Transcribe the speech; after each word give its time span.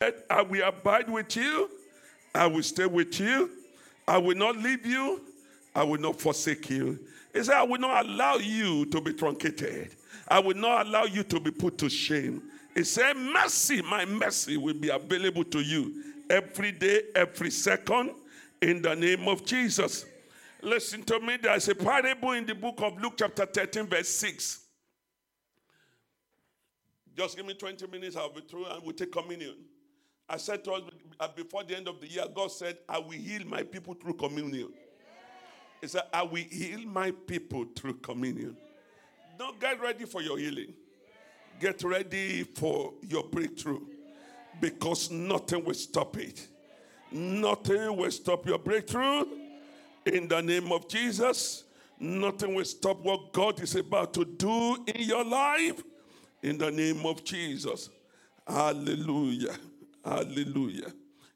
I 0.00 0.42
will 0.42 0.66
abide 0.66 1.10
with 1.10 1.36
you. 1.36 1.70
I 2.34 2.46
will 2.46 2.62
stay 2.62 2.86
with 2.86 3.20
you. 3.20 3.50
I 4.08 4.16
will 4.16 4.36
not 4.36 4.56
leave 4.56 4.86
you. 4.86 5.20
I 5.74 5.84
will 5.84 6.00
not 6.00 6.20
forsake 6.20 6.70
you. 6.70 6.98
He 7.34 7.44
said, 7.44 7.54
I 7.54 7.62
will 7.62 7.78
not 7.78 8.06
allow 8.06 8.36
you 8.36 8.86
to 8.86 9.00
be 9.00 9.12
truncated. 9.12 9.94
I 10.26 10.38
will 10.38 10.56
not 10.56 10.86
allow 10.86 11.04
you 11.04 11.22
to 11.24 11.38
be 11.38 11.50
put 11.50 11.76
to 11.78 11.90
shame. 11.90 12.42
He 12.74 12.84
said, 12.84 13.14
Mercy, 13.16 13.82
my 13.82 14.04
mercy 14.04 14.56
will 14.56 14.74
be 14.74 14.88
available 14.88 15.44
to 15.44 15.60
you 15.60 16.02
every 16.30 16.72
day, 16.72 17.02
every 17.14 17.50
second, 17.50 18.12
in 18.62 18.80
the 18.80 18.94
name 18.94 19.28
of 19.28 19.44
Jesus. 19.44 20.06
Listen 20.62 21.02
to 21.04 21.20
me, 21.20 21.36
there's 21.36 21.68
a 21.68 21.74
parable 21.74 22.32
in 22.32 22.46
the 22.46 22.54
book 22.54 22.80
of 22.80 23.00
Luke, 23.00 23.14
chapter 23.16 23.44
13, 23.44 23.86
verse 23.86 24.08
6. 24.08 24.60
Just 27.16 27.36
give 27.36 27.46
me 27.46 27.54
20 27.54 27.86
minutes, 27.88 28.16
I'll 28.16 28.32
be 28.32 28.40
through 28.40 28.66
and 28.66 28.82
we'll 28.82 28.94
take 28.94 29.12
communion. 29.12 29.56
I 30.30 30.36
said 30.36 30.62
to 30.64 30.72
us 30.72 30.82
uh, 31.18 31.28
before 31.34 31.64
the 31.64 31.76
end 31.76 31.88
of 31.88 32.00
the 32.00 32.06
year, 32.06 32.24
God 32.32 32.52
said, 32.52 32.78
I 32.88 32.98
will 32.98 33.10
heal 33.10 33.44
my 33.46 33.64
people 33.64 33.94
through 33.94 34.14
communion. 34.14 34.72
He 35.80 35.88
said, 35.88 36.02
I 36.12 36.22
will 36.22 36.36
heal 36.36 36.86
my 36.86 37.10
people 37.10 37.66
through 37.74 37.94
communion. 37.94 38.56
Don't 39.36 39.58
get 39.58 39.80
ready 39.80 40.04
for 40.04 40.22
your 40.22 40.38
healing. 40.38 40.72
Get 41.58 41.82
ready 41.82 42.44
for 42.44 42.94
your 43.02 43.24
breakthrough 43.24 43.80
because 44.60 45.10
nothing 45.10 45.64
will 45.64 45.74
stop 45.74 46.16
it. 46.16 46.46
Nothing 47.10 47.96
will 47.96 48.10
stop 48.12 48.46
your 48.46 48.58
breakthrough 48.58 49.24
in 50.06 50.28
the 50.28 50.40
name 50.40 50.70
of 50.70 50.88
Jesus. 50.88 51.64
Nothing 51.98 52.54
will 52.54 52.64
stop 52.64 53.00
what 53.02 53.32
God 53.32 53.60
is 53.60 53.74
about 53.74 54.14
to 54.14 54.24
do 54.24 54.84
in 54.86 55.02
your 55.02 55.24
life 55.24 55.82
in 56.42 56.56
the 56.56 56.70
name 56.70 57.04
of 57.04 57.24
Jesus. 57.24 57.90
Hallelujah. 58.46 59.56
Hallelujah. 60.04 60.92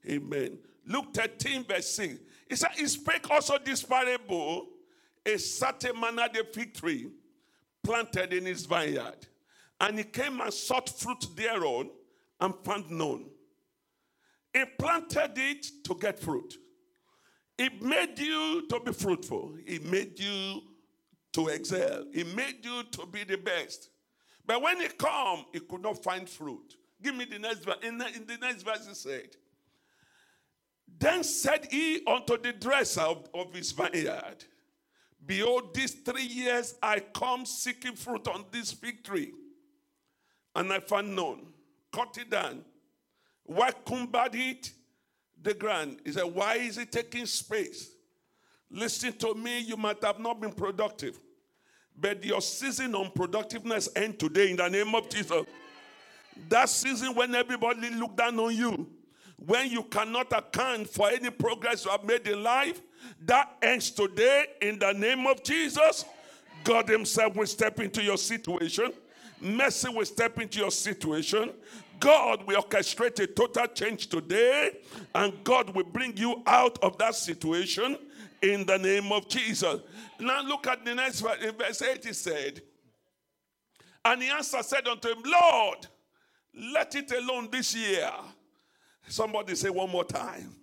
Amen. 0.09 0.59
Luke 0.87 1.15
13, 1.15 1.65
verse 1.65 1.89
6. 1.91 2.19
He 2.49 2.57
said, 2.57 2.71
He 2.77 2.87
spake 2.87 3.31
also 3.31 3.59
this 3.65 3.83
parable 3.83 4.69
a 5.27 5.39
certain 5.39 5.99
man 5.99 6.19
had 6.19 6.37
a 6.37 6.45
fig 6.45 6.75
tree 6.75 7.09
planted 7.83 8.33
in 8.33 8.45
his 8.45 8.67
vineyard. 8.67 9.27
And 9.81 9.99
he 9.99 10.05
came 10.05 10.41
and 10.41 10.53
sought 10.53 10.89
fruit 10.89 11.27
thereon 11.35 11.91
and 12.41 12.55
found 12.65 12.91
none. 12.91 13.27
He 14.53 14.65
planted 14.79 15.33
it 15.37 15.67
to 15.85 15.95
get 15.95 16.19
fruit. 16.19 16.55
It 17.59 17.83
made 17.83 18.19
you 18.19 18.67
to 18.69 18.81
be 18.81 18.93
fruitful. 18.93 19.55
It 19.67 19.85
made 19.85 20.19
you 20.19 20.63
to 21.33 21.49
excel. 21.49 22.05
It 22.13 22.35
made 22.35 22.65
you 22.65 22.85
to 22.93 23.07
be 23.07 23.25
the 23.25 23.37
best. 23.37 23.91
But 24.47 24.63
when 24.63 24.81
he 24.81 24.89
come, 24.89 25.47
he 25.53 25.61
could 25.61 25.83
not 25.83 26.03
find 26.03 26.29
fruit. 26.29 26.77
Give 27.05 27.15
me 27.15 27.27
the 27.27 27.39
next 27.39 27.67
verse. 27.67 27.77
In 27.83 27.99
the, 27.99 28.07
in 28.07 28.27
the 28.27 28.39
next 28.39 28.63
verse, 28.63 28.89
he 28.89 28.95
said, 28.95 29.29
Then 30.99 31.23
said 31.23 31.69
he 31.71 32.03
unto 32.07 32.39
the 32.39 32.55
dresser 32.55 33.03
of, 33.03 33.29
of 33.35 33.55
his 33.55 33.73
vineyard, 33.73 34.43
Behold, 35.27 35.75
these 35.75 35.93
three 35.93 36.25
years 36.25 36.75
I 36.83 37.01
come 37.01 37.45
seeking 37.45 37.95
fruit 37.95 38.27
on 38.27 38.47
this 38.51 38.73
fig 38.73 39.05
tree, 39.05 39.33
and 40.57 40.73
I 40.73 40.81
found 40.81 41.15
none. 41.15 41.41
Cut 41.93 42.17
it 42.19 42.31
down. 42.31 42.65
Why 43.45 43.71
cumbered 43.87 44.35
it? 44.35 44.73
The 45.43 45.53
ground. 45.53 45.99
He 46.07 46.13
said, 46.13 46.25
Why 46.25 46.55
is 46.57 46.79
it 46.79 46.91
taking 46.91 47.27
space? 47.27 47.91
Listen 48.71 49.13
to 49.19 49.35
me, 49.35 49.61
you 49.61 49.77
might 49.77 50.03
have 50.03 50.19
not 50.19 50.41
been 50.41 50.53
productive, 50.53 51.21
but 51.95 52.25
your 52.25 52.41
season 52.41 52.95
on 52.95 53.11
productiveness 53.11 53.91
end 53.95 54.19
today 54.19 54.51
in 54.51 54.57
the 54.57 54.69
name 54.69 54.95
of 54.95 55.11
Jesus. 55.11 55.45
That 56.49 56.69
season 56.69 57.15
when 57.15 57.35
everybody 57.35 57.91
look 57.91 58.17
down 58.17 58.39
on 58.39 58.55
you, 58.55 58.89
when 59.45 59.71
you 59.71 59.83
cannot 59.85 60.33
account 60.33 60.89
for 60.89 61.11
any 61.11 61.31
progress 61.31 61.85
you 61.85 61.91
have 61.91 62.05
made 62.05 62.27
in 62.27 62.43
life, 62.43 62.81
that 63.27 63.57
ends 63.63 63.91
today 63.91 64.47
in 64.63 64.79
the 64.79 64.93
name 64.93 65.27
of 65.27 65.43
Jesus. 65.43 66.05
God 66.63 66.89
Himself 66.89 67.37
will 67.37 67.47
step 67.47 67.81
into 67.81 68.03
your 68.03 68.17
situation. 68.17 68.93
Mercy 69.41 69.89
will 69.91 70.07
step 70.07 70.41
into 70.41 70.61
your 70.61 70.71
situation. 70.71 71.51
God 72.01 72.47
will 72.47 72.63
orchestrate 72.63 73.21
a 73.21 73.27
total 73.27 73.67
change 73.67 74.09
today, 74.09 74.71
and 75.15 75.33
God 75.45 75.75
will 75.75 75.85
bring 75.85 76.17
you 76.17 76.43
out 76.47 76.79
of 76.83 76.97
that 76.99 77.15
situation 77.15 77.99
in 78.43 78.67
the 78.67 78.79
name 78.79 79.13
of 79.13 79.29
Jesus. 79.29 79.81
Now 80.19 80.43
look 80.43 80.67
at 80.67 80.85
the 80.85 80.95
next 80.95 81.21
verse. 81.21 81.39
Verse 81.59 81.83
8, 81.83 82.05
he 82.05 82.13
said, 82.13 82.63
And 84.05 84.23
the 84.23 84.29
answer 84.29 84.63
said 84.63 84.87
unto 84.87 85.09
him, 85.09 85.23
Lord, 85.25 85.87
let 86.57 86.95
it 86.95 87.11
alone 87.13 87.49
this 87.51 87.75
year. 87.75 88.11
Somebody 89.09 89.55
say 89.55 89.71
one 89.71 89.91
more 89.91 90.05
time. 90.05 90.55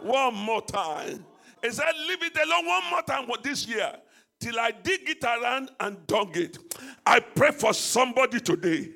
One 0.00 0.34
more 0.34 0.62
time. 0.62 1.24
He 1.62 1.70
said, 1.70 1.86
Leave 2.08 2.22
it 2.22 2.36
alone 2.36 2.66
one 2.66 2.82
more 2.90 3.02
time 3.02 3.26
for 3.26 3.36
this 3.42 3.66
year 3.66 3.92
till 4.40 4.58
I 4.58 4.70
dig 4.70 5.08
it 5.08 5.22
around 5.22 5.70
and 5.78 6.06
dug 6.06 6.36
it. 6.36 6.58
I 7.06 7.20
pray 7.20 7.50
for 7.52 7.74
somebody 7.74 8.40
today. 8.40 8.88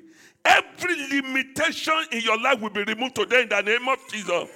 Every 0.43 0.95
limitation 1.09 1.93
in 2.11 2.21
your 2.21 2.39
life 2.39 2.59
will 2.59 2.69
be 2.71 2.83
removed 2.83 3.15
today 3.15 3.43
in 3.43 3.49
the 3.49 3.61
name 3.61 3.87
of 3.87 3.97
Jesus. 4.11 4.49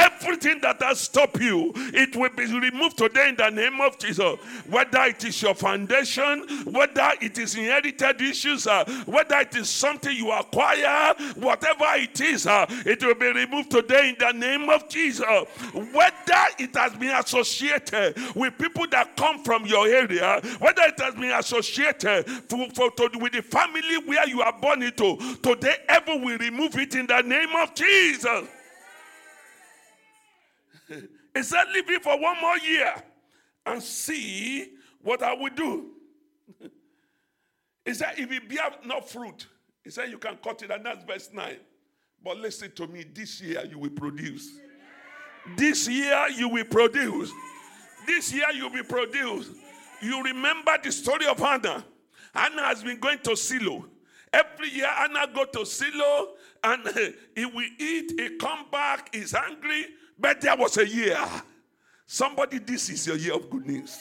Everything 0.00 0.60
that 0.62 0.80
has 0.80 1.00
stopped 1.00 1.40
you, 1.40 1.72
it 1.76 2.16
will 2.16 2.30
be 2.30 2.46
removed 2.46 2.96
today 2.96 3.28
in 3.28 3.36
the 3.36 3.50
name 3.50 3.80
of 3.82 3.98
Jesus. 3.98 4.38
Whether 4.68 5.02
it 5.04 5.22
is 5.24 5.42
your 5.42 5.54
foundation, 5.54 6.46
whether 6.64 7.10
it 7.20 7.36
is 7.36 7.54
inherited 7.54 8.20
issues, 8.22 8.66
uh, 8.66 8.84
whether 9.04 9.36
it 9.36 9.54
is 9.56 9.68
something 9.68 10.16
you 10.16 10.32
acquire, 10.32 11.14
whatever 11.36 11.84
it 11.96 12.18
is, 12.20 12.46
uh, 12.46 12.64
it 12.86 13.04
will 13.04 13.14
be 13.14 13.30
removed 13.30 13.70
today 13.70 14.10
in 14.10 14.16
the 14.18 14.32
name 14.32 14.70
of 14.70 14.88
Jesus. 14.88 15.26
Whether 15.74 16.44
it 16.58 16.74
has 16.76 16.94
been 16.94 17.14
associated 17.14 18.16
with 18.34 18.56
people 18.56 18.86
that 18.92 19.16
come 19.18 19.42
from 19.44 19.66
your 19.66 19.86
area, 19.86 20.40
whether 20.60 20.82
it 20.82 20.98
has 20.98 21.14
been 21.14 21.32
associated 21.32 22.26
for, 22.48 22.70
for, 22.70 22.90
to, 22.92 23.18
with 23.18 23.32
the 23.32 23.42
family 23.42 23.98
where 24.06 24.26
you 24.26 24.40
are 24.40 24.58
born 24.58 24.82
into, 24.82 25.18
today, 25.42 25.76
heaven 25.88 26.24
will 26.24 26.38
remove 26.38 26.76
it 26.78 26.94
in 26.94 27.06
the 27.06 27.20
name 27.20 27.50
of 27.56 27.74
Jesus. 27.74 28.48
He 31.34 31.42
said, 31.42 31.64
Leave 31.72 31.88
me 31.88 31.98
for 32.00 32.20
one 32.20 32.40
more 32.40 32.58
year 32.58 32.94
and 33.66 33.82
see 33.82 34.72
what 35.02 35.22
I 35.22 35.34
will 35.34 35.54
do. 35.54 35.90
he 37.84 37.94
said, 37.94 38.14
If 38.18 38.30
it 38.30 38.48
bear 38.48 38.70
no 38.84 39.00
fruit, 39.00 39.46
he 39.84 39.90
said, 39.90 40.10
You 40.10 40.18
can 40.18 40.36
cut 40.36 40.62
it, 40.62 40.70
and 40.70 40.84
that's 40.84 41.04
verse 41.04 41.30
9. 41.32 41.56
But 42.22 42.38
listen 42.38 42.72
to 42.72 42.86
me, 42.86 43.04
this 43.14 43.40
year 43.40 43.64
you 43.64 43.78
will 43.78 43.90
produce. 43.90 44.58
This 45.56 45.88
year 45.88 46.28
you 46.36 46.48
will 46.48 46.64
produce. 46.64 47.30
This 48.06 48.32
year 48.32 48.50
you 48.54 48.68
will 48.68 48.84
produce. 48.84 49.50
You 50.02 50.22
remember 50.22 50.76
the 50.82 50.92
story 50.92 51.26
of 51.26 51.38
Hannah. 51.38 51.84
Hannah 52.34 52.66
has 52.66 52.82
been 52.82 52.98
going 52.98 53.18
to 53.20 53.36
Shiloh. 53.36 53.86
Every 54.32 54.70
year 54.70 54.86
Hannah 54.86 55.26
go 55.34 55.44
to 55.44 55.64
Shiloh 55.64 56.34
and 56.62 56.86
he 57.34 57.44
will 57.46 57.68
eat, 57.78 58.12
he 58.18 58.36
come 58.36 58.66
back, 58.70 59.14
he's 59.14 59.32
hungry, 59.32 59.86
but 60.20 60.40
there 60.40 60.56
was 60.56 60.76
a 60.78 60.86
year. 60.86 61.18
Somebody, 62.06 62.58
this 62.58 62.90
is 62.90 63.06
your 63.06 63.16
year 63.16 63.34
of 63.34 63.48
good 63.48 63.66
news. 63.66 64.00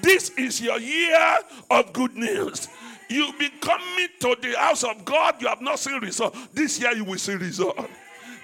This 0.00 0.30
is 0.30 0.60
your 0.60 0.78
year 0.78 1.38
of 1.70 1.92
good 1.92 2.16
news. 2.16 2.68
You've 3.08 3.38
been 3.38 3.52
coming 3.60 4.08
to 4.20 4.36
the 4.40 4.54
house 4.56 4.84
of 4.84 5.04
God, 5.04 5.40
you 5.40 5.48
have 5.48 5.60
not 5.60 5.78
seen 5.78 6.00
result. 6.00 6.36
This 6.52 6.78
year 6.80 6.92
you 6.92 7.04
will 7.04 7.18
see 7.18 7.34
result. 7.34 7.88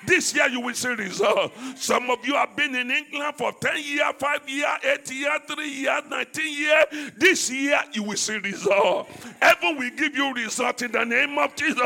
This 0.07 0.35
year 0.35 0.49
you 0.49 0.61
will 0.61 0.75
see 0.75 0.89
result. 0.89 1.53
Some 1.77 2.11
of 2.11 2.25
you 2.27 2.35
have 2.35 2.57
been 2.57 2.75
in 2.75 2.91
England 2.91 3.35
for 3.37 3.53
10 3.53 3.77
years, 3.83 4.13
5 4.19 4.49
years, 4.49 4.67
8 4.83 5.11
years, 5.13 5.41
3 5.47 5.69
years, 5.69 6.03
19 6.11 6.59
years. 6.59 7.13
This 7.17 7.51
year 7.51 7.81
you 7.93 8.03
will 8.03 8.17
see 8.17 8.37
result. 8.37 9.09
Heaven 9.41 9.79
will 9.79 9.91
give 9.91 10.15
you 10.15 10.33
result 10.35 10.83
in 10.83 10.93
the 10.93 11.05
name 11.05 11.39
of 11.39 11.55
Jesus. 11.55 11.79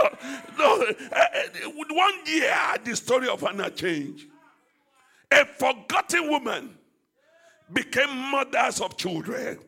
No, 0.59 0.85
uh, 1.13 1.25
one 1.91 2.15
year 2.27 2.57
the 2.85 2.97
story 2.97 3.29
of 3.29 3.41
Hannah 3.41 3.71
changed. 3.71 4.27
A 5.31 5.45
forgotten 5.45 6.29
woman 6.31 6.79
became 7.73 8.17
mothers 8.31 8.81
of 8.81 8.97
children. 8.97 9.59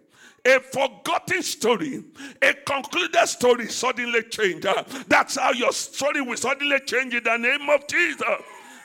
A 0.47 0.59
forgotten 0.59 1.43
story, 1.43 2.03
a 2.41 2.55
concluded 2.67 3.27
story 3.27 3.69
suddenly 3.69 4.23
changed. 4.23 4.67
That's 5.07 5.37
how 5.37 5.53
your 5.53 5.73
story 5.73 6.23
will 6.23 6.39
suddenly 6.39 6.81
change 6.87 7.15
in 7.15 7.23
the 7.25 7.37
name 7.37 7.69
of 7.69 7.87
Jesus. 7.87 8.23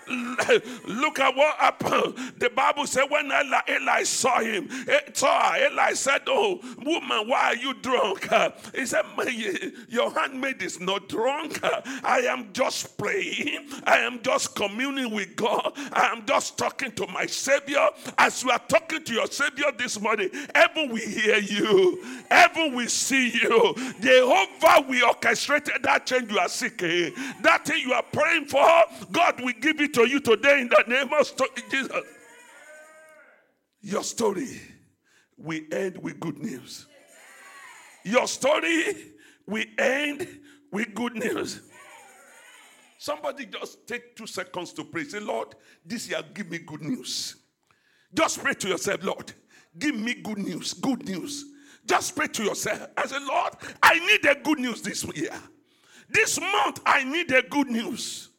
Look 0.87 1.19
at 1.19 1.35
what 1.35 1.55
happened. 1.57 2.33
The 2.37 2.49
Bible 2.49 2.85
said 2.85 3.05
when 3.09 3.25
Eli, 3.25 3.59
Eli 3.69 4.03
saw 4.03 4.39
him, 4.39 4.69
eh, 4.87 4.99
saw 5.13 5.55
Eli 5.55 5.93
said, 5.93 6.21
Oh, 6.27 6.59
woman, 6.83 7.27
why 7.27 7.53
are 7.53 7.55
you 7.55 7.73
drunk? 7.75 8.27
He 8.75 8.85
said, 8.85 9.03
Your 9.89 10.11
handmaid 10.11 10.61
is 10.61 10.79
not 10.79 11.09
drunk. 11.09 11.59
I 12.03 12.19
am 12.29 12.49
just 12.53 12.97
praying. 12.97 13.67
I 13.85 13.99
am 13.99 14.21
just 14.21 14.55
communing 14.55 15.13
with 15.13 15.35
God. 15.35 15.71
I 15.93 16.11
am 16.15 16.25
just 16.25 16.57
talking 16.57 16.91
to 16.93 17.07
my 17.07 17.25
Savior. 17.25 17.87
As 18.17 18.43
you 18.43 18.51
are 18.51 18.61
talking 18.67 19.03
to 19.03 19.13
your 19.13 19.27
Savior 19.27 19.71
this 19.77 19.99
morning, 19.99 20.29
heaven 20.53 20.89
will 20.89 20.97
hear 20.97 21.37
you, 21.37 22.03
heaven 22.29 22.75
will 22.75 22.87
see 22.87 23.31
you. 23.31 23.73
Jehovah 24.01 24.85
will 24.87 25.13
orchestrate 25.13 25.69
that 25.81 26.05
change 26.05 26.31
you 26.31 26.39
are 26.39 26.49
seeking. 26.49 27.13
That 27.41 27.65
thing 27.65 27.81
you 27.81 27.93
are 27.93 28.03
praying 28.03 28.45
for, 28.45 28.67
God 29.11 29.41
will 29.41 29.53
give 29.59 29.81
it 29.81 29.94
to 29.95 30.09
you 30.09 30.19
today 30.19 30.59
in 30.59 30.67
the 30.67 30.83
name 30.87 31.09
of 31.13 31.31
Jesus. 31.71 32.03
Your 33.81 34.03
story 34.03 34.61
will 35.37 35.61
end 35.71 35.97
with 36.03 36.19
good 36.19 36.37
news. 36.37 36.85
Your 38.03 38.27
story 38.27 39.13
will 39.47 39.63
end 39.79 40.27
with 40.69 40.93
good 40.93 41.15
news. 41.15 41.61
Somebody 42.97 43.45
just 43.45 43.87
take 43.87 44.17
two 44.17 44.27
seconds 44.27 44.73
to 44.73 44.83
pray. 44.83 45.05
Say, 45.05 45.21
Lord, 45.21 45.55
this 45.85 46.09
year 46.09 46.21
give 46.33 46.49
me 46.49 46.57
good 46.57 46.81
news. 46.81 47.37
Just 48.13 48.43
pray 48.43 48.53
to 48.53 48.67
yourself, 48.67 49.01
Lord, 49.01 49.31
give 49.79 49.95
me 49.95 50.15
good 50.15 50.39
news, 50.39 50.73
good 50.73 51.07
news. 51.07 51.45
Just 51.85 52.17
pray 52.17 52.27
to 52.27 52.43
yourself. 52.43 52.89
I 52.97 53.05
say, 53.05 53.19
Lord, 53.25 53.53
I 53.81 53.99
need 53.99 54.25
a 54.25 54.35
good 54.41 54.59
news 54.59 54.81
this 54.81 55.05
year. 55.15 55.31
This 56.09 56.37
month, 56.39 56.81
I 56.85 57.05
need 57.05 57.31
a 57.31 57.43
good 57.43 57.67
news. 57.67 58.29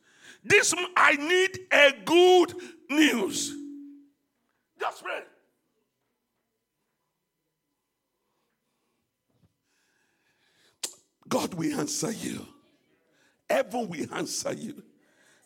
This 0.47 0.73
I 0.97 1.17
need 1.17 1.59
a 1.73 1.93
good 2.05 2.55
news. 2.89 3.53
Just 4.79 5.03
pray. 5.03 5.23
God 11.29 11.55
will 11.55 11.81
answer 11.81 12.13
you. 12.13 12.47
Heaven 13.51 13.89
will 13.89 14.15
answer 14.15 14.53
you. 14.53 14.83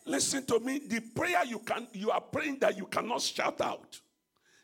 Listen 0.05 0.45
to 0.45 0.59
me. 0.59 0.79
The 0.87 0.99
prayer 0.99 1.45
you 1.45 1.59
can 1.59 1.87
you 1.93 2.11
are 2.11 2.21
praying 2.21 2.59
that 2.59 2.77
you 2.77 2.85
cannot 2.85 3.21
shout 3.21 3.59
out. 3.61 3.99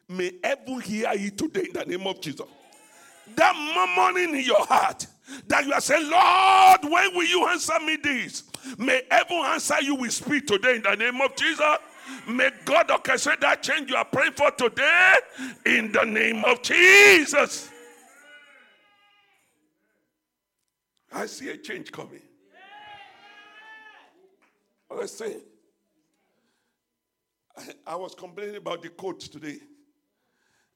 May 0.07 0.33
heaven 0.43 0.81
hear 0.81 1.13
you 1.15 1.31
today 1.31 1.65
in 1.65 1.73
the 1.73 1.85
name 1.85 2.05
of 2.05 2.21
Jesus. 2.21 2.45
That 3.35 3.55
morning 3.95 4.35
in 4.35 4.45
your 4.45 4.65
heart 4.65 5.05
that 5.47 5.65
you 5.65 5.73
are 5.73 5.81
saying, 5.81 6.09
Lord, 6.09 6.79
when 6.83 7.15
will 7.15 7.27
you 7.27 7.47
answer 7.47 7.79
me 7.79 7.97
this? 7.97 8.43
May 8.77 9.01
heaven 9.09 9.37
answer 9.37 9.81
you 9.81 9.95
with 9.95 10.13
speed 10.13 10.47
today 10.47 10.75
in 10.75 10.83
the 10.83 10.95
name 10.95 11.21
of 11.21 11.35
Jesus. 11.35 11.77
May 12.27 12.49
God 12.65 12.87
orchestrate 12.89 13.41
that 13.41 13.63
change 13.63 13.89
you 13.89 13.95
are 13.95 14.05
praying 14.05 14.33
for 14.33 14.51
today 14.51 15.15
in 15.65 15.91
the 15.91 16.03
name 16.03 16.43
of 16.45 16.61
Jesus. 16.61 17.69
I 21.11 21.25
see 21.25 21.49
a 21.49 21.57
change 21.57 21.91
coming. 21.91 22.21
Let's 24.89 25.17
say, 25.17 25.37
I 27.85 27.95
was 27.95 28.15
complaining 28.15 28.55
about 28.55 28.81
the 28.81 28.89
coat 28.89 29.19
today. 29.19 29.57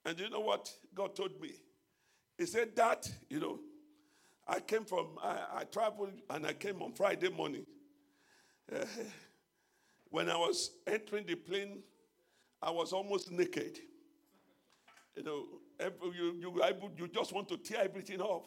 And 0.06 0.20
you 0.20 0.30
know 0.30 0.40
what 0.40 0.72
God 0.94 1.16
told 1.16 1.40
me? 1.40 1.52
He 2.38 2.46
said 2.46 2.76
that, 2.76 3.10
you 3.30 3.40
know, 3.40 3.60
I 4.48 4.60
came 4.60 4.84
from, 4.84 5.18
I, 5.22 5.38
I 5.58 5.64
traveled 5.66 6.14
and 6.30 6.46
I 6.46 6.54
came 6.54 6.82
on 6.82 6.94
Friday 6.94 7.30
morning. 7.30 7.66
Uh, 8.74 8.86
when 10.10 10.30
I 10.30 10.36
was 10.36 10.72
entering 10.86 11.26
the 11.26 11.36
plane, 11.36 11.84
I 12.62 12.70
was 12.72 12.94
almost 12.94 13.32
naked. 13.32 13.80
You 15.16 15.24
know, 15.24 15.46
every, 15.80 15.98
you, 16.16 16.36
you, 16.40 16.64
you 16.98 17.08
just 17.08 17.34
want 17.34 17.48
to 17.50 17.58
tear 17.58 17.84
everything 17.84 18.22
off. 18.22 18.46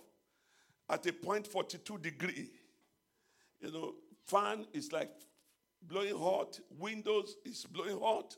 At 0.88 1.06
a 1.06 1.12
point 1.12 1.46
42 1.46 1.98
degree, 1.98 2.50
you 3.60 3.72
know, 3.72 3.94
fan 4.26 4.66
is 4.72 4.92
like 4.92 5.10
blowing 5.82 6.16
hot, 6.16 6.58
windows 6.78 7.36
is 7.44 7.64
blowing 7.64 7.98
hot. 7.98 8.36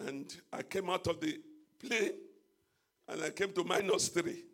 And 0.00 0.34
I 0.52 0.62
came 0.62 0.90
out 0.90 1.06
of 1.06 1.20
the 1.20 1.38
plane 1.78 2.12
and 3.08 3.22
I 3.22 3.30
came 3.30 3.52
to 3.52 3.64
minus 3.64 4.08
three. 4.08 4.44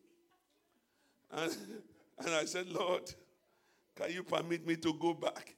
And, 1.31 1.57
and 2.19 2.35
I 2.35 2.45
said, 2.45 2.69
Lord, 2.69 3.13
can 3.97 4.13
you 4.13 4.23
permit 4.23 4.67
me 4.67 4.77
to 4.77 4.93
go 4.95 5.15
back? 5.15 5.55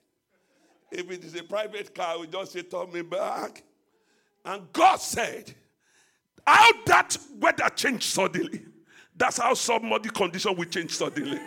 If 0.91 1.11
it 1.11 1.25
is 1.25 1.35
a 1.35 1.43
private 1.43 1.95
car, 1.95 2.19
we 2.19 2.27
just 2.27 2.53
say, 2.53 2.63
turn 2.63 2.93
me 2.93 3.03
back. 3.03 3.63
And 4.45 4.73
God 4.73 4.97
said, 4.97 5.55
how 6.47 6.71
that 6.87 7.17
weather 7.39 7.69
changed 7.77 8.05
suddenly. 8.05 8.65
That's 9.17 9.39
how 9.39 9.55
somebody 9.55 10.09
condition 10.09 10.57
will 10.57 10.65
change 10.65 10.93
suddenly. 10.93 11.39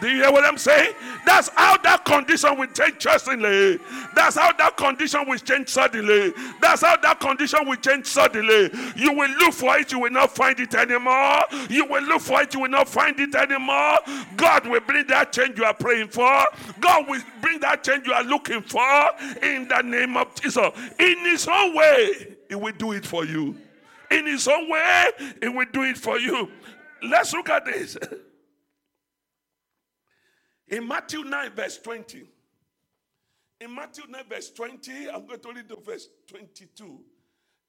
Do 0.00 0.08
you 0.08 0.16
hear 0.16 0.32
what 0.32 0.44
I'm 0.44 0.56
saying? 0.58 0.94
That's 1.26 1.50
how 1.54 1.76
that 1.78 2.04
condition 2.04 2.58
will 2.58 2.68
change 2.68 3.02
suddenly. 3.02 3.78
That's 4.14 4.36
how 4.36 4.52
that 4.54 4.76
condition 4.76 5.28
will 5.28 5.38
change 5.38 5.68
suddenly. 5.68 6.32
That's 6.60 6.82
how 6.82 6.96
that 6.96 7.20
condition 7.20 7.68
will 7.68 7.76
change 7.76 8.06
suddenly. 8.06 8.70
You 8.96 9.12
will 9.12 9.30
look 9.38 9.54
for 9.54 9.76
it, 9.78 9.92
you 9.92 10.00
will 10.00 10.10
not 10.10 10.34
find 10.34 10.58
it 10.58 10.74
anymore. 10.74 11.42
You 11.68 11.86
will 11.86 12.02
look 12.04 12.22
for 12.22 12.42
it, 12.42 12.54
you 12.54 12.60
will 12.60 12.70
not 12.70 12.88
find 12.88 13.18
it 13.20 13.34
anymore. 13.34 13.98
God 14.36 14.66
will 14.66 14.80
bring 14.80 15.06
that 15.08 15.32
change 15.32 15.58
you 15.58 15.64
are 15.64 15.74
praying 15.74 16.08
for. 16.08 16.44
God 16.80 17.08
will 17.08 17.22
bring 17.42 17.60
that 17.60 17.84
change 17.84 18.06
you 18.06 18.12
are 18.12 18.24
looking 18.24 18.62
for 18.62 19.10
in 19.42 19.68
the 19.68 19.82
name 19.82 20.16
of 20.16 20.34
Jesus. 20.40 20.70
In 20.98 21.18
His 21.18 21.46
own 21.46 21.74
way, 21.74 22.36
He 22.48 22.54
will 22.54 22.72
do 22.72 22.92
it 22.92 23.04
for 23.04 23.24
you. 23.24 23.56
In 24.10 24.26
His 24.26 24.48
own 24.48 24.70
way, 24.70 25.10
He 25.42 25.48
will 25.48 25.66
do 25.72 25.82
it 25.82 25.98
for 25.98 26.18
you. 26.18 26.50
Let's 27.02 27.32
look 27.32 27.48
at 27.48 27.64
this. 27.64 27.96
In 30.70 30.86
Matthew 30.86 31.24
9, 31.24 31.50
verse 31.54 31.78
20. 31.78 32.22
In 33.60 33.74
Matthew 33.74 34.04
9, 34.08 34.22
verse 34.28 34.50
20, 34.50 35.10
I'm 35.10 35.26
going 35.26 35.40
to 35.40 35.52
read 35.52 35.68
the 35.68 35.76
verse 35.76 36.08
22. 36.28 37.00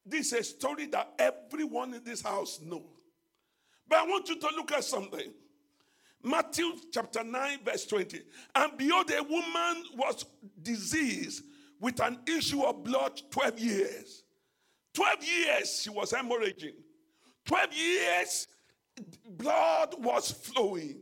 This 0.06 0.32
is 0.32 0.40
a 0.40 0.42
story 0.44 0.86
that 0.86 1.12
everyone 1.18 1.94
in 1.94 2.04
this 2.04 2.22
house 2.22 2.60
knows. 2.62 2.82
But 3.88 3.98
I 3.98 4.06
want 4.06 4.28
you 4.28 4.38
to 4.38 4.48
look 4.56 4.72
at 4.72 4.84
something. 4.84 5.32
Matthew 6.22 6.72
chapter 6.92 7.24
9, 7.24 7.58
verse 7.64 7.84
20. 7.86 8.20
And 8.54 8.78
behold, 8.78 9.10
a 9.10 9.22
woman 9.22 9.84
was 9.96 10.24
diseased 10.62 11.42
with 11.80 12.00
an 12.00 12.20
issue 12.26 12.62
of 12.62 12.84
blood 12.84 13.20
12 13.30 13.58
years. 13.58 14.22
12 14.94 15.24
years 15.24 15.80
she 15.82 15.90
was 15.90 16.12
hemorrhaging. 16.12 16.74
12 17.46 17.74
years 17.74 18.46
blood 19.26 19.94
was 19.98 20.30
flowing. 20.30 21.00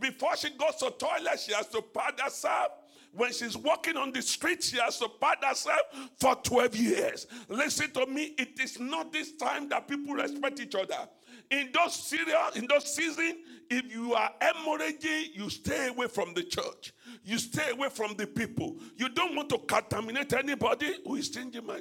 Before 0.00 0.36
she 0.36 0.50
goes 0.50 0.76
to 0.76 0.90
toilet, 0.90 1.40
she 1.40 1.52
has 1.52 1.66
to 1.68 1.82
pad 1.82 2.14
herself. 2.18 2.68
When 3.12 3.32
she's 3.32 3.56
walking 3.56 3.96
on 3.96 4.12
the 4.12 4.20
street, 4.20 4.62
she 4.62 4.76
has 4.78 4.98
to 4.98 5.08
pad 5.20 5.38
herself 5.42 5.80
for 6.20 6.34
12 6.36 6.76
years. 6.76 7.26
Listen 7.48 7.90
to 7.92 8.06
me, 8.06 8.34
it 8.38 8.60
is 8.60 8.78
not 8.78 9.12
this 9.12 9.32
time 9.32 9.68
that 9.70 9.88
people 9.88 10.14
respect 10.14 10.60
each 10.60 10.74
other. 10.74 11.08
In 11.50 11.70
those 11.72 11.94
serious, 11.94 12.56
in 12.56 12.66
those 12.66 12.94
seasons, 12.94 13.36
if 13.70 13.90
you 13.90 14.12
are 14.12 14.30
hemorrhaging, 14.40 15.34
you 15.34 15.48
stay 15.48 15.88
away 15.88 16.06
from 16.06 16.34
the 16.34 16.42
church. 16.42 16.92
You 17.24 17.38
stay 17.38 17.70
away 17.70 17.88
from 17.88 18.14
the 18.14 18.26
people. 18.26 18.76
You 18.96 19.08
don't 19.08 19.34
want 19.34 19.48
to 19.50 19.58
contaminate 19.58 20.34
anybody 20.34 20.96
who 21.04 21.16
is 21.16 21.30
changing 21.30 21.66
my 21.66 21.80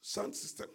sound 0.00 0.36
system. 0.36 0.68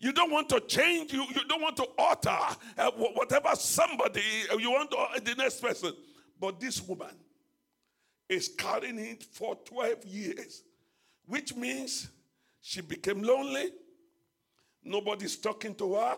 You 0.00 0.12
don't 0.12 0.30
want 0.30 0.48
to 0.48 0.60
change, 0.60 1.12
you, 1.12 1.26
you 1.34 1.44
don't 1.46 1.60
want 1.60 1.76
to 1.76 1.86
alter 1.98 2.30
uh, 2.78 2.90
whatever 2.92 3.50
somebody 3.54 4.22
uh, 4.50 4.56
you 4.56 4.70
want 4.70 4.90
to, 4.92 4.96
uh, 4.96 5.20
the 5.22 5.34
next 5.34 5.60
person. 5.60 5.92
But 6.40 6.58
this 6.58 6.80
woman 6.80 7.14
is 8.26 8.48
carrying 8.56 8.98
it 8.98 9.24
for 9.24 9.56
12 9.66 10.06
years, 10.06 10.62
which 11.26 11.54
means 11.54 12.08
she 12.62 12.80
became 12.80 13.22
lonely. 13.22 13.72
Nobody's 14.82 15.36
talking 15.36 15.74
to 15.74 15.96
her. 15.96 16.16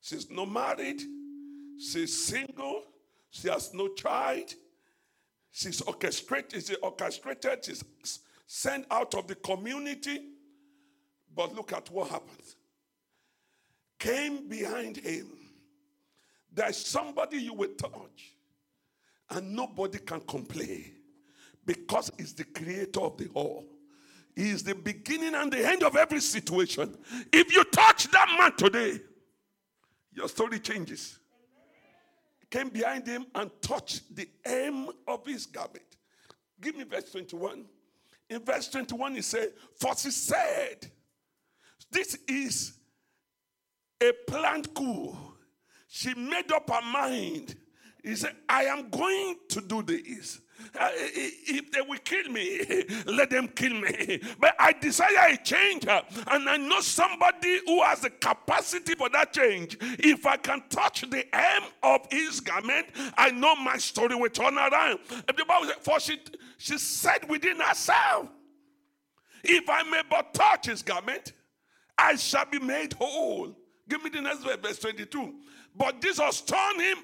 She's 0.00 0.30
not 0.30 0.50
married. 0.50 1.02
She's 1.78 2.24
single. 2.24 2.82
She 3.28 3.48
has 3.48 3.74
no 3.74 3.88
child. 3.88 4.54
She's 5.50 5.82
orchestrated. 5.82 6.64
She's 6.64 6.76
orchestrated. 6.82 7.62
She's 7.62 7.84
sent 8.46 8.86
out 8.90 9.14
of 9.14 9.26
the 9.26 9.34
community. 9.34 10.18
But 11.34 11.54
look 11.54 11.74
at 11.74 11.90
what 11.90 12.08
happens 12.08 12.56
came 14.02 14.48
behind 14.48 14.96
him. 14.96 15.28
There's 16.52 16.76
somebody 16.76 17.38
you 17.38 17.54
will 17.54 17.72
touch, 17.78 18.34
and 19.30 19.54
nobody 19.54 19.98
can 19.98 20.20
complain 20.22 20.92
because 21.64 22.10
he's 22.18 22.34
the 22.34 22.44
creator 22.44 23.00
of 23.00 23.16
the 23.16 23.28
whole. 23.32 23.64
He 24.34 24.50
is 24.50 24.64
the 24.64 24.74
beginning 24.74 25.36
and 25.36 25.52
the 25.52 25.64
end 25.64 25.84
of 25.84 25.94
every 25.94 26.20
situation. 26.20 26.96
If 27.32 27.54
you 27.54 27.62
touch 27.64 28.10
that 28.10 28.36
man 28.38 28.56
today, 28.56 29.00
your 30.12 30.28
story 30.28 30.58
changes. 30.58 31.18
Came 32.50 32.70
behind 32.70 33.06
him 33.06 33.26
and 33.36 33.50
touched 33.62 34.14
the 34.14 34.28
hem 34.44 34.88
of 35.06 35.24
his 35.24 35.46
garment. 35.46 35.84
Give 36.60 36.76
me 36.76 36.84
verse 36.84 37.10
21. 37.12 37.64
In 38.28 38.44
verse 38.44 38.68
21, 38.68 39.14
he 39.14 39.22
said, 39.22 39.52
For 39.78 39.92
he 39.92 40.10
said, 40.10 40.90
This 41.90 42.18
is 42.26 42.81
a 44.02 44.12
plant 44.30 44.74
coup. 44.74 45.16
She 45.88 46.14
made 46.14 46.50
up 46.52 46.68
her 46.70 46.82
mind. 46.82 47.54
He 48.02 48.16
said, 48.16 48.34
I 48.48 48.64
am 48.64 48.88
going 48.90 49.36
to 49.50 49.60
do 49.60 49.82
this. 49.82 50.40
Uh, 50.78 50.88
if 50.94 51.70
they 51.72 51.80
will 51.80 51.98
kill 51.98 52.28
me, 52.30 52.84
let 53.06 53.30
them 53.30 53.48
kill 53.48 53.74
me. 53.74 54.20
But 54.38 54.54
I 54.58 54.72
desire 54.72 55.32
a 55.32 55.36
change, 55.36 55.86
uh, 55.86 56.02
and 56.28 56.48
I 56.48 56.56
know 56.56 56.80
somebody 56.80 57.60
who 57.66 57.82
has 57.82 58.00
the 58.00 58.10
capacity 58.10 58.94
for 58.94 59.08
that 59.10 59.32
change. 59.32 59.76
If 59.80 60.24
I 60.24 60.36
can 60.36 60.62
touch 60.70 61.02
the 61.02 61.24
hem 61.32 61.64
of 61.82 62.06
his 62.10 62.40
garment, 62.40 62.86
I 63.16 63.30
know 63.30 63.56
my 63.56 63.76
story 63.78 64.14
will 64.14 64.30
turn 64.30 64.56
around. 64.56 65.00
The 65.08 65.44
Bible 65.46 65.66
said, 65.66 65.76
For 65.80 66.00
she, 66.00 66.20
she 66.58 66.78
said 66.78 67.28
within 67.28 67.58
herself, 67.58 68.28
If 69.42 69.68
I 69.68 69.82
may 69.84 70.02
but 70.08 70.32
touch 70.32 70.66
his 70.66 70.82
garment, 70.82 71.32
I 71.98 72.16
shall 72.16 72.46
be 72.46 72.58
made 72.58 72.94
whole. 72.94 73.56
Give 73.88 74.02
me 74.02 74.10
the 74.10 74.20
next 74.20 74.40
verse, 74.40 74.56
verse 74.62 74.78
22. 74.78 75.34
But 75.74 76.00
Jesus 76.00 76.40
turned 76.42 76.80
him 76.80 76.98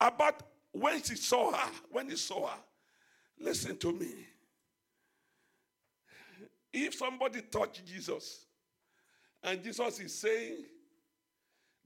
about 0.00 0.42
when 0.72 0.96
he 0.96 1.16
saw 1.16 1.52
her, 1.52 1.70
when 1.90 2.08
he 2.08 2.16
saw 2.16 2.48
her. 2.48 2.58
Listen 3.38 3.76
to 3.78 3.92
me. 3.92 4.12
If 6.72 6.94
somebody 6.94 7.42
touched 7.42 7.84
Jesus 7.86 8.44
and 9.42 9.62
Jesus 9.62 10.00
is 10.00 10.14
saying, 10.18 10.64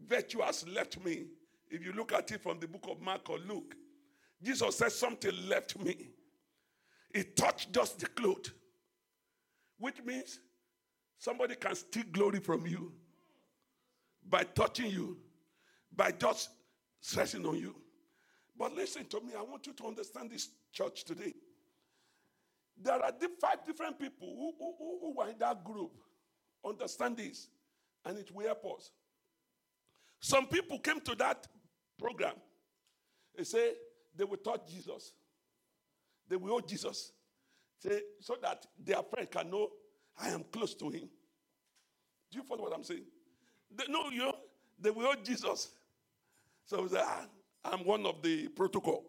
Virtue 0.05 0.41
has 0.41 0.67
left 0.67 1.03
me, 1.05 1.27
if 1.69 1.85
you 1.85 1.93
look 1.93 2.13
at 2.13 2.31
it 2.33 2.43
from 2.43 2.59
the 2.59 2.67
book 2.67 2.87
of 2.91 3.01
Mark 3.01 3.29
or 3.31 3.39
Luke, 3.39 3.77
Jesus 4.43 4.77
said, 4.77 4.91
Something 4.91 5.33
left 5.49 5.79
me. 5.79 6.09
He 7.13 7.23
touched 7.25 7.73
just 7.73 7.99
the 7.99 8.07
cloth, 8.07 8.51
which 9.79 10.03
means 10.05 10.41
somebody 11.19 11.57
can 11.57 11.75
steal 11.75 12.05
glory 12.13 12.41
from 12.41 12.67
you 12.67 12.93
by 14.31 14.45
touching 14.45 14.91
you, 14.91 15.19
by 15.95 16.13
just 16.13 16.51
stressing 17.01 17.45
on 17.45 17.59
you. 17.59 17.75
But 18.57 18.75
listen 18.75 19.05
to 19.07 19.21
me, 19.21 19.33
I 19.37 19.43
want 19.43 19.67
you 19.67 19.73
to 19.73 19.87
understand 19.87 20.31
this 20.31 20.49
church 20.73 21.05
today. 21.05 21.35
There 22.81 22.95
are 22.95 23.13
five 23.41 23.65
different 23.67 23.99
people 23.99 24.29
who, 24.29 24.55
who, 24.59 24.99
who 25.01 25.15
were 25.17 25.29
in 25.29 25.39
that 25.39 25.65
group. 25.65 25.93
Understand 26.65 27.17
this, 27.17 27.49
and 28.05 28.19
it 28.19 28.31
will 28.35 28.47
help 28.47 28.65
us. 28.77 28.91
Some 30.21 30.47
people 30.47 30.79
came 30.79 31.01
to 31.01 31.15
that 31.17 31.47
program. 31.99 32.35
They 33.37 33.45
say 33.45 33.73
they 34.15 34.25
will 34.25 34.37
touch 34.37 34.71
Jesus. 34.71 35.13
They 36.29 36.37
will 36.37 36.51
hold 36.51 36.69
Jesus. 36.69 37.13
Say, 37.79 38.03
so 38.21 38.37
that 38.43 38.67
their 38.79 39.03
friend 39.03 39.31
can 39.31 39.51
know 39.51 39.71
I 40.19 40.29
am 40.29 40.45
close 40.53 40.75
to 40.75 40.91
him. 40.91 41.09
Do 42.31 42.39
you 42.39 42.43
follow 42.43 42.63
what 42.63 42.75
I'm 42.75 42.85
saying? 42.85 43.07
They 43.75 43.91
know 43.91 44.11
you. 44.11 44.33
They 44.79 44.91
will 44.91 45.07
hold 45.07 45.25
Jesus. 45.25 45.69
So 46.67 46.87
say, 46.87 47.01
ah, 47.01 47.27
I'm 47.65 47.85
one 47.85 48.07
of 48.07 48.23
the 48.23 48.49
protocol. 48.49 49.05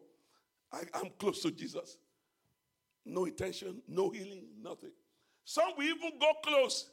I, 0.72 0.82
I'm 0.94 1.10
close 1.18 1.41
to 1.44 1.51
Jesus. 1.51 1.98
No 3.06 3.25
intention, 3.25 3.82
no 3.88 4.10
healing, 4.10 4.46
nothing. 4.62 4.91
Some 5.44 5.72
will 5.77 5.86
even 5.86 6.20
go 6.20 6.32
close, 6.44 6.89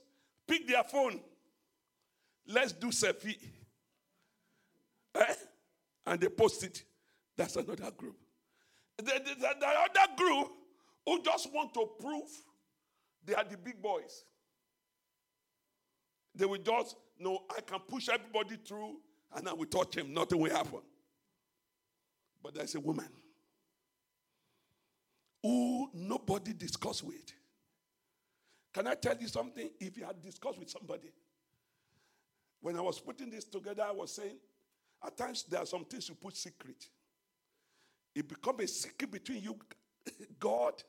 pick 0.46 0.66
their 0.66 0.84
phone. 0.84 1.20
Let's 2.46 2.72
do 2.72 2.88
selfie. 2.88 3.36
Eh? 5.14 5.34
And 6.06 6.20
they 6.20 6.28
post 6.28 6.62
it. 6.64 6.82
That's 7.36 7.56
another 7.56 7.90
group. 7.90 8.16
The, 8.96 9.04
the, 9.04 9.34
the, 9.38 9.48
the 9.60 9.66
other 9.66 10.16
group 10.16 10.48
who 11.06 11.22
just 11.22 11.52
want 11.52 11.74
to 11.74 11.88
prove 12.00 12.28
they 13.24 13.34
are 13.34 13.44
the 13.44 13.58
big 13.58 13.80
boys. 13.82 14.24
They 16.34 16.46
will 16.46 16.58
just, 16.58 16.96
no, 17.18 17.44
I 17.56 17.60
can 17.60 17.80
push 17.80 18.08
everybody 18.08 18.56
through 18.56 18.96
and 19.34 19.48
I 19.48 19.52
will 19.52 19.66
touch 19.66 19.96
him. 19.96 20.14
Nothing 20.14 20.38
will 20.38 20.50
happen. 20.50 20.80
But 22.42 22.54
there's 22.54 22.74
a 22.74 22.80
woman 22.80 23.08
who 25.42 25.90
nobody 25.92 26.52
discussed 26.52 27.04
with. 27.04 27.32
Can 28.72 28.86
I 28.86 28.94
tell 28.94 29.16
you 29.18 29.28
something? 29.28 29.70
If 29.80 29.96
you 29.96 30.04
had 30.04 30.20
discussed 30.22 30.58
with 30.58 30.70
somebody, 30.70 31.12
when 32.60 32.76
I 32.76 32.80
was 32.80 33.00
putting 33.00 33.30
this 33.30 33.44
together, 33.44 33.82
I 33.82 33.92
was 33.92 34.12
saying, 34.12 34.36
at 35.04 35.16
times 35.16 35.44
there 35.48 35.60
are 35.60 35.66
some 35.66 35.84
things 35.84 36.08
you 36.08 36.14
put 36.14 36.36
secret. 36.36 36.88
It 38.14 38.28
becomes 38.28 38.62
a 38.62 38.68
secret 38.68 39.10
between 39.10 39.42
you, 39.42 39.56
God, 40.38 40.82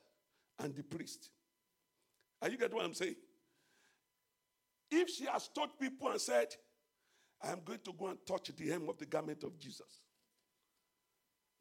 and 0.59 0.75
the 0.75 0.83
priest. 0.83 1.29
Are 2.41 2.49
you 2.49 2.57
get 2.57 2.73
what 2.73 2.85
I'm 2.85 2.93
saying? 2.93 3.15
If 4.91 5.09
she 5.09 5.25
has 5.25 5.47
told 5.49 5.77
people 5.79 6.09
and 6.09 6.19
said, 6.19 6.47
I 7.41 7.51
am 7.51 7.61
going 7.63 7.79
to 7.85 7.93
go 7.93 8.07
and 8.07 8.17
touch 8.25 8.51
the 8.55 8.69
hem 8.69 8.89
of 8.89 8.97
the 8.97 9.05
garment 9.05 9.43
of 9.43 9.57
Jesus. 9.57 10.01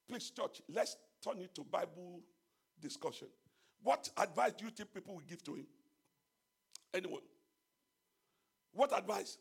Please, 0.08 0.30
church, 0.30 0.62
let's 0.68 0.96
turn 1.22 1.40
it 1.40 1.54
to 1.54 1.62
Bible 1.62 2.20
discussion. 2.80 3.28
What 3.82 4.08
advice 4.16 4.52
do 4.58 4.64
you 4.64 4.70
think 4.70 4.92
people 4.92 5.14
will 5.14 5.22
give 5.28 5.44
to 5.44 5.54
him? 5.54 5.66
Anyone? 6.92 7.20
What 8.72 8.96
advice? 8.96 9.38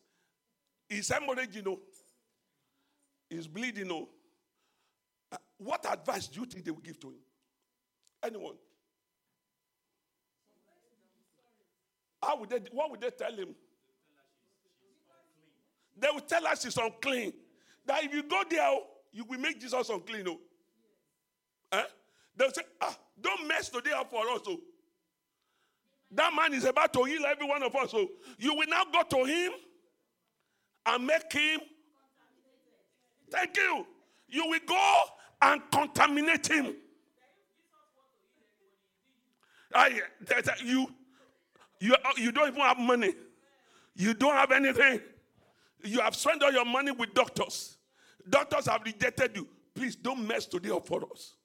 Is 0.89 1.09
hemorrhage, 1.09 1.55
you 1.55 1.61
know? 1.61 1.79
Is 3.29 3.47
bleeding, 3.47 3.85
you 3.85 3.89
know? 3.89 4.09
Uh, 5.31 5.37
what 5.57 5.85
advice 5.91 6.27
do 6.27 6.41
you 6.41 6.45
think 6.45 6.65
they 6.65 6.71
will 6.71 6.79
give 6.79 6.99
to 6.99 7.07
him? 7.07 7.19
Anyone? 8.23 8.55
How 12.21 12.37
would 12.39 12.49
they, 12.49 12.59
what 12.71 12.91
would 12.91 13.01
they 13.01 13.09
tell 13.09 13.33
him? 13.33 13.55
They 15.99 16.07
will 16.13 16.21
tell 16.21 16.45
us 16.47 16.65
it's 16.65 16.77
unclean. 16.77 17.33
That 17.85 18.03
if 18.03 18.13
you 18.13 18.23
go 18.23 18.43
there, 18.49 18.77
you 19.11 19.23
will 19.25 19.39
make 19.39 19.59
Jesus 19.59 19.89
unclean. 19.89 20.27
Oh. 20.27 20.39
Eh? 21.71 21.83
They'll 22.35 22.51
say, 22.51 22.61
ah, 22.81 22.95
don't 23.19 23.47
mess 23.47 23.69
today 23.69 23.91
up 23.91 24.09
for 24.09 24.27
us. 24.29 24.41
Oh. 24.47 24.59
That 26.11 26.33
man 26.33 26.53
is 26.53 26.65
about 26.65 26.93
to 26.93 27.03
heal 27.03 27.25
every 27.25 27.47
one 27.47 27.63
of 27.63 27.75
us. 27.75 27.91
So 27.91 27.99
oh. 27.99 28.07
you 28.37 28.53
will 28.53 28.67
now 28.67 28.83
go 28.91 29.03
to 29.17 29.25
him 29.25 29.51
and 30.85 31.07
make 31.07 31.31
him. 31.31 31.61
Thank 33.31 33.57
you. 33.57 33.85
You 34.29 34.47
will 34.47 34.59
go 34.65 34.99
and 35.41 35.61
contaminate 35.71 36.47
him. 36.47 36.75
I, 39.73 40.01
you, 40.63 40.87
you, 41.79 41.95
you 42.17 42.31
don't 42.31 42.47
even 42.49 42.61
have 42.61 42.79
money. 42.79 43.13
You 43.95 44.13
don't 44.13 44.33
have 44.33 44.51
anything. 44.51 45.01
You 45.83 45.99
have 46.01 46.15
spent 46.15 46.43
all 46.43 46.51
your 46.51 46.65
money 46.65 46.91
with 46.91 47.13
doctors. 47.13 47.77
Doctors 48.29 48.67
have 48.67 48.81
rejected 48.83 49.35
you. 49.35 49.47
Please 49.73 49.95
don't 49.95 50.27
mess 50.27 50.45
today 50.45 50.71
up 50.71 50.87
for 50.87 51.03
us. 51.11 51.35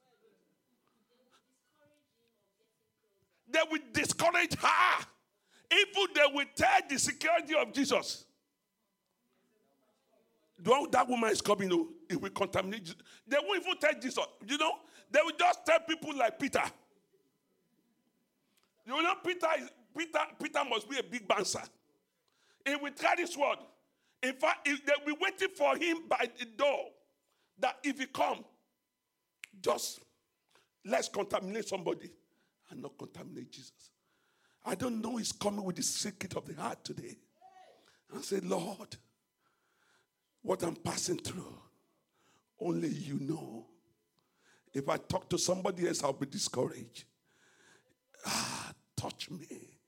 They 3.51 3.61
will 3.71 3.81
discourage 3.93 4.55
her. 4.55 5.07
Even 5.71 6.07
they 6.15 6.35
will 6.35 6.47
tell 6.55 6.81
the 6.89 6.99
security 6.99 7.55
of 7.55 7.73
Jesus. 7.73 8.25
That 10.91 11.09
woman 11.09 11.31
is 11.31 11.41
coming, 11.41 11.71
you 11.71 11.77
know, 11.77 11.89
it 12.09 12.21
will 12.21 12.31
contaminate. 12.31 12.95
They 13.27 13.37
won't 13.43 13.63
even 13.63 13.79
tell 13.79 13.93
Jesus. 14.01 14.25
You 14.47 14.59
know, 14.59 14.73
they 15.11 15.21
will 15.23 15.37
just 15.39 15.67
tell 15.67 15.81
people 15.81 16.17
like 16.17 16.39
Peter. 16.39 16.63
You 18.87 19.03
know, 19.03 19.15
Peter 19.25 19.47
is 19.59 19.69
Peter. 19.97 20.19
Peter 20.43 20.61
must 20.69 20.89
be 20.89 20.99
a 20.99 21.03
big 21.03 21.29
bouncer. 21.29 21.63
He 22.67 22.77
will 22.77 22.93
carry 22.93 23.27
sword. 23.27 23.59
In 24.23 24.35
fact, 24.35 24.69
if 24.69 24.85
they'll 24.87 25.05
be 25.05 25.19
waiting 25.21 25.49
for 25.57 25.77
him 25.77 26.05
by 26.09 26.29
the 26.39 26.45
door. 26.45 26.87
That 27.59 27.77
if 27.85 27.99
he 28.01 28.07
come, 28.07 28.45
just 29.61 30.01
let's 30.85 31.09
contaminate 31.09 31.69
somebody 31.69 32.11
and 32.71 32.83
not 32.83 32.99
contaminate 32.99 33.53
Jesus. 33.53 33.91
I 34.65 34.75
don't 34.75 35.01
know 35.01 35.17
he's 35.17 35.33
coming 35.33 35.65
with 35.65 35.77
the 35.77 35.83
secret 35.83 36.35
of 36.37 36.47
the 36.47 36.61
heart 36.61 36.83
today. 36.83 37.17
And 38.13 38.25
say, 38.25 38.41
Lord, 38.41 38.97
what 40.43 40.63
I'm 40.63 40.77
passing 40.77 41.19
through, 41.19 41.55
only 42.61 42.89
you 42.89 43.19
know. 43.21 43.67
If 44.75 44.89
I 44.89 44.97
talk 44.97 45.29
to 45.31 45.39
somebody 45.39 45.87
else, 45.87 46.03
I'll 46.03 46.13
be 46.13 46.27
discouraged. 46.27 47.05
Ah, 48.27 48.73
touch 48.97 49.31
me. 49.31 49.79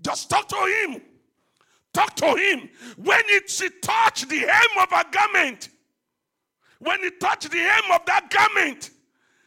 Just 0.00 0.30
talk 0.30 0.48
to 0.48 0.56
him. 0.56 1.02
Talk 1.92 2.14
to 2.16 2.34
him. 2.34 2.68
When 2.96 3.20
it 3.26 3.50
she 3.50 3.68
touched 3.82 4.28
the 4.28 4.38
hem 4.38 4.82
of 4.82 4.92
a 4.92 5.04
garment, 5.10 5.70
when 6.78 7.00
he 7.00 7.10
touched 7.10 7.50
the 7.50 7.58
hem 7.58 7.90
of 7.92 8.06
that 8.06 8.30
garment, 8.30 8.90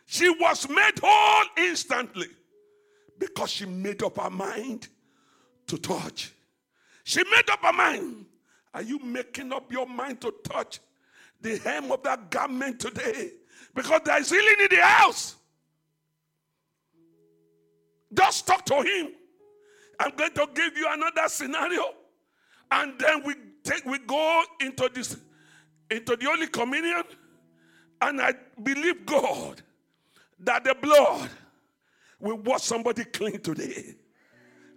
she 0.05 0.29
was 0.29 0.67
made 0.69 0.99
whole 1.01 1.45
instantly 1.57 2.27
because 3.17 3.49
she 3.49 3.65
made 3.65 4.03
up 4.03 4.17
her 4.17 4.29
mind 4.29 4.87
to 5.67 5.77
touch. 5.77 6.33
She 7.03 7.23
made 7.23 7.49
up 7.49 7.61
her 7.63 7.73
mind. 7.73 8.25
Are 8.73 8.81
you 8.81 8.99
making 8.99 9.53
up 9.53 9.71
your 9.71 9.87
mind 9.87 10.21
to 10.21 10.33
touch 10.43 10.79
the 11.41 11.57
hem 11.59 11.91
of 11.91 12.03
that 12.03 12.29
garment 12.29 12.79
today? 12.79 13.31
Because 13.73 14.01
there 14.03 14.19
is 14.19 14.29
healing 14.29 14.55
in 14.59 14.67
the 14.77 14.83
house. 14.83 15.35
Just 18.13 18.45
talk 18.45 18.65
to 18.65 18.81
him. 18.81 19.13
I'm 19.99 20.15
going 20.15 20.33
to 20.33 20.47
give 20.53 20.77
you 20.77 20.87
another 20.89 21.27
scenario. 21.27 21.83
And 22.73 22.99
then 22.99 23.23
we 23.23 23.35
take 23.63 23.85
we 23.85 23.99
go 23.99 24.43
into 24.59 24.89
this 24.93 25.15
into 25.91 26.15
the 26.15 26.25
Holy 26.25 26.47
Communion. 26.47 27.03
And 28.01 28.19
I 28.19 28.33
believe 28.61 29.05
God 29.05 29.61
that 30.39 30.63
the 30.63 30.75
blood 30.75 31.29
will 32.19 32.37
wash 32.37 32.63
somebody 32.63 33.05
clean 33.05 33.39
today. 33.39 33.95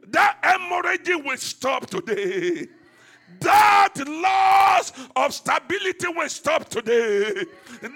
That 0.09 0.39
hemorrhaging 0.43 1.25
will 1.25 1.37
stop 1.39 1.87
today. 1.87 2.67
That 3.41 3.95
loss 4.07 4.93
of 5.15 5.35
stability 5.35 6.09
will 6.09 6.29
stop 6.29 6.69
today. 6.69 7.45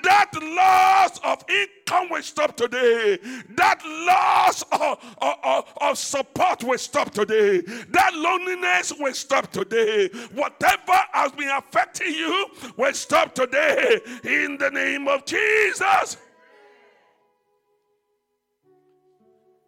That 0.03 0.31
loss 0.35 1.19
of 1.25 1.45
income 1.49 2.09
will 2.11 2.23
stop 2.23 2.57
today. 2.57 3.19
That 3.57 3.81
loss 3.85 4.63
of, 4.73 5.17
of, 5.21 5.65
of, 5.81 5.99
support 5.99 6.65
will 6.65 6.79
stop 6.79 7.13
today. 7.13 7.61
That 7.61 8.13
loneliness 8.15 8.93
will 8.99 9.15
stop 9.15 9.51
today. 9.51 10.09
Whatever 10.33 10.99
has 11.13 11.33
been 11.33 11.51
affecting 11.51 12.15
you 12.15 12.47
will 12.77 12.95
stop 12.95 13.35
today 13.35 14.01
in 14.25 14.59
the 14.59 14.71
name 14.71 15.09
of 15.09 15.25
Jesus. 15.25 16.17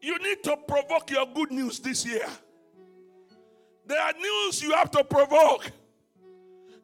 You 0.00 0.18
need 0.18 0.42
to 0.42 0.56
provoke 0.66 1.10
your 1.10 1.26
good 1.32 1.52
news 1.52 1.78
this 1.78 2.04
year. 2.04 2.26
There 3.86 4.00
are 4.00 4.12
news 4.12 4.62
you 4.62 4.72
have 4.72 4.90
to 4.92 5.04
provoke. 5.04 5.70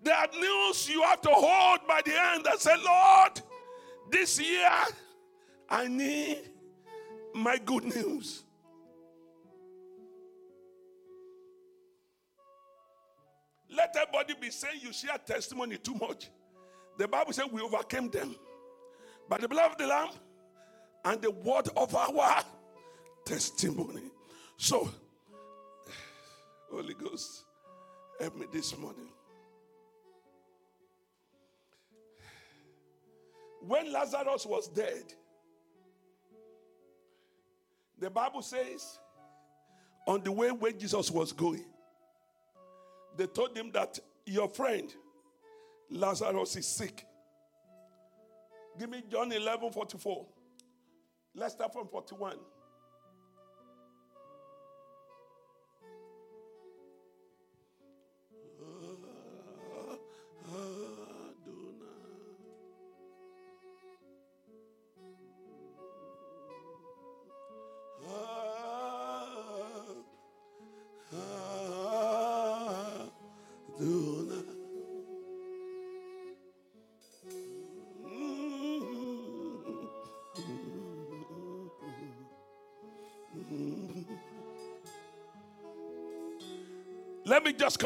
There 0.03 0.15
are 0.15 0.29
news 0.39 0.89
you 0.89 1.03
have 1.03 1.21
to 1.23 1.31
hold 1.31 1.81
by 1.87 2.01
the 2.05 2.13
hand 2.13 2.47
and 2.51 2.61
say, 2.61 2.75
Lord, 2.85 3.41
this 4.11 4.41
year 4.41 4.71
I 5.69 5.89
need 5.89 6.39
my 7.35 7.59
good 7.59 7.85
news. 7.85 8.45
Let 13.71 13.95
everybody 13.97 14.35
be 14.41 14.51
saying 14.51 14.81
you 14.83 14.93
share 14.93 15.19
testimony 15.19 15.77
too 15.77 15.95
much. 15.95 16.31
The 16.97 17.07
Bible 17.07 17.33
says 17.33 17.47
we 17.53 17.61
overcame 17.61 18.11
them 18.11 18.35
by 19.29 19.39
the 19.39 19.47
blood 19.47 19.73
of 19.73 19.79
the 19.79 19.87
Lamb 19.87 20.09
and 21.05 21.21
the 21.23 21.31
word 21.31 21.69
of 21.77 21.95
our 21.95 22.43
testimony. 23.25 24.11
So, 24.57 24.91
Holy 26.71 26.95
Ghost, 26.95 27.45
help 28.21 28.37
me 28.37 28.47
this 28.53 28.77
morning. 28.77 29.09
When 33.61 33.93
Lazarus 33.93 34.47
was 34.47 34.69
dead, 34.69 35.13
the 37.99 38.11
Bible 38.11 38.43
says, 38.43 38.99
on 40.07 40.23
the 40.23 40.33
way 40.33 40.51
where 40.51 40.73
Jesus 40.73 41.11
was 41.11 41.33
going, 41.33 41.65
they 43.17 43.27
told 43.27 43.57
him 43.57 43.71
that 43.73 43.99
your 44.25 44.49
friend 44.49 44.95
Lazarus 45.91 46.57
is 46.57 46.67
sick. 46.67 47.05
Give 48.79 48.89
me 48.89 49.03
John 49.11 49.33
11 49.33 49.73
44. 49.73 50.27
Let's 51.35 51.55
start 51.55 51.73
from 51.73 51.89
41. 51.89 52.37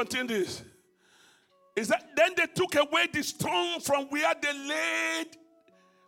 Continue 0.05 0.39
this. 0.39 0.63
Is 1.77 1.89
that 1.89 2.11
then 2.17 2.33
they 2.37 2.47
took 2.47 2.75
away 2.75 3.09
the 3.13 3.23
stone 3.23 3.81
from 3.81 4.07
where 4.07 4.35
they 4.41 4.53
laid, 4.53 5.27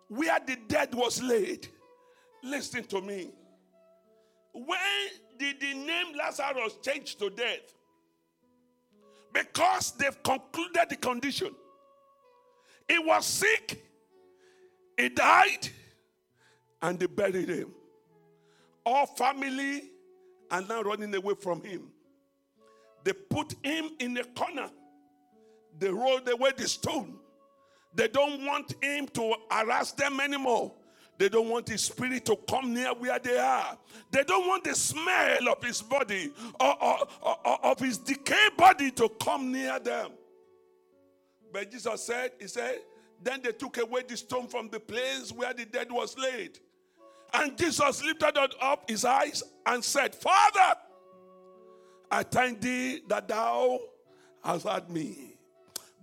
where 0.08 0.38
the 0.46 0.56
dead 0.68 0.94
was 0.94 1.22
laid. 1.22 1.68
Listen 2.42 2.84
to 2.84 3.00
me. 3.00 3.30
When 4.52 4.78
did 5.38 5.60
the 5.60 5.74
name 5.74 6.16
Lazarus 6.18 6.76
change 6.82 7.16
to 7.16 7.30
death? 7.30 7.72
Because 9.32 9.92
they've 9.92 10.22
concluded 10.22 10.86
the 10.90 10.96
condition. 10.96 11.54
He 12.86 12.98
was 12.98 13.24
sick, 13.24 13.82
he 14.98 15.08
died, 15.08 15.70
and 16.82 16.98
they 16.98 17.06
buried 17.06 17.48
him. 17.48 17.72
All 18.84 19.06
family 19.06 19.90
are 20.50 20.60
now 20.60 20.82
running 20.82 21.14
away 21.14 21.34
from 21.40 21.64
him. 21.64 21.93
They 23.04 23.12
put 23.12 23.54
him 23.62 23.90
in 23.98 24.16
a 24.16 24.24
corner. 24.24 24.70
They 25.78 25.90
rolled 25.90 26.28
away 26.28 26.52
the 26.56 26.68
stone. 26.68 27.18
They 27.94 28.08
don't 28.08 28.44
want 28.44 28.74
him 28.82 29.06
to 29.08 29.34
harass 29.50 29.92
them 29.92 30.20
anymore. 30.20 30.72
They 31.16 31.28
don't 31.28 31.48
want 31.48 31.68
his 31.68 31.82
spirit 31.82 32.24
to 32.24 32.36
come 32.48 32.74
near 32.74 32.92
where 32.92 33.18
they 33.20 33.38
are. 33.38 33.78
They 34.10 34.24
don't 34.24 34.48
want 34.48 34.64
the 34.64 34.74
smell 34.74 35.48
of 35.48 35.62
his 35.62 35.80
body 35.80 36.32
or, 36.58 36.82
or, 36.82 36.98
or, 37.22 37.36
or 37.44 37.64
of 37.66 37.78
his 37.78 37.98
decayed 37.98 38.56
body 38.56 38.90
to 38.92 39.08
come 39.20 39.52
near 39.52 39.78
them. 39.78 40.10
But 41.52 41.70
Jesus 41.70 42.04
said, 42.04 42.32
He 42.40 42.48
said, 42.48 42.78
then 43.22 43.40
they 43.42 43.52
took 43.52 43.78
away 43.78 44.02
the 44.06 44.16
stone 44.16 44.48
from 44.48 44.68
the 44.68 44.80
place 44.80 45.32
where 45.32 45.54
the 45.54 45.64
dead 45.64 45.90
was 45.90 46.16
laid. 46.18 46.58
And 47.32 47.56
Jesus 47.56 48.04
lifted 48.04 48.38
up 48.60 48.88
his 48.88 49.04
eyes 49.04 49.42
and 49.64 49.82
said, 49.82 50.14
Father, 50.14 50.78
I 52.14 52.22
thank 52.22 52.60
thee 52.60 53.00
that 53.08 53.26
thou 53.26 53.80
hast 54.44 54.68
heard 54.68 54.88
me. 54.88 55.34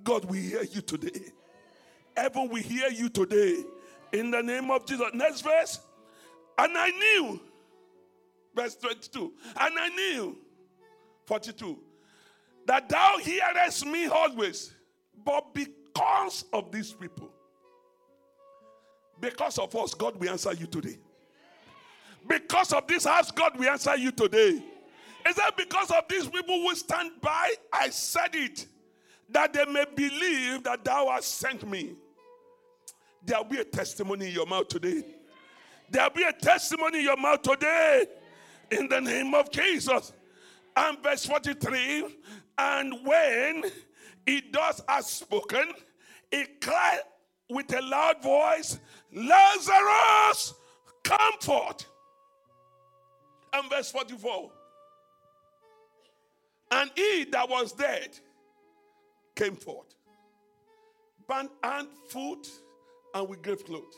God, 0.03 0.25
we 0.25 0.41
hear 0.41 0.63
you 0.63 0.81
today. 0.81 1.31
Heaven, 2.17 2.49
we 2.49 2.61
hear 2.61 2.89
you 2.89 3.07
today. 3.07 3.63
In 4.11 4.29
the 4.29 4.41
name 4.43 4.69
of 4.71 4.85
Jesus. 4.85 5.07
Next 5.13 5.39
verse. 5.39 5.79
And 6.57 6.77
I 6.77 6.89
knew, 6.89 7.39
verse 8.53 8.75
22, 8.75 9.31
and 9.57 9.79
I 9.79 9.87
knew, 9.87 10.37
42, 11.27 11.79
that 12.67 12.89
thou 12.89 13.17
hearest 13.19 13.85
me 13.85 14.07
always, 14.07 14.73
but 15.23 15.53
because 15.53 16.43
of 16.51 16.73
these 16.73 16.91
people, 16.91 17.31
because 19.21 19.57
of 19.57 19.73
us, 19.77 19.93
God, 19.93 20.17
we 20.17 20.27
answer 20.27 20.53
you 20.53 20.67
today. 20.67 20.97
Because 22.27 22.73
of 22.73 22.85
this 22.85 23.05
house, 23.05 23.31
God, 23.31 23.57
we 23.57 23.69
answer 23.69 23.95
you 23.95 24.11
today. 24.11 24.61
Is 25.27 25.35
that 25.35 25.55
because 25.57 25.91
of 25.91 26.03
these 26.09 26.27
people 26.27 26.55
who 26.61 26.75
stand 26.75 27.11
by? 27.21 27.53
I 27.71 27.89
said 27.89 28.33
it, 28.33 28.65
that 29.29 29.53
they 29.53 29.65
may 29.65 29.85
believe 29.95 30.63
that 30.63 30.83
thou 30.83 31.09
hast 31.09 31.35
sent 31.35 31.67
me. 31.69 31.95
There'll 33.23 33.43
be 33.43 33.57
a 33.57 33.63
testimony 33.63 34.27
in 34.27 34.33
your 34.33 34.47
mouth 34.47 34.67
today. 34.67 35.03
There'll 35.89 36.09
be 36.09 36.23
a 36.23 36.33
testimony 36.33 36.99
in 36.99 37.05
your 37.05 37.17
mouth 37.17 37.41
today. 37.41 38.05
In 38.71 38.87
the 38.87 39.01
name 39.01 39.33
of 39.33 39.51
Jesus. 39.51 40.13
And 40.75 41.03
verse 41.03 41.25
43 41.25 42.05
And 42.57 43.05
when 43.05 43.63
he 44.25 44.41
does 44.41 44.81
has 44.87 45.07
spoken, 45.07 45.65
he 46.31 46.45
cried 46.61 47.01
with 47.49 47.73
a 47.75 47.81
loud 47.81 48.23
voice, 48.23 48.79
Lazarus, 49.13 50.53
come 51.03 51.33
forth. 51.41 51.85
And 53.53 53.69
verse 53.69 53.91
44 53.91 54.51
and 56.71 56.89
he 56.95 57.25
that 57.31 57.49
was 57.49 57.73
dead 57.73 58.17
came 59.35 59.55
forth, 59.55 59.93
bound 61.27 61.49
hand, 61.63 61.87
foot, 62.09 62.47
and 63.13 63.27
with 63.27 63.41
grave 63.41 63.65
clothes. 63.65 63.97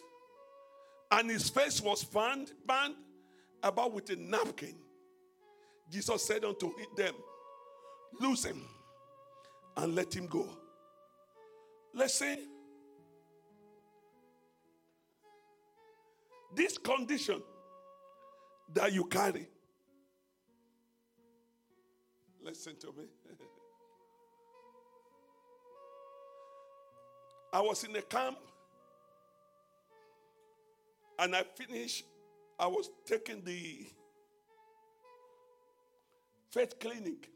And 1.11 1.29
his 1.29 1.49
face 1.49 1.79
was 1.81 2.03
bound, 2.03 2.51
bound 2.65 2.95
about 3.61 3.93
with 3.93 4.09
a 4.09 4.15
napkin. 4.15 4.75
Jesus 5.91 6.25
said 6.25 6.43
unto 6.43 6.71
them, 6.97 7.13
Loose 8.19 8.45
him 8.45 8.61
and 9.77 9.95
let 9.95 10.15
him 10.15 10.27
go. 10.27 10.47
See. 12.07 12.47
This 16.55 16.77
condition 16.77 17.41
that 18.73 18.93
you 18.93 19.05
carry 19.05 19.47
Listen 22.53 22.75
to 22.81 22.87
me. 22.95 23.05
I 27.51 27.61
was 27.61 27.83
in 27.83 27.95
a 27.95 28.01
camp 28.03 28.37
and 31.17 31.35
I 31.35 31.41
finished, 31.41 32.05
I 32.59 32.67
was 32.67 32.91
taking 33.07 33.43
the 33.43 33.87
faith 36.51 36.77
clinic. 36.79 37.27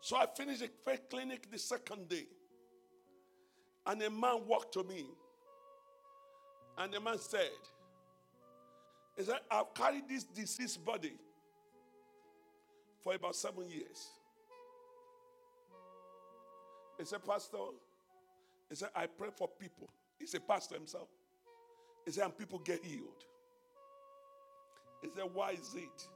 So 0.00 0.16
I 0.16 0.26
finished 0.36 0.62
the 0.62 0.70
faith 0.84 1.08
clinic 1.08 1.48
the 1.48 1.58
second 1.58 2.08
day. 2.08 2.26
And 3.86 4.02
a 4.02 4.10
man 4.10 4.48
walked 4.48 4.74
to 4.74 4.82
me. 4.82 5.06
And 6.76 6.92
the 6.92 6.98
man 6.98 7.20
said, 7.20 7.50
He 9.16 9.22
said, 9.22 9.38
I've 9.48 9.72
carried 9.74 10.08
this 10.08 10.24
deceased 10.24 10.84
body 10.84 11.12
for 13.06 13.14
about 13.14 13.36
seven 13.36 13.68
years. 13.68 14.08
He 16.98 17.04
said, 17.04 17.24
Pastor, 17.24 17.58
he 18.68 18.74
said, 18.74 18.88
I 18.96 19.06
pray 19.06 19.28
for 19.38 19.46
people. 19.46 19.88
He's 20.18 20.34
a 20.34 20.40
pastor 20.40 20.74
himself. 20.74 21.06
He 22.04 22.10
said, 22.10 22.24
and 22.24 22.36
people 22.36 22.58
get 22.58 22.84
healed. 22.84 23.22
He 25.02 25.08
said, 25.14 25.26
Why 25.32 25.52
is 25.52 25.72
it? 25.76 26.08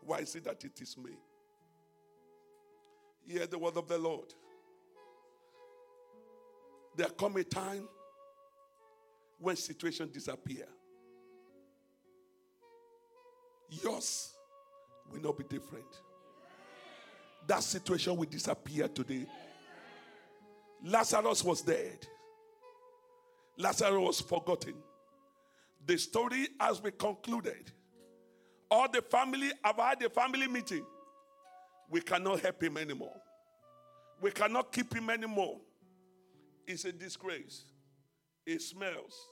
Why 0.00 0.18
is 0.18 0.34
it 0.34 0.42
that 0.46 0.64
it 0.64 0.80
is 0.80 0.98
me? 0.98 1.12
Hear 3.24 3.46
the 3.46 3.56
word 3.56 3.76
of 3.76 3.86
the 3.86 3.98
Lord. 3.98 4.34
There 6.96 7.06
come 7.10 7.36
a 7.36 7.44
time 7.44 7.86
when 9.38 9.54
situations 9.54 10.12
disappear. 10.12 10.66
Yours 13.70 14.33
will 15.10 15.20
not 15.20 15.38
be 15.38 15.44
different. 15.44 15.84
That 17.46 17.62
situation 17.62 18.16
will 18.16 18.28
disappear 18.28 18.88
today. 18.88 19.26
Lazarus 20.82 21.44
was 21.44 21.62
dead. 21.62 22.06
Lazarus 23.56 24.00
was 24.00 24.20
forgotten. 24.20 24.74
The 25.86 25.98
story 25.98 26.48
has 26.58 26.80
been 26.80 26.92
concluded. 26.98 27.70
All 28.70 28.90
the 28.90 29.02
family 29.02 29.50
have 29.62 29.76
had 29.76 30.02
a 30.02 30.10
family 30.10 30.48
meeting. 30.48 30.84
We 31.90 32.00
cannot 32.00 32.40
help 32.40 32.62
him 32.62 32.78
anymore. 32.78 33.14
We 34.20 34.30
cannot 34.30 34.72
keep 34.72 34.94
him 34.94 35.10
anymore. 35.10 35.58
It's 36.66 36.84
a 36.84 36.92
disgrace. 36.92 37.64
It 38.46 38.62
smells. 38.62 39.28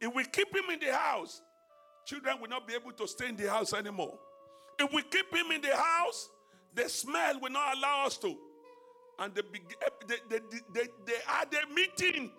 If 0.00 0.14
we 0.14 0.24
keep 0.24 0.54
him 0.54 0.70
in 0.70 0.80
the 0.80 0.94
house, 0.94 1.40
children 2.06 2.40
will 2.40 2.48
not 2.48 2.68
be 2.68 2.74
able 2.74 2.92
to 2.92 3.08
stay 3.08 3.28
in 3.28 3.36
the 3.36 3.50
house 3.50 3.72
anymore. 3.72 4.18
If 4.78 4.92
we 4.92 5.02
keep 5.02 5.34
him 5.34 5.50
in 5.50 5.60
the 5.60 5.74
house, 5.74 6.28
the 6.74 6.88
smell 6.88 7.40
will 7.40 7.50
not 7.50 7.76
allow 7.76 8.06
us 8.06 8.16
to. 8.18 8.36
And 9.18 9.34
they, 9.34 9.40
eh, 9.40 9.88
they, 10.06 10.16
they, 10.30 10.38
they, 10.72 10.88
they 11.06 11.18
had 11.26 11.48
a 11.52 11.74
meeting. 11.74 12.30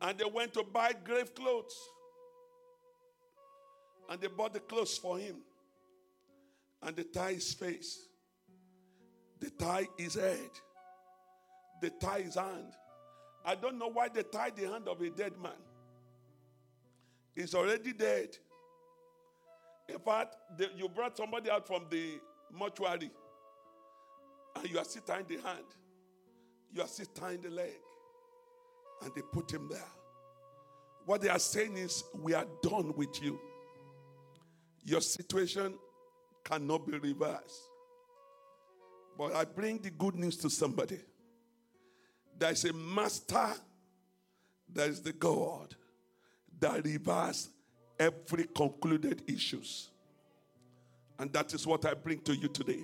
And 0.00 0.16
they 0.16 0.24
went 0.24 0.54
to 0.54 0.62
buy 0.62 0.92
grave 1.04 1.34
clothes. 1.34 1.76
And 4.08 4.20
they 4.20 4.28
bought 4.28 4.54
the 4.54 4.60
clothes 4.60 4.96
for 4.96 5.18
him. 5.18 5.36
And 6.82 6.96
they 6.96 7.02
tie 7.02 7.34
his 7.34 7.52
face. 7.52 8.06
They 9.40 9.48
tie 9.58 9.88
his 9.98 10.14
head. 10.14 10.50
They 11.82 11.90
tie 12.00 12.22
his 12.22 12.36
hand. 12.36 12.72
I 13.44 13.54
don't 13.54 13.78
know 13.78 13.88
why 13.88 14.08
they 14.08 14.22
tied 14.22 14.56
the 14.56 14.68
hand 14.68 14.86
of 14.86 15.00
a 15.00 15.10
dead 15.10 15.32
man. 15.42 15.52
He's 17.34 17.54
already 17.54 17.92
dead. 17.92 18.36
In 19.92 19.98
fact, 19.98 20.36
the, 20.56 20.70
you 20.76 20.88
brought 20.88 21.16
somebody 21.16 21.50
out 21.50 21.66
from 21.66 21.86
the 21.90 22.20
mortuary 22.52 23.10
and 24.56 24.70
you 24.70 24.78
are 24.78 24.84
still 24.84 25.02
tying 25.02 25.26
the 25.28 25.36
hand, 25.36 25.64
you 26.72 26.82
are 26.82 26.88
still 26.88 27.06
tying 27.14 27.40
the 27.40 27.50
leg, 27.50 27.74
and 29.02 29.12
they 29.14 29.22
put 29.32 29.50
him 29.50 29.68
there. 29.70 29.80
What 31.06 31.22
they 31.22 31.28
are 31.28 31.38
saying 31.38 31.76
is, 31.76 32.04
We 32.14 32.34
are 32.34 32.46
done 32.62 32.94
with 32.96 33.22
you. 33.22 33.40
Your 34.84 35.00
situation 35.00 35.74
cannot 36.44 36.86
be 36.86 36.98
reversed. 36.98 37.60
But 39.18 39.34
I 39.34 39.44
bring 39.44 39.78
the 39.78 39.90
good 39.90 40.14
news 40.14 40.36
to 40.38 40.50
somebody. 40.50 40.98
There 42.38 42.52
is 42.52 42.64
a 42.64 42.72
master, 42.72 43.50
there 44.68 44.88
is 44.88 45.02
the 45.02 45.12
God 45.12 45.74
that 46.58 46.84
reverses 46.84 47.50
every 48.00 48.44
concluded 48.46 49.22
issues. 49.28 49.90
And 51.18 51.30
that 51.34 51.52
is 51.52 51.66
what 51.66 51.84
I 51.84 51.92
bring 51.92 52.20
to 52.22 52.34
you 52.34 52.48
today. 52.48 52.82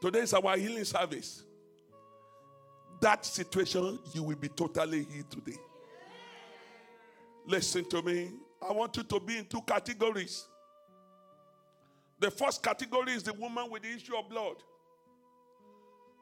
Today 0.00 0.20
is 0.20 0.32
our 0.32 0.56
healing 0.56 0.84
service. 0.84 1.42
That 3.00 3.26
situation, 3.26 3.98
you 4.14 4.22
will 4.22 4.36
be 4.36 4.48
totally 4.48 5.04
healed 5.04 5.30
today. 5.30 5.58
Listen 7.46 7.84
to 7.90 8.00
me. 8.02 8.30
I 8.66 8.72
want 8.72 8.96
you 8.96 9.02
to 9.02 9.20
be 9.20 9.38
in 9.38 9.46
two 9.46 9.62
categories. 9.62 10.46
The 12.20 12.30
first 12.30 12.62
category 12.62 13.12
is 13.12 13.24
the 13.24 13.32
woman 13.32 13.68
with 13.68 13.82
the 13.82 13.88
issue 13.88 14.14
of 14.14 14.28
blood 14.28 14.56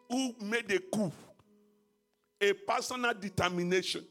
who 0.08 0.34
made 0.40 0.70
a 0.70 0.78
coup, 0.78 1.12
a 2.40 2.52
personal 2.54 3.12
determination 3.12 4.04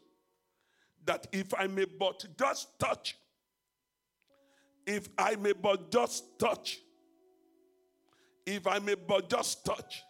that 1.08 1.28
if 1.32 1.54
I 1.58 1.68
may 1.68 1.86
but 1.86 2.26
just 2.38 2.78
touch, 2.80 3.18
if 4.86 5.10
I 5.18 5.36
may 5.36 5.54
but 5.54 5.92
just 5.92 6.38
touch, 6.40 6.80
if 8.46 8.68
I 8.68 8.80
may 8.80 8.96
but 8.96 9.30
just 9.30 9.66
touch, 9.66 10.04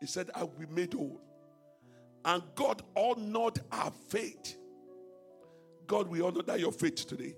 he 0.00 0.06
said, 0.06 0.30
I 0.34 0.42
will 0.42 0.52
be 0.58 0.66
made 0.66 0.92
whole. 0.92 1.20
And 2.24 2.42
God 2.54 2.82
honored 2.96 3.60
our 3.70 3.90
faith. 4.08 4.56
God 5.86 6.08
will 6.08 6.26
honor 6.26 6.42
that 6.42 6.60
your 6.60 6.72
faith 6.72 7.06
today. 7.06 7.34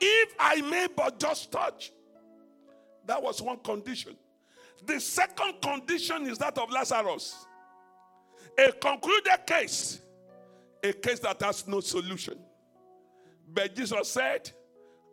If 0.00 0.34
I 0.38 0.60
may 0.62 0.88
but 0.94 1.18
just 1.18 1.52
touch, 1.52 1.92
that 3.06 3.22
was 3.22 3.40
one 3.40 3.58
condition. 3.58 4.16
The 4.84 4.98
second 5.00 5.60
condition 5.62 6.26
is 6.26 6.38
that 6.38 6.58
of 6.58 6.70
Lazarus. 6.70 7.46
A 8.58 8.72
concluded 8.72 9.46
case, 9.46 10.00
a 10.82 10.92
case 10.92 11.20
that 11.20 11.40
has 11.42 11.66
no 11.66 11.80
solution. 11.80 12.38
But 13.52 13.74
Jesus 13.76 14.08
said, 14.08 14.50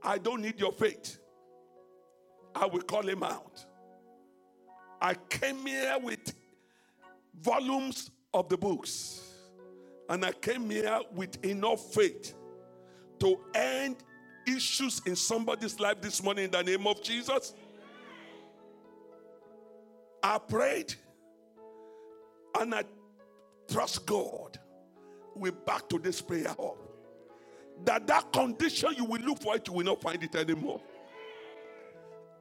I 0.01 0.17
don't 0.17 0.41
need 0.41 0.59
your 0.59 0.71
faith. 0.71 1.19
I 2.55 2.65
will 2.65 2.81
call 2.81 3.07
him 3.07 3.23
out. 3.23 3.65
I 5.01 5.13
came 5.29 5.65
here 5.65 5.97
with 6.01 6.33
volumes 7.41 8.11
of 8.33 8.49
the 8.49 8.57
books, 8.57 9.21
and 10.09 10.25
I 10.25 10.31
came 10.31 10.69
here 10.69 10.99
with 11.13 11.43
enough 11.45 11.93
faith 11.93 12.33
to 13.19 13.39
end 13.53 13.97
issues 14.47 15.01
in 15.05 15.15
somebody's 15.15 15.79
life 15.79 16.01
this 16.01 16.23
morning 16.23 16.45
in 16.45 16.51
the 16.51 16.63
name 16.63 16.87
of 16.87 17.01
Jesus. 17.03 17.53
I 20.21 20.37
prayed 20.37 20.95
and 22.59 22.73
I 22.75 22.83
trust 23.71 24.05
God. 24.05 24.59
We 25.39 25.51
back 25.51 25.87
to 25.89 25.99
this 25.99 26.21
prayer 26.21 26.49
hub. 26.49 26.77
That 27.85 28.07
that 28.07 28.33
condition 28.33 28.93
you 28.97 29.05
will 29.05 29.21
look 29.21 29.41
for 29.41 29.55
it, 29.55 29.67
you 29.67 29.73
will 29.73 29.85
not 29.85 30.01
find 30.01 30.21
it 30.21 30.35
anymore. 30.35 30.81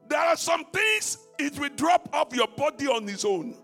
There 0.08 0.18
are 0.20 0.36
some 0.36 0.64
things 0.66 1.18
it 1.38 1.58
will 1.58 1.70
drop 1.76 2.08
off 2.12 2.34
your 2.34 2.48
body 2.48 2.86
on 2.88 3.08
its 3.08 3.24
own. 3.24 3.54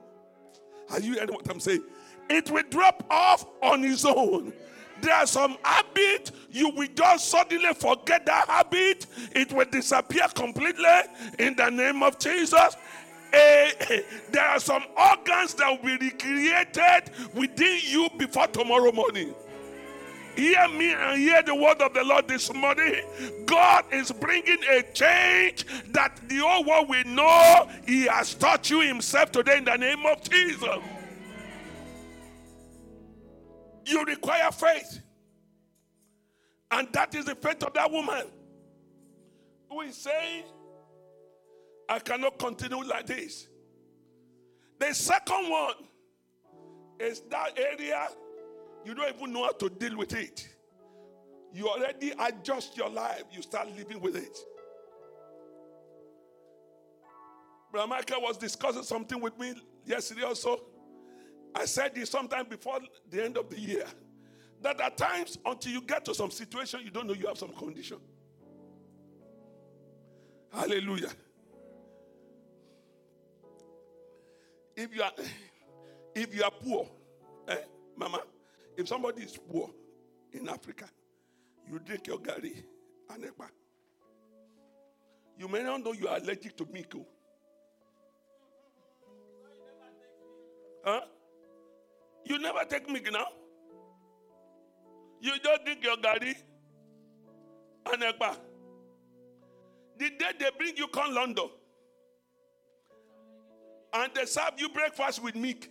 Are 0.90 1.00
you 1.00 1.14
hearing 1.14 1.32
what 1.32 1.48
I'm 1.50 1.60
saying? 1.60 1.82
It 2.28 2.50
will 2.50 2.62
drop 2.70 3.04
off 3.10 3.46
on 3.62 3.84
its 3.84 4.04
own. 4.04 4.52
There 5.00 5.14
are 5.14 5.26
some 5.26 5.56
habit 5.62 6.30
you 6.50 6.70
will 6.70 6.88
just 6.94 7.28
suddenly 7.28 7.74
forget 7.74 8.24
that 8.26 8.48
habit. 8.48 9.06
It 9.32 9.52
will 9.52 9.66
disappear 9.66 10.28
completely 10.34 10.84
in 11.38 11.56
the 11.56 11.70
name 11.70 12.02
of 12.02 12.18
Jesus. 12.18 12.76
Eh, 13.36 14.00
there 14.30 14.44
are 14.44 14.60
some 14.60 14.84
organs 14.96 15.54
that 15.54 15.68
will 15.70 15.98
be 15.98 16.06
recreated 16.06 17.10
within 17.34 17.80
you 17.82 18.08
before 18.16 18.46
tomorrow 18.46 18.92
morning. 18.92 19.34
Hear 20.36 20.68
me 20.68 20.92
and 20.92 21.18
hear 21.18 21.42
the 21.42 21.54
word 21.54 21.80
of 21.80 21.94
the 21.94 22.04
Lord 22.04 22.28
this 22.28 22.52
morning. 22.52 23.02
God 23.44 23.84
is 23.92 24.12
bringing 24.12 24.58
a 24.70 24.82
change 24.92 25.64
that 25.92 26.20
the 26.28 26.38
whole 26.38 26.64
world 26.64 26.88
will 26.88 27.04
know 27.06 27.68
He 27.86 28.02
has 28.06 28.34
taught 28.34 28.70
you 28.70 28.80
Himself 28.80 29.32
today 29.32 29.58
in 29.58 29.64
the 29.64 29.76
name 29.76 30.04
of 30.06 30.28
Jesus. 30.28 30.78
You 33.86 34.04
require 34.04 34.50
faith. 34.52 35.00
And 36.70 36.88
that 36.92 37.14
is 37.14 37.26
the 37.26 37.34
faith 37.34 37.62
of 37.64 37.72
that 37.74 37.90
woman 37.90 38.26
who 39.70 39.80
is 39.82 39.96
saying, 39.96 40.44
I 41.88 41.98
cannot 41.98 42.38
continue 42.38 42.82
like 42.84 43.06
this. 43.06 43.48
The 44.78 44.92
second 44.94 45.50
one 45.50 45.74
is 46.98 47.22
that 47.30 47.58
area 47.58 48.08
you 48.84 48.94
don't 48.94 49.14
even 49.14 49.32
know 49.32 49.44
how 49.44 49.52
to 49.52 49.68
deal 49.68 49.96
with 49.96 50.12
it. 50.14 50.48
You 51.52 51.68
already 51.68 52.12
adjust 52.18 52.76
your 52.76 52.90
life, 52.90 53.24
you 53.32 53.42
start 53.42 53.68
living 53.76 54.00
with 54.00 54.16
it. 54.16 54.36
Brother 57.70 57.88
Michael 57.88 58.22
was 58.22 58.36
discussing 58.36 58.82
something 58.82 59.20
with 59.20 59.38
me 59.38 59.54
yesterday 59.84 60.22
also. 60.22 60.60
I 61.54 61.64
said 61.64 61.94
this 61.94 62.10
sometime 62.10 62.46
before 62.48 62.78
the 63.10 63.24
end 63.24 63.36
of 63.36 63.48
the 63.48 63.58
year. 63.58 63.86
That 64.62 64.80
at 64.80 64.96
times, 64.96 65.38
until 65.44 65.72
you 65.72 65.80
get 65.82 66.04
to 66.06 66.14
some 66.14 66.30
situation, 66.30 66.80
you 66.84 66.90
don't 66.90 67.06
know 67.06 67.14
you 67.14 67.26
have 67.26 67.38
some 67.38 67.52
condition. 67.52 67.98
Hallelujah. 70.52 71.10
If 74.76 74.94
you 74.94 75.02
are 75.02 75.12
if 76.14 76.34
you 76.34 76.44
are 76.44 76.50
poor, 76.50 76.88
eh, 77.48 77.56
mama, 77.96 78.20
if 78.76 78.88
somebody 78.88 79.22
is 79.22 79.38
poor 79.50 79.70
in 80.32 80.48
Africa, 80.48 80.86
you 81.70 81.78
drink 81.78 82.06
your 82.06 82.18
gari 82.18 82.62
and. 83.10 83.24
You 85.36 85.48
may 85.48 85.62
not 85.62 85.82
know 85.84 85.92
you 85.92 86.06
are 86.08 86.18
allergic 86.18 86.56
to 86.58 86.66
milk. 86.72 86.94
oh. 86.96 87.06
Huh? 90.84 91.00
You 92.24 92.38
never 92.38 92.64
take 92.64 92.88
milk 92.88 93.10
now? 93.12 93.26
You 95.20 95.32
just 95.42 95.64
drink 95.64 95.82
your 95.84 95.96
gari 95.96 96.34
and. 97.92 98.02
The 99.98 100.10
day 100.10 100.32
they 100.38 100.50
bring 100.58 100.76
you 100.76 100.88
corn 100.88 101.14
London 101.14 101.48
and 103.94 104.12
they 104.12 104.26
serve 104.26 104.54
you 104.58 104.68
breakfast 104.68 105.22
with 105.22 105.36
milk. 105.36 105.68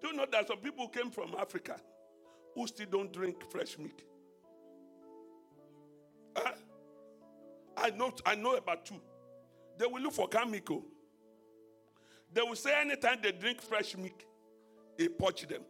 Do 0.00 0.08
you 0.08 0.12
know 0.12 0.26
that 0.30 0.48
some 0.48 0.58
people 0.58 0.88
came 0.88 1.10
from 1.10 1.34
Africa 1.38 1.76
who 2.54 2.66
still 2.66 2.86
don't 2.90 3.12
drink 3.12 3.48
fresh 3.50 3.78
milk? 3.78 4.02
Huh? 6.36 6.52
I 7.76 7.90
know, 7.90 8.12
I 8.26 8.34
know 8.34 8.56
about 8.56 8.84
two. 8.84 9.00
They 9.78 9.86
will 9.86 10.02
look 10.02 10.12
for 10.12 10.28
Kamiko. 10.28 10.82
They 12.32 12.42
will 12.42 12.56
say 12.56 12.80
anytime 12.80 13.18
they 13.22 13.32
drink 13.32 13.62
fresh 13.62 13.96
milk, 13.96 14.24
it 14.98 15.16
poach 15.18 15.46
them. 15.46 15.62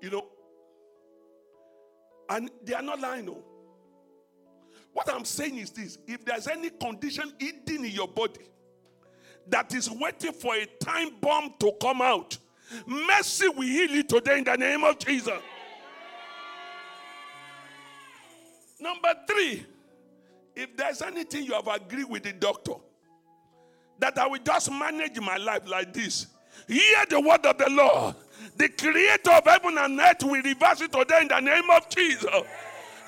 You 0.00 0.10
know? 0.10 0.28
And 2.28 2.50
they 2.64 2.74
are 2.74 2.82
not 2.82 3.00
lying, 3.00 3.26
no. 3.26 3.49
What 4.92 5.12
I'm 5.12 5.24
saying 5.24 5.58
is 5.58 5.70
this 5.70 5.98
if 6.06 6.24
there's 6.24 6.48
any 6.48 6.70
condition 6.70 7.32
hidden 7.38 7.84
in 7.84 7.92
your 7.92 8.08
body 8.08 8.40
that 9.48 9.74
is 9.74 9.90
waiting 9.90 10.32
for 10.32 10.54
a 10.54 10.66
time 10.82 11.10
bomb 11.20 11.54
to 11.60 11.72
come 11.80 12.02
out, 12.02 12.36
mercy 12.86 13.48
will 13.48 13.62
heal 13.62 13.92
it 13.94 14.08
today 14.08 14.38
in 14.38 14.44
the 14.44 14.56
name 14.56 14.84
of 14.84 14.98
Jesus. 14.98 15.40
Number 18.80 19.12
three, 19.28 19.66
if 20.56 20.76
there's 20.76 21.02
anything 21.02 21.44
you 21.44 21.52
have 21.52 21.68
agreed 21.68 22.08
with 22.08 22.22
the 22.22 22.32
doctor 22.32 22.74
that 23.98 24.18
I 24.18 24.26
will 24.26 24.38
just 24.38 24.70
manage 24.70 25.20
my 25.20 25.36
life 25.36 25.68
like 25.68 25.92
this, 25.92 26.26
hear 26.66 27.04
the 27.08 27.20
word 27.20 27.44
of 27.44 27.58
the 27.58 27.68
Lord. 27.70 28.14
The 28.56 28.68
creator 28.70 29.32
of 29.32 29.44
heaven 29.44 29.76
and 29.78 30.00
earth 30.00 30.22
will 30.22 30.42
reverse 30.42 30.80
it 30.80 30.92
today 30.92 31.20
in 31.22 31.28
the 31.28 31.40
name 31.40 31.70
of 31.70 31.88
Jesus. 31.90 32.24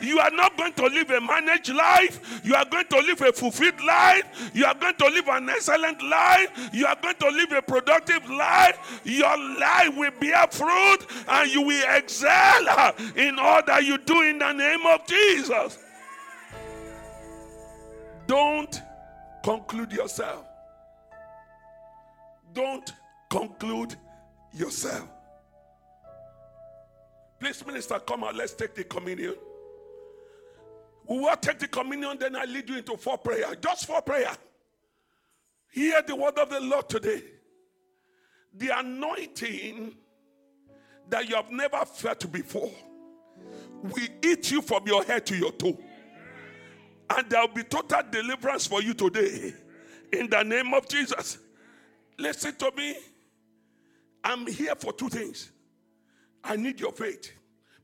You 0.03 0.19
are 0.19 0.31
not 0.31 0.57
going 0.57 0.73
to 0.75 0.87
live 0.87 1.11
a 1.11 1.21
managed 1.21 1.73
life. 1.73 2.41
You 2.45 2.55
are 2.55 2.65
going 2.65 2.87
to 2.87 2.99
live 2.99 3.21
a 3.21 3.33
fulfilled 3.33 3.81
life. 3.85 4.51
You 4.55 4.65
are 4.65 4.75
going 4.75 4.97
to 4.97 5.07
live 5.07 5.29
an 5.29 5.49
excellent 5.49 6.03
life. 6.03 6.71
You 6.73 6.87
are 6.87 6.97
going 7.01 7.15
to 7.17 7.29
live 7.29 7.53
a 7.53 7.63
productive 7.63 8.29
life. 8.29 9.01
Your 9.05 9.37
life 9.59 9.97
will 9.97 10.11
bear 10.21 10.47
fruit 10.49 10.99
and 11.29 11.51
you 11.53 11.63
will 11.63 11.97
excel 11.97 12.95
in 13.17 13.39
all 13.39 13.63
that 13.67 13.85
you 13.85 13.99
do 13.99 14.23
in 14.23 14.39
the 14.39 14.53
name 14.53 14.85
of 14.87 15.07
Jesus. 15.07 15.79
Don't 18.27 18.81
conclude 19.45 19.93
yourself. 19.93 20.47
Don't 22.53 22.93
conclude 23.31 23.97
yourself. 24.53 25.09
Please, 27.39 27.65
minister, 27.67 27.99
come 27.99 28.25
out. 28.25 28.37
Let's 28.37 28.55
take 28.55 28.75
the 28.75 28.85
communion. 28.85 29.35
We 31.13 31.19
will 31.19 31.37
take 31.37 31.59
the 31.59 31.69
communion, 31.69 32.17
then 32.19 32.35
I 32.37 32.47
lead 32.47 32.71
you 32.71 32.79
into 32.79 32.97
four 32.97 33.19
prayer. 33.19 33.55
Just 33.57 33.85
four 33.85 34.01
prayer. 34.01 34.35
Hear 35.71 36.01
the 36.01 36.17
word 36.17 36.39
of 36.39 36.49
the 36.49 36.59
Lord 36.59 36.89
today. 36.89 37.23
The 38.55 38.79
anointing 38.79 39.95
that 41.11 41.29
you 41.29 41.35
have 41.37 41.51
never 41.51 41.85
felt 41.85 42.33
before 42.33 42.71
will 43.83 44.09
eat 44.25 44.51
you 44.51 44.63
from 44.63 44.87
your 44.87 45.05
head 45.05 45.27
to 45.27 45.37
your 45.37 45.53
toe. 45.53 45.79
And 47.11 47.29
there 47.29 47.43
will 47.43 47.55
be 47.55 47.65
total 47.65 48.01
deliverance 48.11 48.67
for 48.67 48.81
you 48.81 48.95
today. 48.95 49.53
In 50.15 50.31
the 50.31 50.43
name 50.43 50.73
of 50.73 50.89
Jesus. 50.89 51.37
Listen 52.19 52.55
to 52.55 52.73
me. 52.75 52.97
I'm 54.25 54.47
here 54.47 54.75
for 54.77 54.95
two 54.95 55.11
things. 55.11 55.51
I 56.43 56.57
need 56.57 56.81
your 56.81 56.93
faith. 56.93 57.33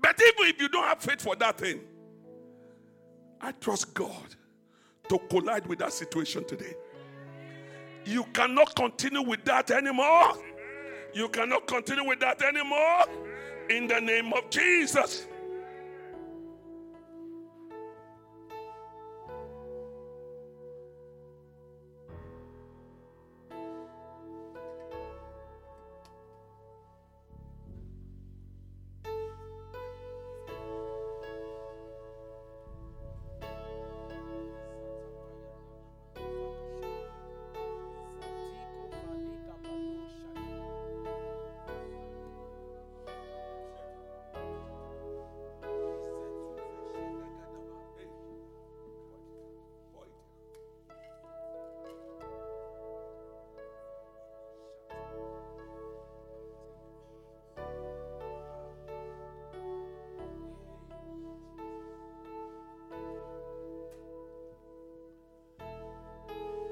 But 0.01 0.19
even 0.19 0.55
if 0.55 0.63
you 0.63 0.71
don't 0.71 0.85
have 0.85 1.03
faith 1.03 1.21
for 1.21 1.37
that 1.37 1.59
thing, 1.59 1.83
I 3.41 3.53
trust 3.53 3.95
God 3.95 4.35
to 5.09 5.19
collide 5.31 5.67
with 5.67 5.79
that 5.79 5.93
situation 5.93 6.45
today. 6.45 6.75
You 8.05 8.25
cannot 8.33 8.75
continue 8.75 9.23
with 9.23 9.45
that 9.45 9.71
anymore. 9.71 10.33
You 11.15 11.29
cannot 11.29 11.67
continue 11.67 12.07
with 12.07 12.21
that 12.21 12.43
anymore. 12.43 13.05
In 13.71 13.87
the 13.87 14.01
name 14.01 14.33
of 14.33 14.49
Jesus. 14.51 15.27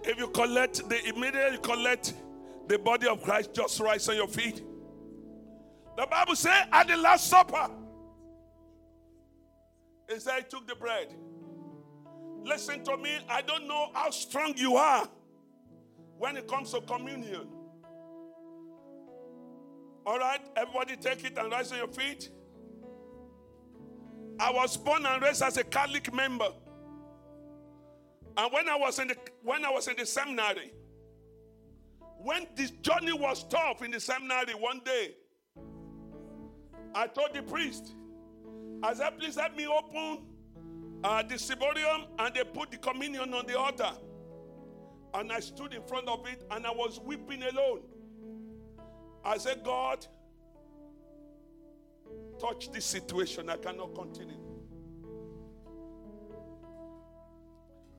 If 0.07 0.19
you 0.19 0.29
collect 0.29 0.88
the 0.88 1.05
immediately 1.09 1.59
collect 1.59 2.14
the 2.69 2.79
body 2.79 3.09
of 3.09 3.23
Christ, 3.23 3.53
just 3.53 3.81
rise 3.81 4.09
on 4.09 4.16
your 4.16 4.29
feet. 4.29 4.62
The 5.97 6.07
Bible 6.07 6.37
says 6.37 6.66
at 6.73 6.87
the 6.87 6.97
Last 6.97 7.29
Supper, 7.29 7.71
it 10.09 10.23
said 10.23 10.38
he 10.38 10.45
took 10.49 10.69
the 10.69 10.77
bread. 10.77 11.12
Listen 12.45 12.85
to 12.85 12.97
me, 12.97 13.19
I 13.29 13.42
don't 13.42 13.66
know 13.66 13.90
how 13.92 14.11
strong 14.11 14.55
you 14.57 14.77
are 14.77 15.09
when 16.19 16.37
it 16.37 16.47
comes 16.47 16.71
to 16.73 16.81
communion. 16.83 17.49
All 20.07 20.21
right, 20.21 20.40
everybody 20.57 20.97
take 20.97 21.25
it 21.25 21.37
and 21.37 21.51
rise 21.51 21.73
on 21.73 21.79
your 21.79 21.88
feet. 21.88 22.31
I 24.38 24.53
was 24.53 24.77
born 24.77 25.05
and 25.05 25.21
raised 25.21 25.42
as 25.42 25.57
a 25.57 25.64
Catholic 25.64 26.14
member. 26.14 26.51
And 28.37 28.53
when 28.53 28.68
I 28.68 28.77
was 28.77 28.99
in 28.99 29.09
the 29.09 29.16
when 29.42 29.64
I 29.64 29.70
was 29.70 29.88
in 29.88 29.96
the 29.96 30.05
seminary, 30.05 30.72
when 32.18 32.46
this 32.55 32.70
journey 32.70 33.12
was 33.12 33.44
tough 33.44 33.83
in 33.83 33.90
the 33.90 34.01
seminary 34.01 34.55
one 34.55 34.81
day, 34.85 35.14
I 36.94 37.07
told 37.07 37.35
the 37.35 37.42
priest, 37.42 37.94
I 38.83 38.94
said, 38.94 39.18
please 39.18 39.37
help 39.37 39.57
me 39.57 39.66
open 39.66 40.25
uh, 41.05 41.22
the 41.22 41.35
ciborium 41.35 42.07
and 42.18 42.35
they 42.35 42.44
put 42.44 42.70
the 42.70 42.79
communion 42.79 43.33
on 43.33 43.46
the 43.46 43.59
altar. 43.59 43.92
And 45.14 45.33
I 45.33 45.40
stood 45.40 45.72
in 45.72 45.83
front 45.83 46.09
of 46.09 46.27
it 46.27 46.42
and 46.51 46.66
I 46.66 46.70
was 46.70 47.01
weeping 47.01 47.42
alone. 47.42 47.83
I 49.25 49.38
said, 49.38 49.62
God, 49.64 50.07
touch 52.38 52.70
this 52.70 52.85
situation. 52.85 53.49
I 53.49 53.57
cannot 53.57 53.94
continue. 53.94 54.46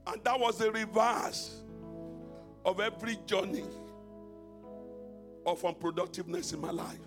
And 0.08 0.24
that 0.24 0.39
was 0.39 0.58
the 0.58 0.72
reverse 0.72 1.62
of 2.63 2.80
every 2.80 3.17
journey 3.26 3.65
of 5.46 5.62
unproductiveness 5.62 6.54
in 6.54 6.62
my 6.62 6.72
life. 6.72 7.00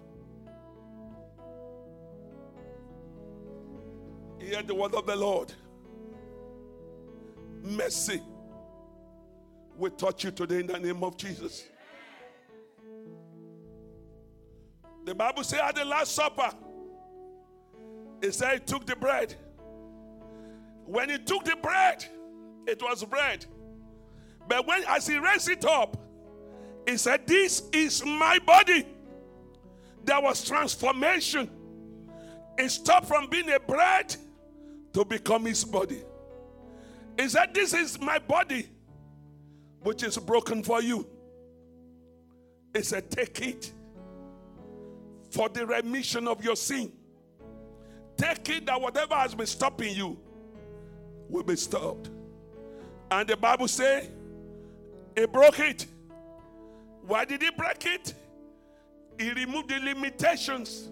Hear 4.39 4.63
the 4.63 4.75
word 4.75 4.95
of 4.95 5.07
the 5.07 5.17
Lord. 5.17 5.53
Mercy 7.63 8.23
will 9.77 9.91
touch 9.91 10.25
you 10.25 10.31
today 10.31 10.61
in 10.61 10.67
the 10.67 10.79
name 10.79 11.03
of 11.03 11.17
Jesus. 11.17 11.65
The 15.05 15.15
Bible 15.15 15.45
says 15.45 15.61
at 15.63 15.75
the 15.75 15.85
Last 15.85 16.15
Supper, 16.15 16.51
it 18.23 18.35
said 18.35 18.53
he 18.53 18.59
took 18.61 18.87
the 18.87 18.97
bread. 18.97 19.35
When 20.85 21.09
he 21.09 21.19
took 21.19 21.45
the 21.45 21.57
bread, 21.57 22.07
it 22.67 22.83
was 22.83 23.05
bread. 23.05 23.47
But 24.49 24.67
when 24.67 24.83
as 24.89 25.07
he 25.07 25.19
raised 25.19 25.49
it 25.49 25.65
up, 25.65 25.97
he 26.87 26.97
said, 26.97 27.27
This 27.27 27.63
is 27.73 28.05
my 28.05 28.39
body. 28.41 28.87
There 30.05 30.21
was 30.21 30.45
transformation. 30.45 31.51
It 32.59 32.69
stopped 32.71 33.07
from 33.07 33.29
being 33.29 33.51
a 33.51 33.61
bread 33.61 34.15
to 34.93 35.05
become 35.05 35.45
his 35.45 35.65
body. 35.65 36.03
He 37.19 37.29
said, 37.29 37.55
This 37.55 37.75
is 37.75 38.01
my 38.01 38.19
body, 38.19 38.69
which 39.83 40.03
is 40.03 40.19
broken 40.19 40.63
for 40.63 40.83
you. 40.83 41.07
He 42.75 42.83
said, 42.83 43.11
Take 43.11 43.41
it 43.43 43.73
for 45.31 45.49
the 45.49 45.67
remission 45.67 46.27
of 46.27 46.45
your 46.45 46.57
sin. 46.57 46.93
Take 48.17 48.49
it 48.49 48.67
that 48.67 48.81
whatever 48.81 49.15
has 49.15 49.35
been 49.35 49.47
stopping 49.47 49.95
you 49.95 50.19
will 51.29 51.43
be 51.43 51.57
stopped. 51.57 52.11
And 53.11 53.29
the 53.29 53.37
Bible 53.37 53.69
says, 53.69 54.09
He 55.17 55.27
broke 55.27 55.59
it. 55.59 55.87
Why 57.07 57.25
did 57.25 57.43
He 57.43 57.51
break 57.51 57.85
it? 57.87 58.15
He 59.19 59.33
removed 59.33 59.69
the 59.69 59.81
limitations 59.81 60.89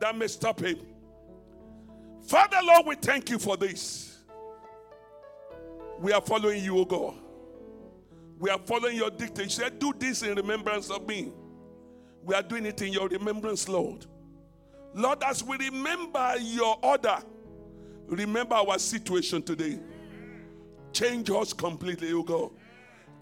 that 0.00 0.16
may 0.16 0.26
stop 0.26 0.60
Him. 0.60 0.78
Father, 2.26 2.58
Lord, 2.62 2.86
we 2.86 2.94
thank 2.96 3.30
you 3.30 3.38
for 3.38 3.56
this. 3.56 4.18
We 6.00 6.12
are 6.12 6.20
following 6.20 6.62
you, 6.62 6.78
O 6.78 6.84
God. 6.84 7.14
We 8.38 8.50
are 8.50 8.58
following 8.58 8.96
your 8.96 9.10
dictation. 9.10 9.44
You 9.44 9.50
said, 9.50 9.78
Do 9.78 9.92
this 9.98 10.22
in 10.22 10.34
remembrance 10.34 10.90
of 10.90 11.06
me. 11.08 11.32
We 12.22 12.34
are 12.34 12.42
doing 12.42 12.66
it 12.66 12.80
in 12.82 12.92
your 12.92 13.08
remembrance, 13.08 13.68
Lord. 13.68 14.06
Lord, 14.94 15.22
as 15.22 15.42
we 15.42 15.56
remember 15.56 16.34
your 16.38 16.78
order, 16.82 17.18
remember 18.06 18.54
our 18.54 18.78
situation 18.78 19.42
today. 19.42 19.78
Change 20.92 21.30
us 21.30 21.52
completely, 21.52 22.12
oh 22.12 22.22
God. 22.22 22.50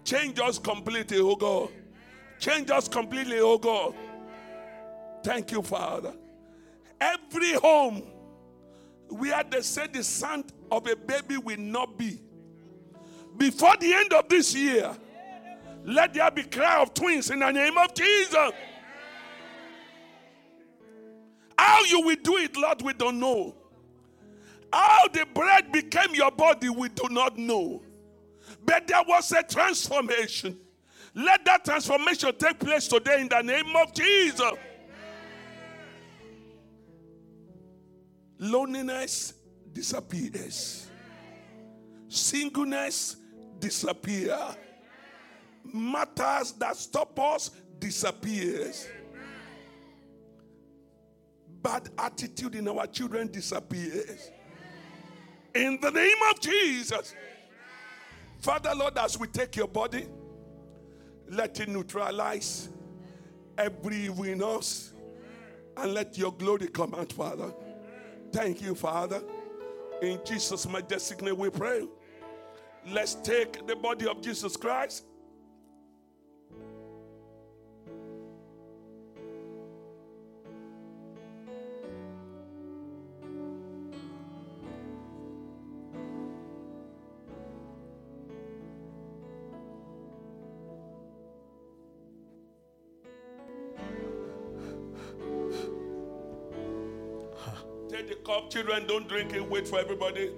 Change 0.03 0.39
us 0.39 0.57
completely, 0.57 1.19
oh 1.19 1.35
God. 1.35 1.69
Change 2.39 2.71
us 2.71 2.87
completely, 2.87 3.39
oh 3.39 3.57
God. 3.57 3.93
Thank 5.23 5.51
you, 5.51 5.61
Father. 5.61 6.13
Every 6.99 7.53
home 7.53 8.03
where 9.09 9.43
they 9.43 9.61
said 9.61 9.93
the 9.93 10.03
sound 10.03 10.51
of 10.71 10.87
a 10.87 10.95
baby 10.95 11.37
will 11.37 11.59
not 11.59 11.97
be. 11.97 12.21
Before 13.37 13.75
the 13.79 13.93
end 13.93 14.13
of 14.13 14.27
this 14.29 14.55
year, 14.55 14.95
let 15.85 16.13
there 16.13 16.29
be 16.31 16.43
cry 16.43 16.81
of 16.81 16.93
twins 16.93 17.29
in 17.29 17.39
the 17.39 17.51
name 17.51 17.77
of 17.77 17.93
Jesus. 17.93 18.51
How 21.57 21.83
you 21.85 22.01
will 22.01 22.17
do 22.21 22.37
it, 22.37 22.55
Lord, 22.55 22.81
we 22.81 22.93
don't 22.93 23.19
know. 23.19 23.55
How 24.71 25.07
the 25.07 25.25
bread 25.33 25.71
became 25.71 26.13
your 26.13 26.31
body, 26.31 26.69
we 26.69 26.89
do 26.89 27.07
not 27.09 27.37
know. 27.37 27.81
But 28.65 28.87
there 28.87 29.03
was 29.07 29.31
a 29.31 29.43
transformation. 29.43 30.57
Let 31.13 31.45
that 31.45 31.65
transformation 31.65 32.31
take 32.37 32.59
place 32.59 32.87
today 32.87 33.21
in 33.21 33.29
the 33.29 33.41
name 33.41 33.75
of 33.75 33.93
Jesus. 33.93 34.51
Loneliness 38.39 39.33
disappears. 39.73 40.87
Singleness 42.07 43.15
disappear. 43.59 44.37
Matters 45.73 46.53
that 46.53 46.75
stop 46.75 47.19
us 47.19 47.51
disappears. 47.79 48.87
Bad 51.61 51.89
attitude 51.97 52.55
in 52.55 52.67
our 52.67 52.85
children 52.87 53.27
disappears. 53.31 54.29
In 55.57 55.79
the 55.81 55.89
name 55.89 56.17
of 56.29 56.39
Jesus. 56.39 57.15
Father, 58.37 58.73
Lord, 58.75 58.95
as 58.99 59.17
we 59.17 59.25
take 59.25 59.55
your 59.55 59.67
body, 59.67 60.05
let 61.27 61.59
it 61.59 61.67
neutralize 61.67 62.69
every 63.57 63.95
evil 64.05 64.25
in 64.25 64.43
us 64.43 64.93
and 65.75 65.95
let 65.95 66.15
your 66.15 66.31
glory 66.31 66.67
come 66.67 66.93
out, 66.93 67.11
Father. 67.11 67.51
Thank 68.31 68.61
you, 68.61 68.75
Father. 68.75 69.23
In 70.03 70.19
Jesus' 70.23 70.67
majestic 70.67 71.23
name 71.23 71.39
we 71.39 71.49
pray. 71.49 71.87
Let's 72.87 73.15
take 73.15 73.65
the 73.65 73.75
body 73.75 74.05
of 74.05 74.21
Jesus 74.21 74.55
Christ. 74.55 75.05
Children, 98.49 98.87
don't 98.87 99.07
drink 99.07 99.33
it, 99.33 99.47
wait 99.47 99.67
for 99.67 99.79
everybody. 99.79 100.31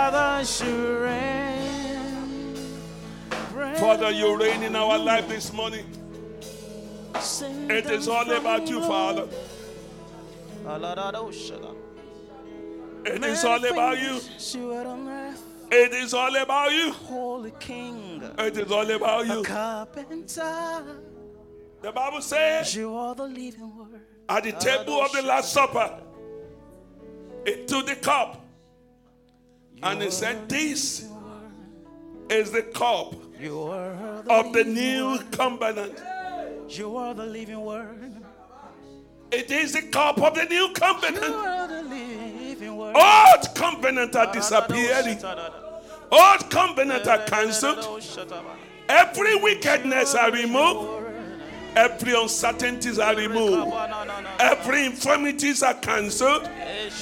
Father, 0.00 0.64
you 0.64 0.98
reign. 0.98 2.54
Father, 3.76 4.10
you 4.10 4.34
reign 4.34 4.62
in 4.62 4.74
our 4.74 4.98
life 4.98 5.28
this 5.28 5.52
morning. 5.52 5.84
It 7.68 7.84
is 7.84 8.08
all 8.08 8.30
about 8.32 8.66
you, 8.66 8.80
Father. 8.80 9.28
It 13.04 13.24
is 13.24 13.44
all 13.44 13.62
about 13.62 13.98
you. 14.00 14.18
things 14.20 14.54
You 14.54 14.72
are 14.72 14.86
on 14.86 15.06
earth, 15.06 15.42
It 15.70 15.92
is 15.92 16.14
all 16.14 16.34
about 16.34 16.72
you. 16.72 16.92
Holy 16.92 17.52
King, 17.60 18.22
It 18.38 18.56
is 18.56 18.72
all 18.72 18.90
about 18.90 19.26
you. 19.26 19.42
The 21.82 21.92
Bible 21.92 22.22
says 22.22 22.74
You 22.74 22.96
are 22.96 23.14
the 23.14 23.28
living 23.28 23.76
word. 23.76 24.00
at 24.30 24.44
the 24.44 24.52
table 24.52 25.02
of 25.02 25.12
the 25.12 25.20
Last 25.20 25.52
Supper, 25.52 26.00
it 27.44 27.68
took 27.68 27.84
the 27.86 27.96
cup 27.96 28.39
and 29.82 30.02
he 30.02 30.10
said, 30.10 30.48
This 30.48 31.08
is 32.28 32.50
the 32.50 32.62
cup 32.62 33.14
the 33.40 33.50
of 33.50 34.52
the 34.52 34.64
new 34.64 35.12
word. 35.12 35.32
covenant. 35.32 36.00
You 36.68 36.96
are 36.96 37.14
the 37.14 37.26
living 37.26 37.60
word. 37.60 38.12
It 39.32 39.50
is 39.50 39.72
the 39.72 39.82
cup 39.82 40.20
of 40.20 40.34
the 40.34 40.44
new 40.44 40.72
covenant. 40.74 41.24
are 41.24 41.68
the 41.68 41.82
living 41.82 42.76
word. 42.76 42.96
Old 42.96 43.54
covenant 43.54 44.14
are 44.16 44.32
disappearing. 44.32 45.18
Old 46.12 46.50
covenant 46.50 47.06
are 47.06 47.24
cancelled. 47.26 48.02
Every 48.88 49.36
wickedness 49.36 50.14
are 50.14 50.30
removed. 50.32 50.99
Every 51.76 52.20
uncertainties 52.20 52.98
are 52.98 53.14
removed. 53.14 53.72
Every 54.38 54.86
infirmities 54.86 55.62
are 55.62 55.74
cancelled. 55.74 56.48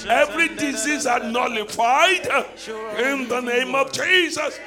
Every 0.09 0.49
disease 0.57 1.07
are 1.07 1.21
nullified 1.21 2.27
in 2.99 3.29
the 3.29 3.41
name 3.41 3.75
of 3.75 3.93
Jesus. 3.93 4.59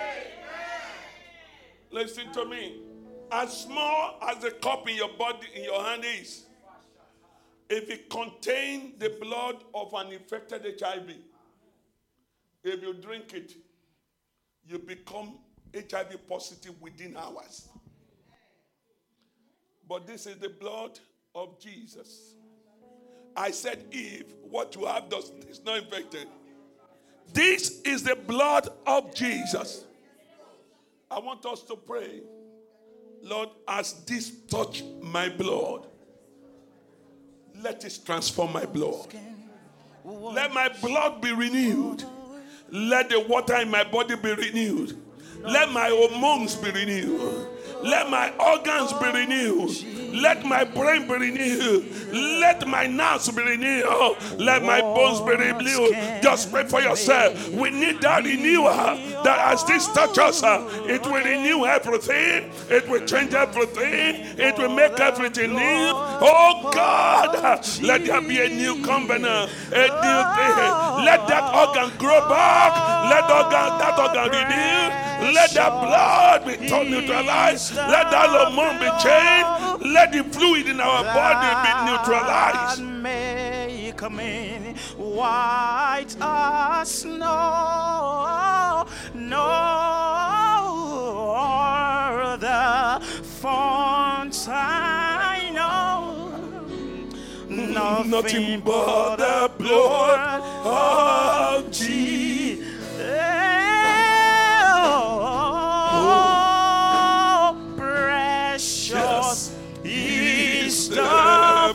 Listen 1.92 2.32
to 2.34 2.46
me. 2.46 2.82
As 3.32 3.62
small 3.62 4.18
as 4.28 4.40
the 4.40 4.52
cup 4.52 4.90
in 4.90 4.96
your 4.96 5.14
body, 5.18 5.48
in 5.56 5.64
your 5.64 5.82
hand 5.84 6.04
is, 6.04 6.46
if 7.70 7.90
it 7.90 8.10
contains 8.10 9.00
the 9.00 9.16
blood 9.22 9.64
of 9.74 9.94
an 9.94 10.12
infected 10.12 10.64
HIV, 10.80 11.12
if 12.64 12.82
you 12.82 12.94
drink 12.94 13.34
it, 13.34 13.54
you 14.68 14.80
become 14.80 15.38
HIV 15.74 16.28
positive 16.28 16.80
within 16.82 17.16
hours. 17.16 17.70
But 19.92 20.08
this 20.08 20.26
is 20.26 20.38
the 20.38 20.48
blood 20.48 20.98
of 21.36 21.60
Jesus. 21.60 22.36
I 23.36 23.52
said, 23.52 23.84
if 23.92 24.24
what 24.50 24.74
you 24.74 24.86
have 24.86 25.10
does 25.10 25.34
is 25.50 25.62
not 25.66 25.80
infected. 25.80 26.30
This 27.34 27.82
is 27.82 28.02
the 28.02 28.16
blood 28.16 28.70
of 28.88 29.14
Jesus. 29.14 29.84
I 31.10 31.20
want 31.20 31.46
us 31.46 31.64
to 31.64 31.76
pray, 31.76 32.22
Lord, 33.22 33.50
as 33.68 33.92
this 34.06 34.32
touch 34.48 34.82
my 35.02 35.28
blood, 35.28 35.88
let 37.62 37.84
it 37.84 38.00
transform 38.06 38.54
my 38.54 38.66
blood. 38.66 39.14
Let 40.06 40.54
my 40.54 40.70
blood 40.82 41.20
be 41.20 41.34
renewed. 41.34 42.02
Let 42.70 43.10
the 43.10 43.20
water 43.20 43.58
in 43.58 43.70
my 43.70 43.84
body 43.84 44.16
be 44.16 44.36
renewed. 44.36 44.98
Let 45.42 45.70
my 45.70 45.90
hormones 45.90 46.56
be 46.56 46.72
renewed. 46.72 47.50
Let 47.84 48.10
my 48.10 48.32
organs 48.38 48.94
be 48.94 49.06
renewed. 49.12 50.14
Let 50.14 50.46
my 50.46 50.64
brain 50.64 51.08
be 51.08 51.14
renewed. 51.14 51.86
Let 52.12 52.68
my 52.68 52.86
nerves 52.86 53.30
be 53.32 53.42
renewed. 53.42 54.18
Let 54.38 54.64
my 54.64 54.82
bones 54.82 55.22
be 55.22 55.36
renewed. 55.36 55.94
Just 56.22 56.52
pray 56.52 56.66
for 56.66 56.82
yourself. 56.82 57.50
We 57.50 57.70
need 57.70 58.02
that 58.02 58.24
renewal. 58.24 58.74
That 59.24 59.54
as 59.54 59.64
this 59.66 59.88
touches 59.88 60.22
us, 60.22 60.44
uh, 60.44 60.68
it 60.88 61.04
will 61.04 61.24
renew 61.24 61.66
everything. 61.66 62.52
It 62.70 62.88
will 62.90 63.06
change 63.06 63.34
everything. 63.34 64.26
It 64.38 64.58
will 64.58 64.74
make 64.76 65.00
everything 65.00 65.52
new. 65.52 65.92
Oh 65.94 66.72
God, 66.74 67.34
let 67.82 68.06
there 68.06 68.22
be 68.22 68.40
a 68.42 68.50
new 68.50 68.84
covenant, 68.84 69.52
a 69.72 69.88
new 70.04 70.20
thing. 70.38 71.06
Let 71.06 71.28
that 71.28 71.54
organ 71.56 71.98
grow 71.98 72.20
back. 72.28 72.72
Let 73.10 73.24
organ, 73.30 73.80
that 73.80 74.00
organ 74.00 74.30
renew. 74.32 75.11
Let 75.22 75.52
that 75.52 75.70
blood 75.70 76.46
be 76.46 76.58
neutralized. 76.68 77.76
Let 77.76 78.10
that 78.10 78.30
hormone 78.30 78.80
be 78.80 78.90
changed. 79.06 79.86
Let 79.94 80.12
the 80.12 80.24
fluid 80.24 80.68
in 80.68 80.80
our 80.80 81.04
body 81.04 81.50
be 81.62 81.72
neutralized. 81.92 82.82
Make 82.82 84.02
me 84.12 84.76
white 84.98 86.16
as 86.20 86.90
snow, 86.90 88.86
nor 89.14 89.62
the 92.38 93.02
I 94.48 95.52
know. 95.54 96.30
Nothing 98.04 98.62
but 98.62 99.18
the 99.18 99.52
blood 99.58 100.42
of 100.66 101.72
Jesus. 101.72 102.21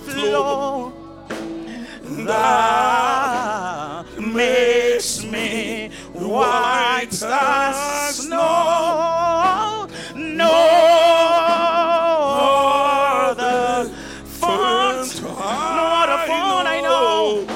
Flow 0.01 0.93
that 2.27 4.05
makes 4.19 5.25
me 5.25 5.91
white 6.13 7.23
as 7.23 8.17
snow. 8.17 9.87
No 10.15 10.53
other 13.29 13.91
font, 14.25 15.23
no 15.23 15.29
other 16.03 16.27
font 16.27 16.67
I 16.69 16.81
know. 16.81 17.47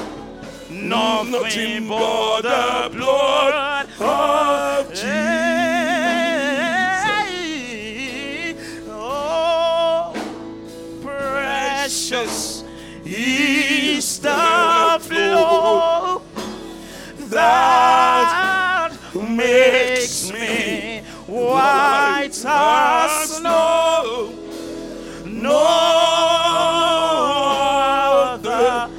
Nothing 0.69 1.87
but 1.87 2.41
the 2.41 2.89
blood 2.97 3.60
that 17.41 18.91
makes 19.29 20.31
me 20.31 21.01
white 21.27 22.45
as 22.45 23.37
snow. 23.37 24.33
No 25.25 25.57
other 28.33 28.89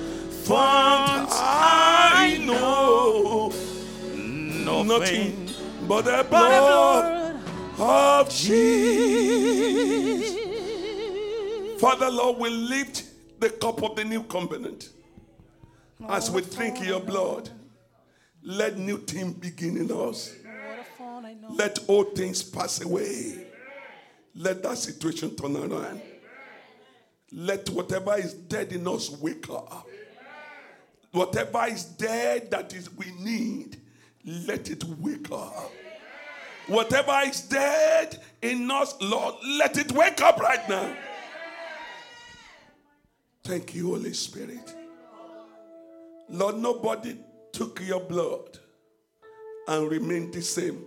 font 0.45 1.29
I 1.31 2.39
know 2.45 3.53
nothing 4.85 5.49
but 5.89 6.05
the 6.05 6.27
blood 6.29 7.37
of 7.79 8.29
Jesus. 8.31 9.41
Father, 11.81 12.11
Lord, 12.11 12.39
we 12.39 12.51
lift 12.51 13.05
the 13.41 13.51
cup 13.51 13.83
of 13.83 13.97
the 13.97 14.05
new 14.05 14.23
covenant. 14.23 14.91
As 16.09 16.31
we 16.31 16.43
drink 16.43 16.85
your 16.85 17.01
blood, 17.01 17.51
let 18.45 18.79
new 18.79 18.99
things 18.99 19.35
begin 19.35 19.77
in 19.77 19.91
us. 19.91 20.35
Let 21.51 21.79
old 21.89 22.15
things 22.15 22.43
pass 22.43 22.81
away. 22.81 23.47
Let 24.35 24.63
that 24.63 24.79
situation 24.79 25.37
turn 25.37 25.57
around. 25.57 26.01
Let 27.31 27.69
whatever 27.71 28.17
is 28.17 28.35
dead 28.35 28.73
in 28.73 28.87
us 28.89 29.11
wake 29.11 29.49
up. 29.51 29.87
Whatever 31.13 31.67
is 31.67 31.85
dead 31.85 32.51
that 32.51 32.73
is 32.75 32.93
we 32.95 33.07
need, 33.19 33.77
let 34.25 34.71
it 34.71 34.83
wake 34.85 35.31
up. 35.31 35.71
Whatever 36.69 37.21
is 37.27 37.43
dead 37.43 38.23
in 38.41 38.71
us, 38.71 38.95
Lord, 39.01 39.35
let 39.59 39.77
it 39.77 39.93
wake 39.93 40.21
up 40.23 40.39
right 40.39 40.67
now. 40.69 40.97
Thank 43.45 43.75
you, 43.75 43.89
Holy 43.89 44.13
Spirit. 44.13 44.75
Lord, 46.29 46.57
nobody 46.57 47.19
took 47.53 47.81
your 47.81 48.01
blood 48.01 48.59
and 49.69 49.91
remained 49.91 50.33
the 50.33 50.43
same. 50.43 50.85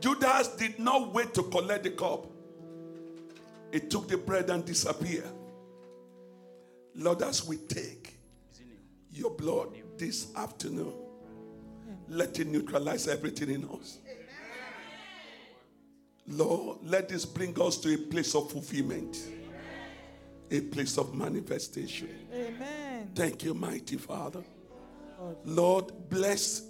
Judas 0.00 0.48
did 0.56 0.78
not 0.78 1.12
wait 1.12 1.34
to 1.34 1.42
collect 1.42 1.84
the 1.84 1.90
cup. 1.90 2.26
He 3.72 3.80
took 3.80 4.08
the 4.08 4.16
bread 4.16 4.50
and 4.50 4.64
disappeared. 4.64 5.24
Lord, 6.94 7.22
as 7.22 7.46
we 7.46 7.56
take 7.56 8.14
your 9.12 9.30
blood 9.30 9.68
this 9.96 10.34
afternoon, 10.36 10.94
let 12.08 12.38
it 12.38 12.46
neutralize 12.46 13.08
everything 13.08 13.50
in 13.50 13.64
us. 13.64 13.98
Lord, 16.28 16.78
let 16.84 17.08
this 17.08 17.24
bring 17.24 17.60
us 17.60 17.78
to 17.78 17.94
a 17.94 17.96
place 17.96 18.34
of 18.34 18.50
fulfillment, 18.50 19.18
a 20.50 20.60
place 20.60 20.98
of 20.98 21.14
manifestation. 21.14 22.10
Amen. 22.32 23.10
Thank 23.14 23.44
you, 23.44 23.54
mighty 23.54 23.96
Father. 23.96 24.42
Lord, 25.44 25.92
bless 26.08 26.62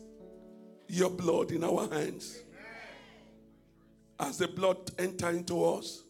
your 0.86 1.11
blood 1.11 1.50
in 1.50 1.64
our 1.64 1.88
hands. 1.88 2.38
As 4.20 4.38
the 4.38 4.48
blood 4.48 4.90
enter 4.98 5.30
into 5.30 5.64
us, 5.64 6.02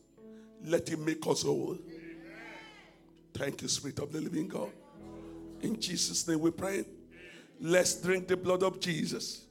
let 0.64 0.88
it 0.90 0.98
make 0.98 1.26
us 1.26 1.42
whole. 1.42 1.78
Thank 3.34 3.62
you, 3.62 3.68
Spirit 3.68 3.98
of 3.98 4.12
the 4.12 4.20
living 4.20 4.48
God. 4.48 4.70
In 5.62 5.80
Jesus' 5.80 6.26
name 6.28 6.40
we 6.40 6.50
pray. 6.50 6.84
Let's 7.60 8.00
drink 8.00 8.28
the 8.28 8.36
blood 8.36 8.62
of 8.62 8.78
Jesus. 8.80 9.44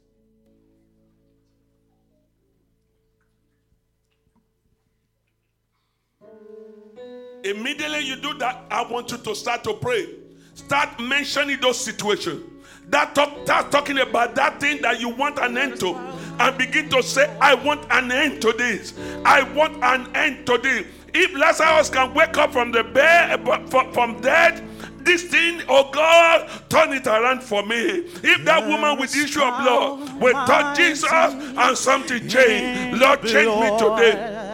Immediately 7.48 8.02
you 8.02 8.18
do 8.18 8.34
that, 8.40 8.66
I 8.70 8.84
want 8.84 9.12
you 9.12 9.18
to 9.18 9.34
start 9.34 9.64
to 9.64 9.74
pray. 9.74 10.08
Start 10.54 11.00
mentioning 11.00 11.60
those 11.62 11.80
situations. 11.80 12.44
That 12.90 13.16
talk, 13.16 13.32
start 13.44 13.72
talking 13.72 14.00
about 14.00 14.36
that 14.36 14.60
thing 14.60 14.82
that 14.82 15.00
you 15.00 15.10
want 15.10 15.40
an 15.40 15.58
end 15.58 15.80
to, 15.80 15.96
and 16.40 16.58
begin 16.58 16.90
to 16.90 17.02
say, 17.04 17.30
"I 17.42 17.54
want 17.54 17.86
an 17.90 18.12
end 18.12 18.42
to 18.42 18.54
this. 18.54 18.94
I 19.26 19.44
want 19.44 19.82
an 19.84 20.14
end 20.16 20.46
to 20.48 20.58
this." 20.58 20.86
If 21.14 21.34
Lazarus 21.36 21.90
can 21.90 22.14
wake 22.14 22.38
up 22.38 22.52
from 22.52 22.72
the 22.72 22.84
bed, 22.84 23.46
from, 23.70 23.92
from 23.92 24.22
dead, 24.22 24.64
this 25.00 25.24
thing, 25.24 25.62
oh 25.70 25.90
God, 25.92 26.50
turn 26.70 26.92
it 26.94 27.08
around 27.08 27.44
for 27.44 27.66
me. 27.66 28.04
If 28.24 28.44
that 28.46 28.68
woman 28.68 29.00
with 29.00 29.16
issue 29.16 29.42
of 29.42 29.64
blood 29.64 30.22
will 30.22 30.34
touch 30.46 30.78
Jesus 30.78 31.10
and 31.12 31.78
something 31.78 32.28
change, 32.28 33.00
Lord, 33.00 33.22
change 33.24 33.48
me 33.48 33.78
today. 33.80 34.47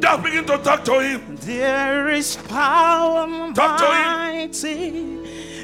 Just 0.00 0.22
begin 0.22 0.44
to 0.46 0.58
talk 0.58 0.84
to 0.84 1.00
him. 1.00 1.36
There 1.36 2.10
is 2.10 2.36
power 2.36 3.26
Talk 3.54 3.78
to 3.78 3.86
him. 3.86 4.02
mighty 4.12 5.16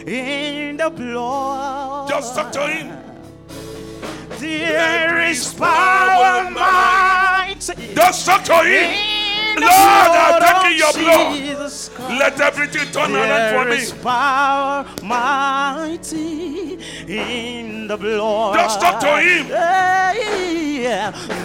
in 0.06 0.76
the 0.76 0.90
blood. 0.90 2.08
Just 2.08 2.34
talk 2.34 2.50
to 2.52 2.66
him. 2.66 2.98
There 4.38 5.20
is 5.28 5.54
power 5.54 6.50
mighty 6.50 7.94
Just 7.94 8.26
talk 8.26 8.42
to 8.44 8.54
him. 8.64 9.21
Lord, 9.60 10.10
I'm 10.18 10.62
taking 10.62 10.78
your 10.78 10.92
blood. 10.92 12.18
Let 12.18 12.40
everything 12.40 12.90
turn 12.92 13.14
around 13.14 13.52
for 13.52 13.64
There 13.68 13.78
is 13.78 13.92
me. 13.92 13.98
power 14.02 14.86
mighty 15.02 16.78
in 17.08 17.86
the 17.86 17.96
blood. 17.96 18.54
Just 18.56 18.80
talk 18.80 19.00
to 19.00 19.18
him. 19.20 19.48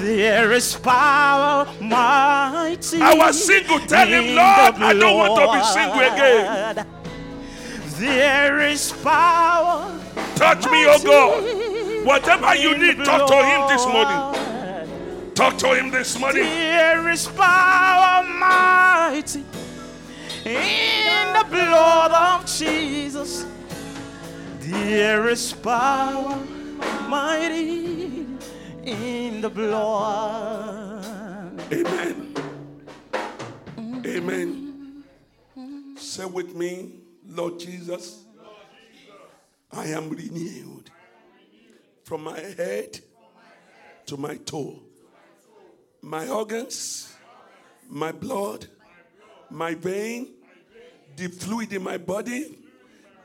There 0.04 0.52
is 0.52 0.76
power 0.76 1.68
mighty. 1.82 3.02
I 3.02 3.14
was 3.14 3.44
single. 3.44 3.80
Tell 3.80 4.08
him, 4.08 4.36
Lord, 4.36 4.76
I 4.76 4.94
don't 4.94 5.18
want 5.18 5.36
to 5.42 5.48
be 5.58 5.64
single 5.64 6.00
again. 6.00 6.88
There 8.00 8.60
is 8.62 8.92
power. 9.04 10.00
Touch 10.36 10.66
me, 10.66 10.86
oh 10.88 11.00
God. 11.04 12.06
Whatever 12.06 12.56
you 12.56 12.78
need, 12.78 13.04
talk 13.04 13.28
to 13.28 13.36
him 13.36 13.68
this 13.68 13.86
morning. 13.86 14.47
Talk 15.38 15.56
to 15.60 15.76
him 15.76 15.92
this 15.92 16.18
morning. 16.20 16.46
There 16.46 17.10
is 17.10 17.28
power 17.28 18.24
mighty 18.28 19.44
in 20.44 21.34
the 21.34 21.46
blood 21.48 22.12
of 22.12 22.48
Jesus. 22.48 23.46
There 24.62 25.30
is 25.30 25.54
power 25.54 26.40
mighty 27.08 28.26
in 28.84 29.42
the 29.42 29.50
blood. 29.52 31.06
Amen. 31.72 32.34
Amen. 34.08 35.04
Say 35.98 36.26
with 36.26 36.56
me, 36.56 36.94
Lord 37.28 37.60
Jesus, 37.60 38.26
I 39.72 39.86
am 39.90 40.10
renewed 40.10 40.90
from 42.06 42.24
my 42.24 42.40
head 42.40 43.00
to 44.08 44.18
my 44.18 44.38
toe. 44.38 44.80
My 46.08 46.26
organs, 46.30 47.14
my 47.90 48.14
blood, 48.14 48.66
my 49.50 49.74
vein, 49.76 50.30
the 51.18 51.28
fluid 51.28 51.74
in 51.74 51.84
my 51.84 51.98
body, 51.98 52.58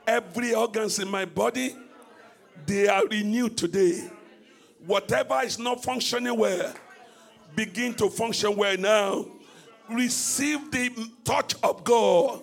every 0.05 0.53
organs 0.53 0.99
in 0.99 1.09
my 1.09 1.25
body, 1.25 1.77
they 2.67 2.89
are 2.89 3.07
renewed 3.07 3.57
today. 3.57 4.11
Whatever 4.85 5.43
is 5.45 5.61
not 5.61 5.85
functioning 5.85 6.37
well, 6.37 6.75
begin 7.55 7.95
to 7.95 8.11
function 8.11 8.57
well 8.57 8.77
now. 8.77 9.27
Receive 9.89 10.69
the 10.73 11.09
touch 11.23 11.55
of 11.63 11.85
God 11.85 12.43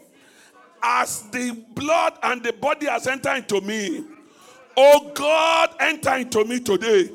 as 0.82 1.24
the 1.32 1.52
blood 1.76 2.14
and 2.24 2.42
the 2.42 2.54
body 2.54 2.86
has 2.86 3.08
entered 3.08 3.40
into 3.40 3.60
me. 3.60 4.06
Oh 4.78 5.12
God, 5.14 5.76
enter 5.82 6.16
into 6.16 6.46
me 6.46 6.62
today. 6.62 7.10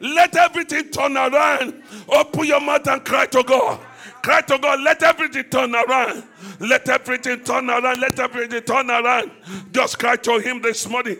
Let 0.00 0.36
everything 0.36 0.90
turn 0.90 1.16
around. 1.16 1.82
Open 2.08 2.44
your 2.44 2.60
mouth 2.60 2.86
and 2.86 3.04
cry 3.04 3.26
to 3.26 3.42
God. 3.42 3.80
Cry 4.22 4.40
to 4.42 4.58
God. 4.58 4.80
Let 4.80 5.02
everything 5.02 5.44
turn 5.44 5.74
around. 5.74 6.24
Let 6.60 6.88
everything 6.88 7.40
turn 7.44 7.70
around. 7.70 8.00
Let 8.00 8.18
everything 8.18 8.62
turn 8.62 8.90
around. 8.90 9.30
Just 9.72 9.98
cry 9.98 10.16
to 10.16 10.38
Him 10.38 10.60
this 10.62 10.88
morning. 10.88 11.18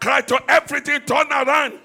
Cry 0.00 0.20
to 0.22 0.40
everything 0.48 1.00
turn 1.00 1.30
around. 1.32 1.78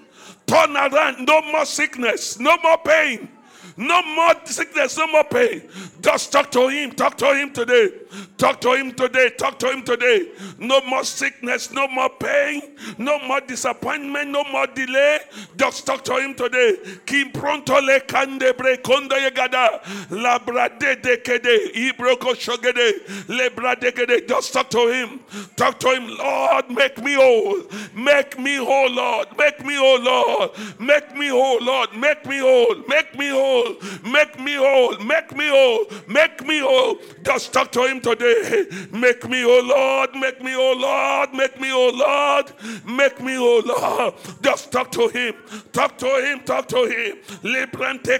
Turn 0.46 0.76
around. 0.76 1.26
No 1.26 1.42
more 1.42 1.66
sickness. 1.66 2.40
No 2.40 2.58
more 2.64 2.78
pain. 2.80 3.30
No 3.78 4.02
more 4.02 4.34
sickness, 4.46 4.98
no 4.98 5.06
more 5.08 5.24
pain. 5.24 5.62
Just 6.02 6.32
talk 6.32 6.50
to 6.52 6.68
him. 6.68 6.92
Talk 6.92 7.16
to 7.20 7.32
him 7.36 7.54
today. 7.54 7.92
Talk 8.38 8.60
to 8.62 8.74
him 8.74 8.92
today. 8.94 9.30
Talk 9.38 9.60
to 9.60 9.70
him 9.70 9.84
today. 9.84 10.32
No 10.58 10.82
more 10.82 11.04
sickness, 11.04 11.72
no 11.72 11.88
more 11.88 12.10
pain, 12.10 12.76
no 12.98 13.20
more 13.20 13.40
disappointment, 13.42 14.30
no 14.32 14.44
more 14.46 14.66
delay. 14.66 15.20
Just 15.58 15.86
talk 15.86 16.04
to 16.06 16.16
him 16.16 16.34
today. 16.34 16.78
Kim 17.06 17.32
pronto 17.32 17.80
le 17.80 18.00
kande 18.00 18.58
bre 18.58 18.78
kondo 18.78 19.16
yegada. 19.16 19.82
La 20.10 20.40
brade 20.40 21.02
de 21.04 21.18
kede. 21.18 21.74
Ibroko 21.74 22.34
shogede. 22.34 23.28
Le 23.30 23.52
brade 23.52 23.94
kede. 23.94 24.28
Just 24.28 24.54
talk 24.54 24.72
to 24.72 24.88
him. 24.88 25.20
Talk 25.56 25.80
to 25.82 25.90
him. 25.90 26.08
Lord, 26.18 26.72
make 26.72 26.98
me 27.04 27.14
whole. 27.14 27.62
Make 27.94 28.40
me 28.40 28.56
whole, 28.56 28.90
Lord. 28.90 29.28
Make 29.38 29.64
me 29.64 29.76
whole, 29.76 30.02
Lord. 30.02 30.52
Make 30.80 31.16
me 31.16 31.28
whole, 31.28 31.60
Lord. 31.62 31.96
Make 31.96 32.26
me 32.26 32.40
whole. 32.40 32.76
Make 32.88 33.16
me 33.18 33.30
whole. 33.30 33.67
Make 34.04 34.40
me 34.40 34.56
whole. 34.56 34.98
Make 35.00 35.36
me 35.36 35.48
whole. 35.50 35.86
Make 36.08 36.46
me 36.46 36.60
whole. 36.60 37.00
Just 37.24 37.54
talk 37.54 37.72
to 37.74 37.84
him 37.84 38.02
today. 38.02 38.66
Make 38.92 39.28
me 39.28 39.42
whole, 39.44 39.66
Lord. 39.66 40.16
Make 40.16 40.42
me 40.42 40.54
whole, 40.54 40.78
Lord. 40.80 41.34
Make 41.34 41.60
me 41.60 41.70
whole, 41.70 41.96
Lord. 41.96 42.54
Make 42.86 43.22
me 43.22 43.36
whole, 43.36 43.62
Lord. 43.62 44.14
Just 44.42 44.72
talk 44.72 44.92
to 44.92 45.08
him. 45.08 45.36
Talk 45.72 45.98
to 46.00 46.08
him. 46.08 46.40
Talk 46.42 46.68
to 46.70 46.86
him. 46.86 47.18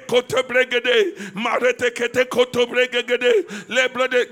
Kote 0.08 1.88
kete 1.94 2.30
kote. 2.30 2.58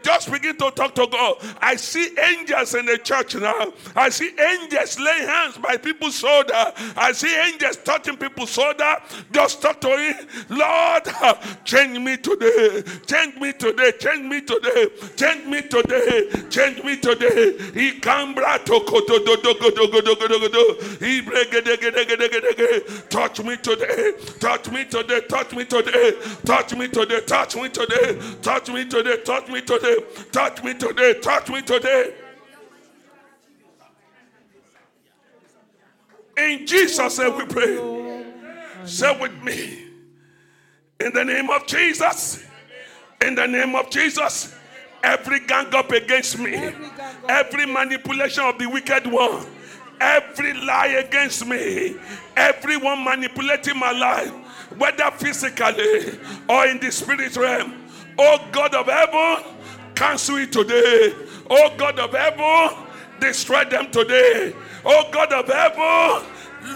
Just 0.03 0.31
begin 0.31 0.57
to 0.57 0.71
talk 0.71 0.95
to 0.95 1.07
God. 1.07 1.35
I 1.61 1.75
see 1.75 2.15
angels 2.19 2.73
in 2.75 2.85
the 2.85 2.97
church 2.97 3.35
now. 3.35 3.73
I 3.95 4.09
see 4.09 4.31
angels 4.39 4.99
laying 4.99 5.27
hands 5.27 5.57
by 5.57 5.77
people's 5.77 6.17
shoulder. 6.17 6.71
I 6.95 7.11
see 7.13 7.35
angels 7.35 7.77
touching 7.77 8.17
people's 8.17 8.49
shoulder. 8.49 8.97
Just 9.31 9.61
talk 9.61 9.79
to 9.81 9.87
him. 9.87 10.27
Lord, 10.49 11.04
change 11.63 11.99
me 11.99 12.17
today. 12.17 12.83
Change 13.05 13.35
me 13.39 13.53
today. 13.53 13.91
Change 13.99 14.23
me 14.23 14.41
today. 14.41 14.87
Change 15.15 15.45
me 15.45 15.61
today. 15.61 16.29
Change 16.49 16.83
me 16.83 16.97
today. 16.97 17.57
He 17.73 17.99
cambra. 17.99 18.63
Touch 23.09 23.43
me 23.43 23.57
today. 23.57 24.13
Touch 24.39 24.71
me 24.71 24.85
today. 24.85 25.21
Touch 25.27 25.53
me 25.53 25.65
today. 25.65 26.11
Touch 26.45 26.75
me 26.75 26.87
today. 26.87 27.21
Touch 27.21 27.55
me 27.55 27.67
today. 27.67 28.01
Touch 28.41 28.69
me 28.69 28.85
today. 28.85 29.17
Touch 29.23 29.49
me 29.49 29.61
today. 29.61 29.97
Touch 30.31 30.63
me 30.63 30.73
today. 30.73 31.13
Touch 31.21 31.49
me 31.49 31.61
today. 31.61 32.13
In 36.37 36.67
Jesus' 36.67 37.19
name 37.19 37.37
we 37.37 37.45
pray. 37.45 38.85
Say 38.85 39.19
with 39.19 39.41
me. 39.43 39.84
In 40.99 41.13
the 41.13 41.23
name 41.23 41.49
of 41.49 41.65
Jesus. 41.67 42.43
In 43.21 43.35
the 43.35 43.47
name 43.47 43.75
of 43.75 43.89
Jesus. 43.89 44.55
Every 45.03 45.39
gang 45.41 45.73
up 45.75 45.91
against 45.91 46.39
me. 46.39 46.71
Every 47.27 47.65
manipulation 47.65 48.43
of 48.43 48.57
the 48.57 48.67
wicked 48.67 49.05
one. 49.07 49.45
Every 49.99 50.53
lie 50.53 50.87
against 50.87 51.45
me. 51.45 51.95
Everyone 52.35 53.03
manipulating 53.03 53.77
my 53.77 53.91
life. 53.91 54.31
Whether 54.77 55.11
physically 55.11 56.19
or 56.49 56.65
in 56.67 56.79
the 56.79 56.91
spirit 56.91 57.35
realm. 57.37 57.73
Oh 58.17 58.39
God 58.51 58.73
of 58.73 58.87
heaven, 58.87 59.53
cancel 59.93 60.37
it 60.37 60.51
today. 60.51 61.13
Oh 61.49 61.73
God 61.77 61.99
of 61.99 62.11
heaven, 62.11 62.85
destroy 63.19 63.65
them 63.65 63.91
today. 63.91 64.53
Oh 64.83 65.09
God 65.11 65.33
of 65.33 65.47
heaven, 65.47 66.25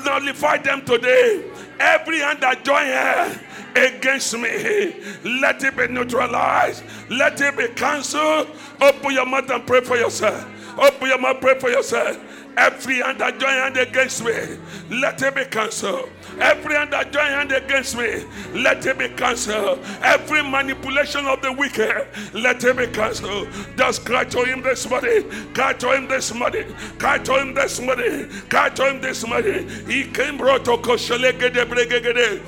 nullify 0.03 0.57
them 0.57 0.85
today. 0.85 1.49
Every 1.79 2.19
hand 2.19 2.41
that 2.41 2.63
join 2.65 2.85
here 2.85 3.39
against 3.87 4.33
me, 4.37 4.95
let 5.39 5.63
it 5.63 5.77
be 5.77 5.87
neutralized. 5.87 6.83
Let 7.09 7.39
it 7.39 7.57
be 7.57 7.67
cancelled. 7.69 8.47
Open 8.81 9.11
your 9.13 9.25
mouth 9.25 9.49
and 9.49 9.65
pray 9.65 9.81
for 9.81 9.97
yourself. 9.97 10.45
Open 10.77 11.07
your 11.07 11.19
mouth, 11.19 11.41
pray 11.41 11.57
for 11.59 11.69
yourself. 11.69 12.17
Every 12.57 12.97
hand 12.97 13.19
that 13.19 13.39
join 13.39 13.51
hand 13.51 13.77
against 13.77 14.23
me, 14.23 14.57
let 14.89 15.21
it 15.21 15.35
be 15.35 15.45
cancelled. 15.45 16.09
Every 16.39 16.75
hand 16.75 16.93
that 16.93 17.11
join 17.11 17.25
hand 17.25 17.51
against 17.51 17.97
me, 17.97 18.23
let 18.53 18.85
it 18.85 18.97
be 18.97 19.09
cancelled. 19.09 19.79
Every 20.01 20.41
manipulation 20.41 21.25
of 21.25 21.41
the 21.41 21.51
wicked, 21.51 22.07
let 22.33 22.63
it 22.63 22.77
be 22.77 22.87
cancelled. 22.87 23.49
Just 23.77 24.05
cry 24.05 24.23
to 24.25 24.43
him 24.43 24.61
this 24.61 24.89
morning. 24.89 25.29
Cry 25.53 25.73
to 25.73 25.91
him 25.93 26.07
this 26.07 26.33
morning. 26.33 26.73
Cry 26.97 27.17
to 27.17 27.33
him 27.39 27.53
this 27.53 27.81
morning. 27.81 28.29
Cry 28.49 28.69
to 28.69 28.89
him 28.89 29.01
this 29.01 29.27
morning. 29.27 29.67
He 29.87 30.05
came 30.05 30.37
brought 30.37 30.65
to 30.65 30.77
Koshelegede 30.77 31.65
Bregede. 31.65 32.41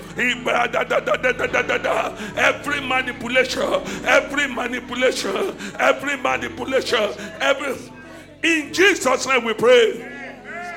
Every 2.37 2.81
manipulation, 2.81 3.63
every 4.05 4.47
manipulation, 4.47 5.55
every 5.79 6.17
manipulation, 6.17 7.13
every 7.39 7.75
in 8.43 8.73
Jesus' 8.73 9.27
name 9.27 9.43
we 9.43 9.53
pray. 9.53 10.07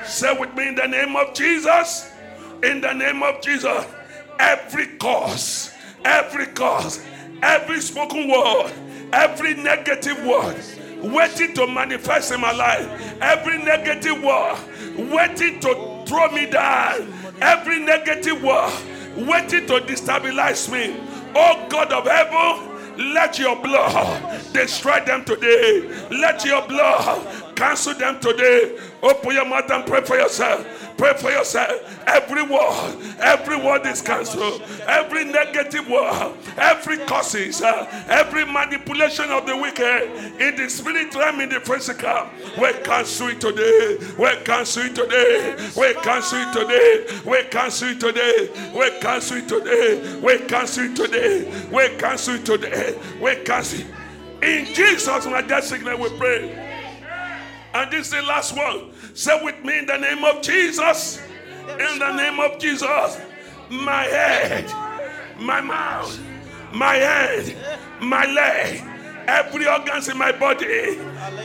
Say 0.05 0.37
with 0.37 0.53
me 0.55 0.67
in 0.67 0.75
the 0.75 0.87
name 0.87 1.15
of 1.15 1.33
Jesus. 1.33 2.14
In 2.63 2.81
the 2.81 2.93
name 2.93 3.23
of 3.23 3.41
Jesus. 3.41 3.85
Every 4.39 4.87
cause, 4.97 5.71
every 6.03 6.47
cause, 6.47 7.03
every 7.41 7.79
spoken 7.81 8.29
word, 8.29 8.71
every 9.13 9.53
negative 9.53 10.25
word 10.25 10.61
waiting 11.01 11.53
to 11.53 11.67
manifest 11.67 12.31
in 12.31 12.41
my 12.41 12.51
life, 12.51 12.87
every 13.21 13.57
negative 13.59 14.21
word 14.23 14.57
waiting 14.97 15.59
to 15.61 16.03
throw 16.05 16.29
me 16.31 16.49
down, 16.49 17.13
every 17.41 17.79
negative 17.79 18.41
word 18.43 18.73
waiting 19.15 19.65
to 19.67 19.79
destabilize 19.81 20.71
me. 20.71 20.97
Oh 21.35 21.65
God 21.69 21.91
of 21.91 22.05
heaven, 22.05 23.13
let 23.13 23.37
your 23.39 23.55
blood 23.61 24.53
destroy 24.53 25.03
them 25.05 25.23
today. 25.25 26.07
Let 26.09 26.45
your 26.45 26.65
blood 26.67 27.55
cancel 27.55 27.93
them 27.93 28.19
today. 28.19 28.77
Open 29.03 29.31
your 29.31 29.45
mouth 29.45 29.69
and 29.69 29.85
pray 29.85 30.01
for 30.01 30.17
yourself. 30.17 30.65
Pray 30.97 31.13
for 31.17 31.29
yourself. 31.29 32.07
Every 32.07 32.43
word, 32.43 33.15
every 33.19 33.57
word 33.57 33.85
is 33.85 34.01
cancelled. 34.01 34.61
Every 34.87 35.25
negative 35.25 35.89
word, 35.89 36.37
every 36.57 36.97
curses, 36.99 37.61
uh, 37.61 38.05
every 38.07 38.45
manipulation 38.45 39.29
of 39.29 39.45
the 39.45 39.57
wicked 39.57 40.09
in 40.39 40.55
the 40.55 40.69
spirit 40.69 41.13
realm, 41.13 41.41
in 41.41 41.49
the 41.49 41.59
physical, 41.59 42.29
we 42.57 42.71
cancel 42.83 43.27
it 43.27 43.41
today. 43.41 43.97
We 44.17 44.43
cancel 44.45 44.83
it 44.83 44.95
today. 44.95 45.55
We 45.75 45.93
cancel 45.95 46.39
it 46.39 46.53
today. 46.53 47.05
We 47.25 47.43
cancel 47.43 47.89
it 47.89 48.01
today. 48.01 48.69
We 48.73 48.99
cancel 48.99 49.37
it 49.37 49.49
today. 49.49 50.19
We 50.21 50.37
cancel 50.47 50.85
it 50.85 50.95
today. 50.95 51.67
We 51.71 51.89
cancel 51.97 52.35
it 52.35 52.45
today. 52.45 52.99
We 53.21 53.35
cancel 53.43 53.79
it. 53.81 53.87
In 54.41 54.65
Jesus' 54.73 55.25
majestic 55.25 55.83
name 55.83 55.99
we 55.99 56.09
pray. 56.17 56.61
And 57.73 57.91
this 57.91 58.07
is 58.07 58.13
the 58.13 58.21
last 58.21 58.55
one. 58.55 58.91
Say 59.15 59.41
with 59.41 59.63
me 59.63 59.79
in 59.79 59.85
the 59.85 59.95
name 59.95 60.25
of 60.25 60.41
Jesus. 60.41 61.21
In 61.69 61.99
the 61.99 62.11
name 62.17 62.37
of 62.37 62.59
Jesus. 62.59 63.17
My 63.69 64.03
head, 64.03 64.65
my 65.39 65.61
mouth, 65.61 66.19
my 66.73 66.95
head, 66.95 67.55
my 68.01 68.25
leg, 68.25 68.83
every 69.27 69.67
organs 69.67 70.07
in 70.07 70.17
my 70.17 70.31
body, 70.31 70.95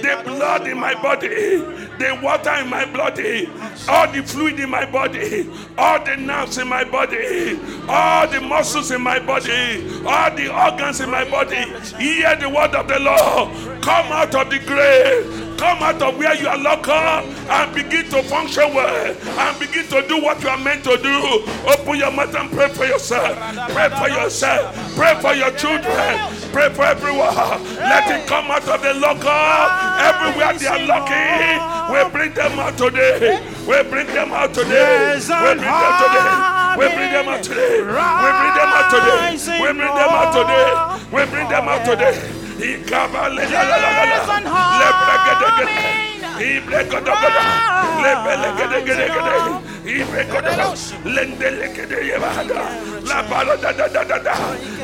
the 0.02 0.22
blood 0.24 0.66
in 0.66 0.78
my 0.78 0.94
body, 1.00 1.58
the 1.98 2.18
water 2.22 2.54
in 2.54 2.68
my 2.68 2.84
body, 2.86 3.48
all 3.88 4.10
the 4.10 4.22
fluid 4.22 4.58
in 4.58 4.70
my 4.70 4.84
body, 4.90 5.50
all 5.76 6.02
the 6.04 6.16
nerves 6.16 6.58
in 6.58 6.68
my 6.68 6.84
body, 6.84 7.58
all 7.88 8.26
the 8.28 8.40
muscles 8.40 8.90
in 8.90 9.00
my 9.00 9.18
body, 9.18 9.86
all 10.06 10.34
the 10.34 10.48
organs 10.52 11.00
in 11.00 11.10
my 11.10 11.28
body. 11.28 11.64
Hear 11.98 12.36
the 12.36 12.48
word 12.48 12.74
of 12.74 12.88
the 12.88 12.98
Lord. 12.98 13.82
Come 13.82 14.06
out 14.12 14.34
of 14.34 14.50
the 14.50 14.58
grave. 14.60 15.48
Come 15.60 15.82
out 15.82 16.00
of 16.00 16.16
where 16.16 16.34
you 16.34 16.48
are 16.48 16.56
locked 16.56 16.88
up 16.88 17.22
and 17.22 17.74
begin 17.74 18.08
to 18.10 18.22
function 18.22 18.72
well 18.72 19.14
and 19.14 19.60
begin 19.60 19.86
to 19.88 20.08
do 20.08 20.22
what 20.22 20.42
you 20.42 20.48
are 20.48 20.56
meant 20.56 20.84
to 20.84 20.96
do. 20.96 21.44
Open 21.68 21.98
your 21.98 22.10
mouth 22.10 22.34
and 22.34 22.50
pray 22.50 22.68
for 22.70 22.86
yourself. 22.86 23.36
Pray 23.68 23.90
for 23.90 24.08
yourself. 24.08 24.74
Pray 24.96 25.20
for 25.20 25.34
your 25.34 25.50
children. 25.52 26.18
Pray 26.50 26.70
for 26.70 26.84
everyone. 26.84 27.60
Let 27.76 28.10
it 28.10 28.26
come 28.26 28.50
out 28.50 28.66
of 28.68 28.82
the 28.82 28.94
lockup. 28.94 29.70
Everywhere 30.00 30.58
they 30.58 30.66
are 30.66 30.82
locking, 30.86 31.60
we 31.92 32.10
bring 32.10 32.32
them 32.34 32.58
out 32.58 32.76
today. 32.76 33.40
We 33.66 33.82
bring 33.88 34.06
them 34.06 34.32
out 34.32 34.54
today. 34.54 35.14
We 35.16 35.54
bring 35.54 35.66
them 35.66 35.82
today. 35.82 36.70
We 36.76 36.86
bring 36.88 37.14
them 37.14 37.28
out 37.28 37.42
today. 37.44 37.80
We 37.90 38.28
bring 38.34 38.54
them 38.56 38.70
out 38.70 38.90
today. 38.90 39.40
We 39.60 39.72
bring 39.72 39.94
them 39.94 40.10
out 40.10 40.32
today. 40.32 40.72
We 41.12 41.26
bring 41.30 41.48
them 41.48 41.68
out 41.68 41.84
today. 41.84 42.16
He 42.60 42.76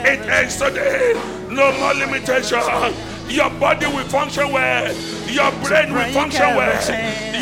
it 0.05 0.21
ends 0.29 0.57
today. 0.57 1.15
No 1.49 1.73
more 1.79 1.95
limitation. 1.95 3.16
Your 3.29 3.51
body 3.51 3.87
will 3.87 4.05
function 4.05 4.53
well. 4.53 4.95
Your 5.29 5.51
brain 5.66 5.93
will 5.93 6.12
function 6.12 6.41
well. 6.57 6.72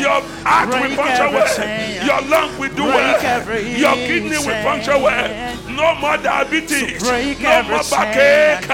Your 0.01 0.21
heart 0.43 0.69
will 0.69 0.95
function 0.95 1.31
well. 1.33 2.05
Your 2.05 2.21
lung 2.29 2.59
will 2.59 2.73
do 2.75 2.83
well. 2.83 3.21
Your 3.77 3.93
kidney 3.95 4.37
will 4.37 4.63
function 4.63 5.01
well. 5.01 5.55
No 5.69 5.95
more 5.95 6.17
diabetes. 6.17 7.01
No 7.03 7.63
more 7.63 7.83
backache. 7.89 8.67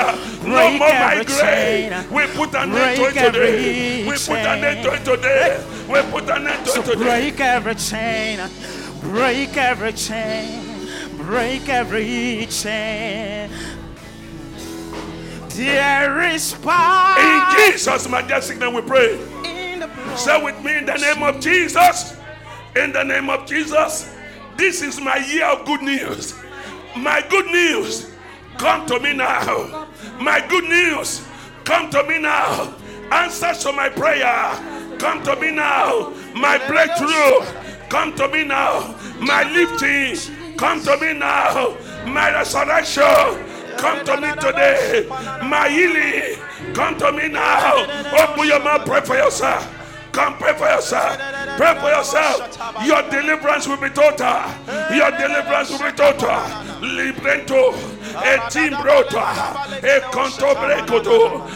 No 0.43 0.71
more 0.77 0.89
migraine. 0.89 2.09
We 2.11 2.27
put 2.27 2.55
an 2.55 2.71
end 2.73 2.97
to 2.97 3.03
it 3.05 3.13
today. 3.13 4.07
We 4.07 4.15
put 4.17 4.37
an 4.39 4.63
end 4.63 4.83
to 4.83 4.93
it 4.93 5.05
today. 5.05 5.65
We 5.89 6.01
put 6.11 6.29
an 6.29 6.47
end 6.47 6.65
to 6.65 6.79
it 6.79 6.85
today. 6.85 7.03
break 7.03 7.39
every 7.39 7.75
chain, 7.75 8.39
break 9.01 9.57
every 9.57 9.93
chain, 9.93 10.87
break 11.17 11.67
every 11.69 12.47
chain. 12.49 13.49
There 15.55 16.21
is 16.21 16.53
power 16.53 17.19
In 17.19 17.71
Jesus' 17.71 18.07
majestic 18.07 18.57
name 18.57 18.73
we 18.73 18.81
pray. 18.81 19.19
Say 20.15 20.43
with 20.43 20.63
me 20.63 20.77
in 20.77 20.85
the 20.85 20.95
name 20.95 21.23
of 21.23 21.39
Jesus. 21.39 22.15
In 22.75 22.91
the 22.93 23.03
name 23.03 23.29
of 23.29 23.45
Jesus. 23.45 24.13
This 24.55 24.81
is 24.81 24.99
my 25.01 25.17
year 25.17 25.45
of 25.45 25.65
good 25.65 25.81
news. 25.81 26.35
My 26.95 27.25
good 27.29 27.47
news. 27.47 28.11
Come 28.57 28.85
to 28.87 28.99
me 28.99 29.13
now. 29.13 29.87
My 30.19 30.45
good 30.47 30.65
news. 30.65 31.25
Come 31.65 31.89
to 31.89 32.03
me 32.03 32.19
now. 32.19 32.73
Answers 33.11 33.63
to 33.63 33.71
my 33.73 33.89
prayer. 33.89 34.51
Come 34.99 35.21
to 35.23 35.35
me 35.35 35.51
now. 35.51 36.13
My 36.33 36.57
breakthrough. 36.67 37.45
Come 37.89 38.15
to 38.15 38.27
me 38.29 38.43
now. 38.45 38.95
My 39.19 39.43
lifting. 39.51 40.55
Come 40.57 40.81
to 40.83 40.97
me 40.97 41.13
now. 41.13 41.75
My 42.05 42.31
resurrection. 42.31 43.50
Come 43.77 44.05
to 44.05 44.21
me 44.21 44.31
today. 44.39 45.07
My 45.43 45.69
healing. 45.69 46.37
Come 46.73 46.97
to 46.97 47.11
me 47.11 47.27
now. 47.27 47.85
Open 48.19 48.47
your 48.47 48.59
mouth. 48.59 48.85
Pray 48.85 49.01
for 49.01 49.15
yourself. 49.15 49.77
Come 50.11 50.37
pray 50.37 50.53
for 50.53 50.67
yourself. 50.67 51.17
Pray 51.57 51.73
for 51.79 51.89
yourself. 51.89 52.57
Your 52.85 53.01
deliverance 53.09 53.67
will 53.67 53.77
be 53.77 53.89
total. 53.89 54.43
Your 54.93 55.09
deliverance 55.11 55.69
will 55.71 55.79
be 55.79 55.91
total. 55.95 56.41
Librento. 56.83 57.73
E 58.11 58.37
timbrota. 58.51 59.55
E 59.81 60.01
conto 60.11 60.53
brecoto. 60.55 61.47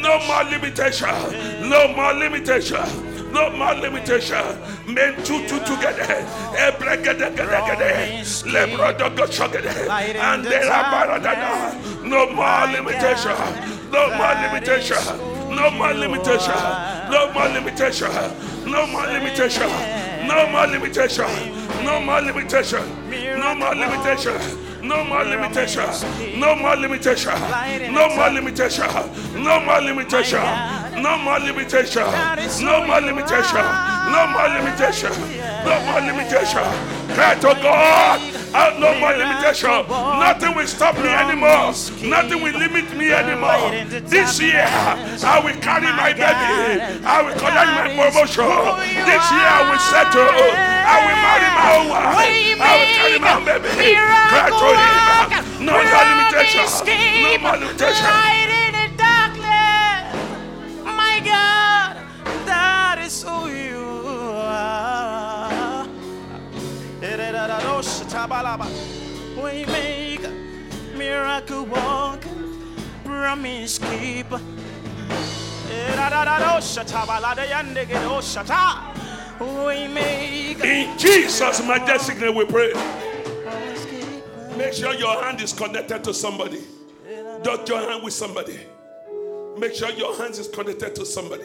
No 0.00 0.18
more 0.26 0.44
limitation. 0.44 1.68
No 1.68 1.88
more 1.88 2.12
limitation. 2.14 3.11
No 3.32 3.50
more 3.50 3.74
limitation. 3.74 4.44
Men 4.86 5.16
two 5.24 5.40
two 5.48 5.58
together. 5.64 6.26
And 10.20 10.44
there 10.44 10.70
are. 10.70 11.16
No 12.04 12.30
more 12.32 12.66
limitation. 12.66 13.36
No 13.90 14.08
more 14.16 14.34
limitation. 14.42 15.02
No 15.50 15.70
more 15.70 15.92
limitation. 15.94 16.54
No 17.10 17.32
more 17.32 17.48
limitation. 17.48 18.10
No 18.70 18.86
more 18.86 19.06
limitation. 19.06 19.66
No 20.26 20.46
more 20.46 20.66
limitation. 20.66 21.26
No 21.84 22.00
more 22.00 22.20
limitation. 22.20 22.76
No 23.44 23.54
more 23.54 23.74
limitation. 23.74 24.36
No 24.82 25.04
more 25.04 25.24
limitation. 25.24 25.84
No 26.38 26.54
more 26.56 26.76
limitation. 26.76 27.32
No 27.92 28.08
more 28.16 28.30
limitation. 28.30 28.92
No 29.42 29.60
more 29.60 29.80
limitation. 29.80 30.40
No 30.96 31.18
more 31.18 31.38
limitation. 31.38 32.02
No 32.64 32.84
more 32.86 33.00
limitation. 33.00 33.64
No 34.12 34.26
more 34.28 34.48
limitation. 34.48 35.12
No 35.64 35.80
more 35.86 36.00
limitation. 36.00 36.64
Cry 37.14 37.34
to 37.36 37.54
God. 37.62 38.20
Uh, 38.54 38.76
no 38.78 38.92
more 39.00 39.12
limitation. 39.16 39.70
Nothing 39.88 40.54
will 40.54 40.66
stop 40.66 40.94
me 40.96 41.08
anymore. 41.08 41.72
Nothing 42.04 42.42
will 42.42 42.52
limit 42.58 42.84
me 42.96 43.12
anymore. 43.12 43.72
This 44.04 44.40
year, 44.40 44.66
I 44.68 45.40
will 45.42 45.56
carry 45.64 45.88
my 45.96 46.12
baby. 46.12 46.84
I 47.04 47.22
will 47.22 47.32
collect 47.40 47.72
my 47.72 47.88
promotion. 47.96 48.44
This 49.08 49.24
year, 49.32 49.48
I 49.48 49.64
will 49.72 49.80
settle. 49.80 50.28
I 50.28 50.96
will 51.00 51.18
marry 51.24 51.48
my 51.56 51.68
own 51.80 51.86
wife. 51.88 52.60
I 52.60 52.76
will 52.76 52.92
carry 52.92 53.18
my 53.18 53.40
baby. 53.40 53.96
Cry 54.28 54.48
to 54.52 54.68
him. 54.76 55.64
No 55.64 55.72
more 55.72 56.04
limitation. 56.12 56.68
No 57.24 57.38
more 57.40 57.56
limitation. 57.56 58.41
We 68.22 69.66
make 69.66 70.20
miracle 70.96 71.64
walk, 71.64 72.22
promise 73.04 73.80
make 73.80 74.26
In 80.62 80.96
Jesus' 80.98 81.66
majestic 81.66 82.20
name, 82.20 82.36
we 82.36 82.44
pray. 82.44 82.72
Make 84.56 84.74
sure 84.74 84.94
your 84.94 85.20
hand 85.24 85.40
is 85.40 85.52
connected 85.52 86.04
to 86.04 86.14
somebody. 86.14 86.62
Don't 87.42 87.66
hand 87.88 88.04
with 88.04 88.14
somebody. 88.14 88.60
Make 89.58 89.74
sure 89.74 89.90
your 89.90 90.16
hands 90.16 90.38
is 90.38 90.46
connected 90.46 90.94
to 90.94 91.04
somebody. 91.04 91.42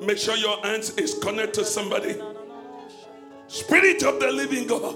Make 0.00 0.18
sure 0.18 0.36
your 0.36 0.60
hands 0.64 0.90
is 0.90 1.14
connected 1.14 1.54
to 1.54 1.64
somebody. 1.64 2.16
Spirit 3.48 4.02
of 4.04 4.20
the 4.20 4.30
living 4.30 4.66
God, 4.66 4.94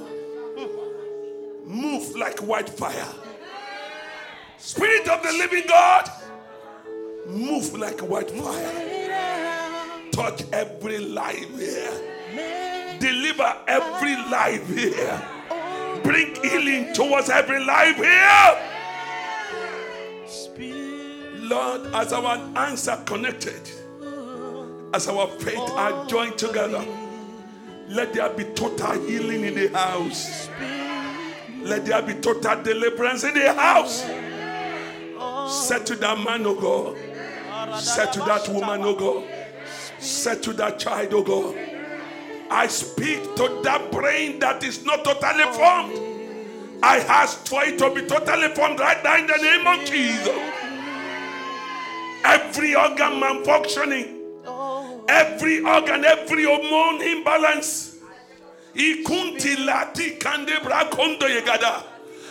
move 1.64 2.14
like 2.16 2.38
white 2.40 2.68
fire. 2.68 3.08
Spirit 4.58 5.08
of 5.08 5.22
the 5.22 5.32
living 5.32 5.64
God, 5.66 6.08
move 7.26 7.74
like 7.74 8.00
white 8.00 8.30
fire. 8.30 10.10
Touch 10.12 10.42
every 10.52 10.98
life 10.98 11.58
here. 11.58 12.98
Deliver 13.00 13.56
every 13.66 14.16
life 14.30 14.68
here. 14.68 15.22
Bring 16.04 16.34
healing 16.42 16.92
towards 16.94 17.28
every 17.30 17.64
life 17.64 17.96
here. 17.96 18.68
Lord, 21.40 21.94
as 21.94 22.12
our 22.12 22.38
hands 22.54 22.86
are 22.88 23.02
connected, 23.04 23.70
as 24.94 25.08
our 25.08 25.26
faith 25.26 25.58
are 25.58 26.06
joined 26.06 26.38
together, 26.38 26.84
let 27.88 28.12
there 28.12 28.30
be 28.30 28.44
total 28.44 28.92
healing 29.06 29.44
in 29.44 29.54
the 29.54 29.68
house. 29.68 30.48
Let 31.60 31.86
there 31.86 32.02
be 32.02 32.14
total 32.14 32.62
deliverance 32.62 33.24
in 33.24 33.34
the 33.34 33.52
house. 33.52 34.02
Say 35.66 35.82
to 35.84 35.96
that 35.96 36.18
man, 36.24 36.46
oh 36.46 36.54
God. 36.54 36.96
Say 37.80 38.10
to 38.12 38.18
that 38.20 38.48
woman, 38.48 38.82
oh 38.82 38.94
God. 38.94 39.24
Say 39.98 40.40
to 40.40 40.52
that 40.54 40.78
child, 40.78 41.12
oh 41.12 41.22
God. 41.22 41.56
I 42.50 42.66
speak 42.66 43.22
to 43.36 43.60
that 43.64 43.90
brain 43.90 44.38
that 44.40 44.62
is 44.62 44.84
not 44.84 45.04
totally 45.04 45.44
formed. 45.54 45.98
I 46.82 46.98
ask 46.98 47.46
for 47.46 47.64
it 47.64 47.78
to 47.78 47.94
be 47.94 48.06
totally 48.06 48.48
formed 48.54 48.80
right 48.80 49.02
now 49.02 49.16
in 49.16 49.26
the 49.26 49.36
name 49.36 49.66
of 49.66 49.86
Jesus. 49.86 50.28
Every 52.24 52.74
organ 52.74 53.20
malfunctioning, 53.20 54.21
every 55.08 55.60
organ, 55.60 56.04
every 56.04 56.44
hormone 56.44 57.02
imbalance. 57.02 57.96
Ikunti 58.74 59.56
lati 59.66 60.18
kande 60.18 60.60
brakondo 60.62 61.28
yegada. 61.28 61.84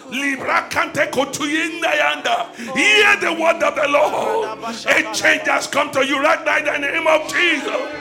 Libra 0.09 0.67
kante 0.69 1.09
kotuyinda 1.11 1.91
yanda. 1.91 2.55
Hear 2.75 3.15
the 3.17 3.33
word 3.39 3.61
of 3.63 3.75
the 3.75 3.87
Lord. 3.87 4.59
A 4.87 5.13
change 5.13 5.47
has 5.47 5.67
come 5.67 5.91
to 5.91 6.05
you 6.05 6.19
right 6.19 6.43
now 6.43 6.57
in 6.57 6.65
the 6.65 6.77
name 6.79 7.07
of 7.07 7.27
Jesus. 7.31 7.97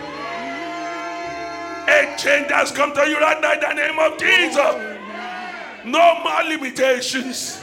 A 1.87 2.17
change 2.17 2.51
has 2.51 2.73
come 2.73 2.95
to 2.95 3.09
you 3.09 3.19
right 3.19 3.41
now 3.41 3.53
in 3.53 3.61
the 3.61 3.73
name 3.75 3.99
of 3.99 4.19
Jesus. 4.19 4.99
No 5.85 6.23
more 6.23 6.43
limitations. 6.49 7.63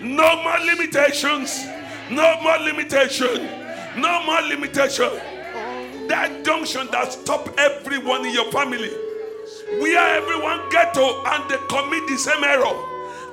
No 0.00 0.42
more 0.42 0.58
limitations. 0.60 1.66
No 2.10 2.40
more 2.40 2.58
limitation. 2.58 3.48
No 3.96 4.22
more 4.24 4.42
limitation. 4.42 5.10
That 6.08 6.44
junction 6.44 6.88
that 6.90 7.12
stop 7.12 7.48
everyone 7.58 8.26
in 8.26 8.32
your 8.32 8.50
family. 8.50 8.90
Where 9.80 10.16
everyone 10.16 10.68
get 10.70 10.94
to 10.94 11.22
and 11.26 11.50
they 11.50 11.58
commit 11.68 12.08
the 12.08 12.16
same 12.16 12.42
error 12.42 12.74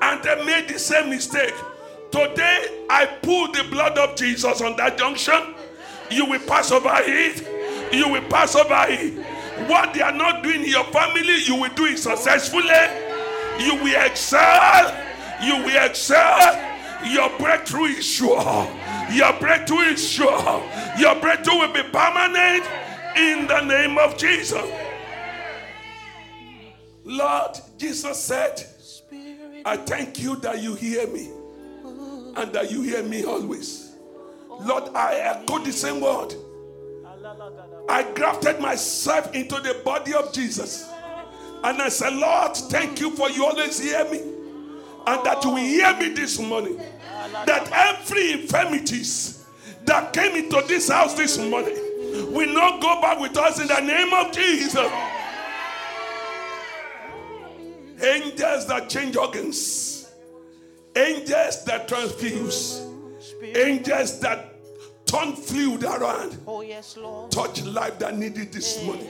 and 0.01 0.23
they 0.23 0.45
made 0.45 0.67
the 0.67 0.77
same 0.77 1.09
mistake. 1.09 1.53
Today 2.11 2.85
I 2.89 3.05
pull 3.21 3.51
the 3.51 3.63
blood 3.71 3.97
of 3.97 4.15
Jesus 4.15 4.61
on 4.61 4.75
that 4.77 4.97
junction. 4.97 5.55
You 6.11 6.25
will 6.25 6.39
pass 6.41 6.71
over 6.71 6.93
it. 6.93 7.93
You 7.93 8.09
will 8.09 8.27
pass 8.29 8.55
over 8.55 8.85
it. 8.89 9.13
What 9.69 9.93
they 9.93 10.01
are 10.01 10.11
not 10.11 10.43
doing 10.43 10.63
in 10.63 10.69
your 10.69 10.83
family, 10.85 11.43
you 11.43 11.55
will 11.55 11.73
do 11.75 11.85
it 11.85 11.97
successfully. 11.97 12.63
You 13.59 13.75
will 13.75 14.05
excel. 14.05 14.93
You 15.41 15.57
will 15.63 15.85
excel. 15.85 16.73
Your 17.05 17.29
breakthrough 17.37 17.85
is 17.85 18.05
sure. 18.05 18.67
Your 19.11 19.33
breakthrough 19.39 19.79
is 19.79 20.07
sure. 20.07 20.63
Your 20.97 21.15
breakthrough 21.19 21.59
will 21.59 21.73
be 21.73 21.83
permanent 21.83 22.65
in 23.15 23.47
the 23.47 23.61
name 23.61 23.97
of 23.97 24.17
Jesus. 24.17 24.63
Lord, 27.03 27.57
Jesus 27.77 28.19
said, 28.19 28.65
I 29.63 29.77
thank 29.77 30.19
you 30.19 30.35
that 30.37 30.61
you 30.61 30.75
hear 30.75 31.07
me 31.07 31.29
and 32.35 32.51
that 32.53 32.71
you 32.71 32.81
hear 32.81 33.03
me 33.03 33.23
always. 33.23 33.95
Lord, 34.49 34.89
I 34.95 35.15
echo 35.15 35.59
the 35.59 35.71
same 35.71 36.01
word. 36.01 36.33
I 37.89 38.03
grafted 38.13 38.59
myself 38.59 39.33
into 39.33 39.59
the 39.61 39.81
body 39.83 40.13
of 40.13 40.33
Jesus. 40.33 40.89
And 41.63 41.81
I 41.81 41.89
said, 41.89 42.13
Lord, 42.13 42.55
thank 42.55 42.99
you 42.99 43.11
for 43.11 43.29
you 43.29 43.45
always 43.45 43.79
hear 43.79 44.03
me. 44.11 44.19
And 45.07 45.25
that 45.25 45.43
you 45.43 45.51
will 45.51 45.57
hear 45.57 45.95
me 45.97 46.09
this 46.09 46.39
morning. 46.39 46.79
That 47.45 47.69
every 47.71 48.31
infirmities 48.31 49.45
that 49.85 50.13
came 50.13 50.35
into 50.35 50.63
this 50.67 50.89
house 50.89 51.13
this 51.15 51.37
morning 51.37 51.77
will 52.33 52.53
not 52.53 52.81
go 52.81 53.01
back 53.01 53.19
with 53.19 53.37
us 53.37 53.59
in 53.59 53.67
the 53.67 53.79
name 53.81 54.13
of 54.13 54.31
Jesus. 54.31 54.91
Angels 58.01 58.67
that 58.67 58.89
change 58.89 59.15
organs, 59.15 60.11
angels 60.95 61.63
that 61.65 61.87
transfuse, 61.87 62.85
angels 63.55 64.19
that 64.19 64.55
turn 65.05 65.33
fluid 65.35 65.83
around. 65.83 66.37
Oh, 66.47 66.61
yes, 66.61 66.97
Lord. 66.97 67.31
Touch 67.31 67.63
life 67.63 67.99
that 67.99 68.17
needed 68.17 68.51
this 68.51 68.83
morning. 68.83 69.07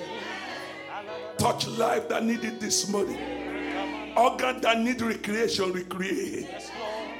Touch 1.37 1.67
life 1.67 2.07
that 2.09 2.23
needed 2.23 2.59
this 2.59 2.87
morning. 2.89 3.19
Organ 4.15 4.61
that 4.61 4.79
need 4.79 5.01
recreation, 5.01 5.73
recreate. 5.73 6.47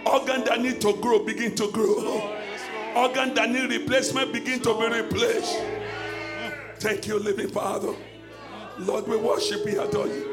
Organ 0.06 0.44
that 0.46 0.62
need 0.62 0.80
to 0.82 0.94
grow, 0.98 1.24
begin 1.24 1.56
to 1.56 1.72
grow. 1.72 2.36
Organ 2.96 3.34
that 3.34 3.50
need 3.50 3.70
replacement, 3.70 4.32
begin 4.32 4.62
to 4.62 4.74
be 4.80 4.88
replaced. 4.88 5.60
Thank 6.80 7.08
you, 7.08 7.20
living 7.20 7.50
Father. 7.50 7.94
Lord, 8.80 9.08
we 9.08 9.18
worship 9.18 9.66
you, 9.66 9.82
adore 9.82 10.08
you. 10.08 10.32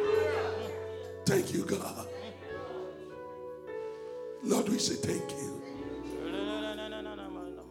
Thank 1.24 1.54
you, 1.54 1.64
God. 1.64 2.08
Lord, 4.42 4.68
we 4.68 4.78
say 4.78 4.94
thank 4.96 5.30
you. 5.30 5.62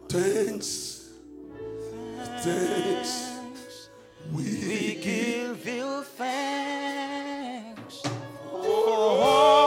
Thanks. 0.08 1.10
Thanks. 2.42 3.88
We 4.32 4.42
We 4.42 4.94
give 5.02 5.66
you 5.66 6.02
thanks. 6.16 8.02
Oh, 8.52 9.61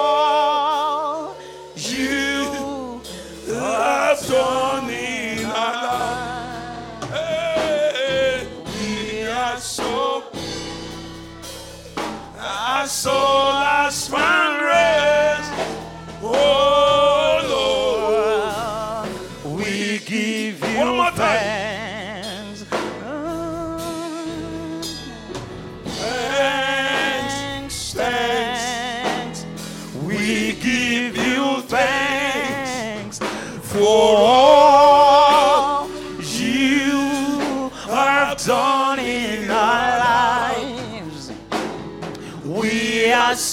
soul 12.88 13.52
has 13.52 14.08
found 14.08 14.35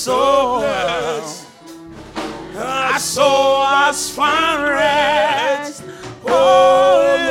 soul, 0.03 0.59
blessed. 0.59 1.47
Our 2.57 2.99
soul 2.99 3.65
has 3.67 4.11
found 4.11 4.63
rest. 4.65 5.85
Oh, 6.27 7.29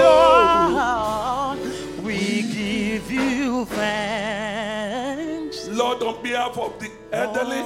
Lord, 1.58 2.04
we 2.04 2.42
give 2.44 3.12
you 3.12 3.66
thanks. 3.66 5.58
Lord, 5.68 6.02
on 6.04 6.24
behalf 6.24 6.58
of 6.58 6.80
the 6.80 6.90
elderly, 7.12 7.62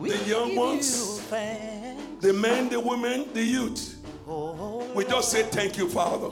The 0.00 0.16
young 0.28 0.54
ones. 0.56 1.20
the 2.20 2.32
men, 2.32 2.68
the 2.68 2.78
women, 2.80 3.26
the 3.34 3.42
youth, 3.42 3.96
Oh, 4.28 4.86
we 4.94 5.04
just 5.04 5.30
say 5.32 5.42
thank 5.42 5.76
you, 5.76 5.88
Father. 5.88 6.30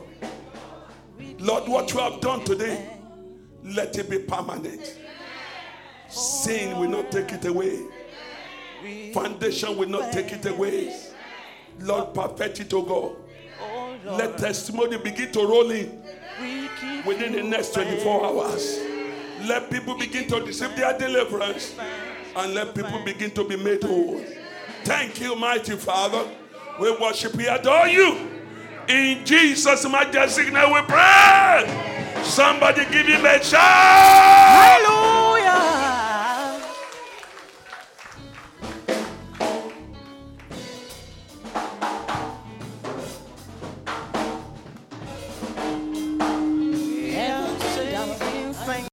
Lord, 1.40 1.68
what 1.68 1.92
you 1.92 1.98
have 1.98 2.20
done 2.20 2.44
today, 2.44 2.88
let 3.64 3.98
it 3.98 4.08
be 4.08 4.18
permanent. 4.20 4.96
Sin 6.42 6.78
will 6.78 6.88
not 6.88 7.10
take 7.10 7.32
it 7.32 7.44
away. 7.44 7.80
Foundation 9.12 9.76
will 9.76 9.88
not 9.88 10.12
take 10.12 10.32
it 10.32 10.46
away. 10.46 10.94
Lord, 11.80 12.14
perfect 12.14 12.60
it, 12.60 12.72
oh 12.74 12.82
God. 12.82 13.16
Let 14.04 14.38
testimony 14.38 14.98
begin 14.98 15.32
to 15.32 15.40
roll 15.40 15.70
in 15.70 16.00
within 17.04 17.32
the 17.32 17.42
next 17.42 17.74
24 17.74 18.24
hours. 18.24 18.78
Let 19.46 19.70
people 19.70 19.96
begin 19.96 20.28
to 20.28 20.36
receive 20.36 20.74
their 20.76 20.96
deliverance 20.96 21.74
and 22.36 22.54
let 22.54 22.74
people 22.74 23.02
begin 23.04 23.32
to 23.32 23.44
be 23.44 23.56
made 23.56 23.82
whole. 23.82 24.22
Thank 24.84 25.20
you, 25.20 25.34
mighty 25.34 25.76
Father. 25.76 26.24
We 26.80 26.92
worship, 26.92 27.34
we 27.34 27.48
adore 27.48 27.88
you. 27.88 28.30
In 28.88 29.24
Jesus' 29.26 29.88
majestic 29.88 30.52
name 30.52 30.72
we 30.72 30.80
pray. 30.82 32.22
Somebody 32.22 32.84
give 32.92 33.06
him 33.06 33.26
a 33.26 33.42
shout. 33.42 33.60
Hallelujah. 33.60 35.07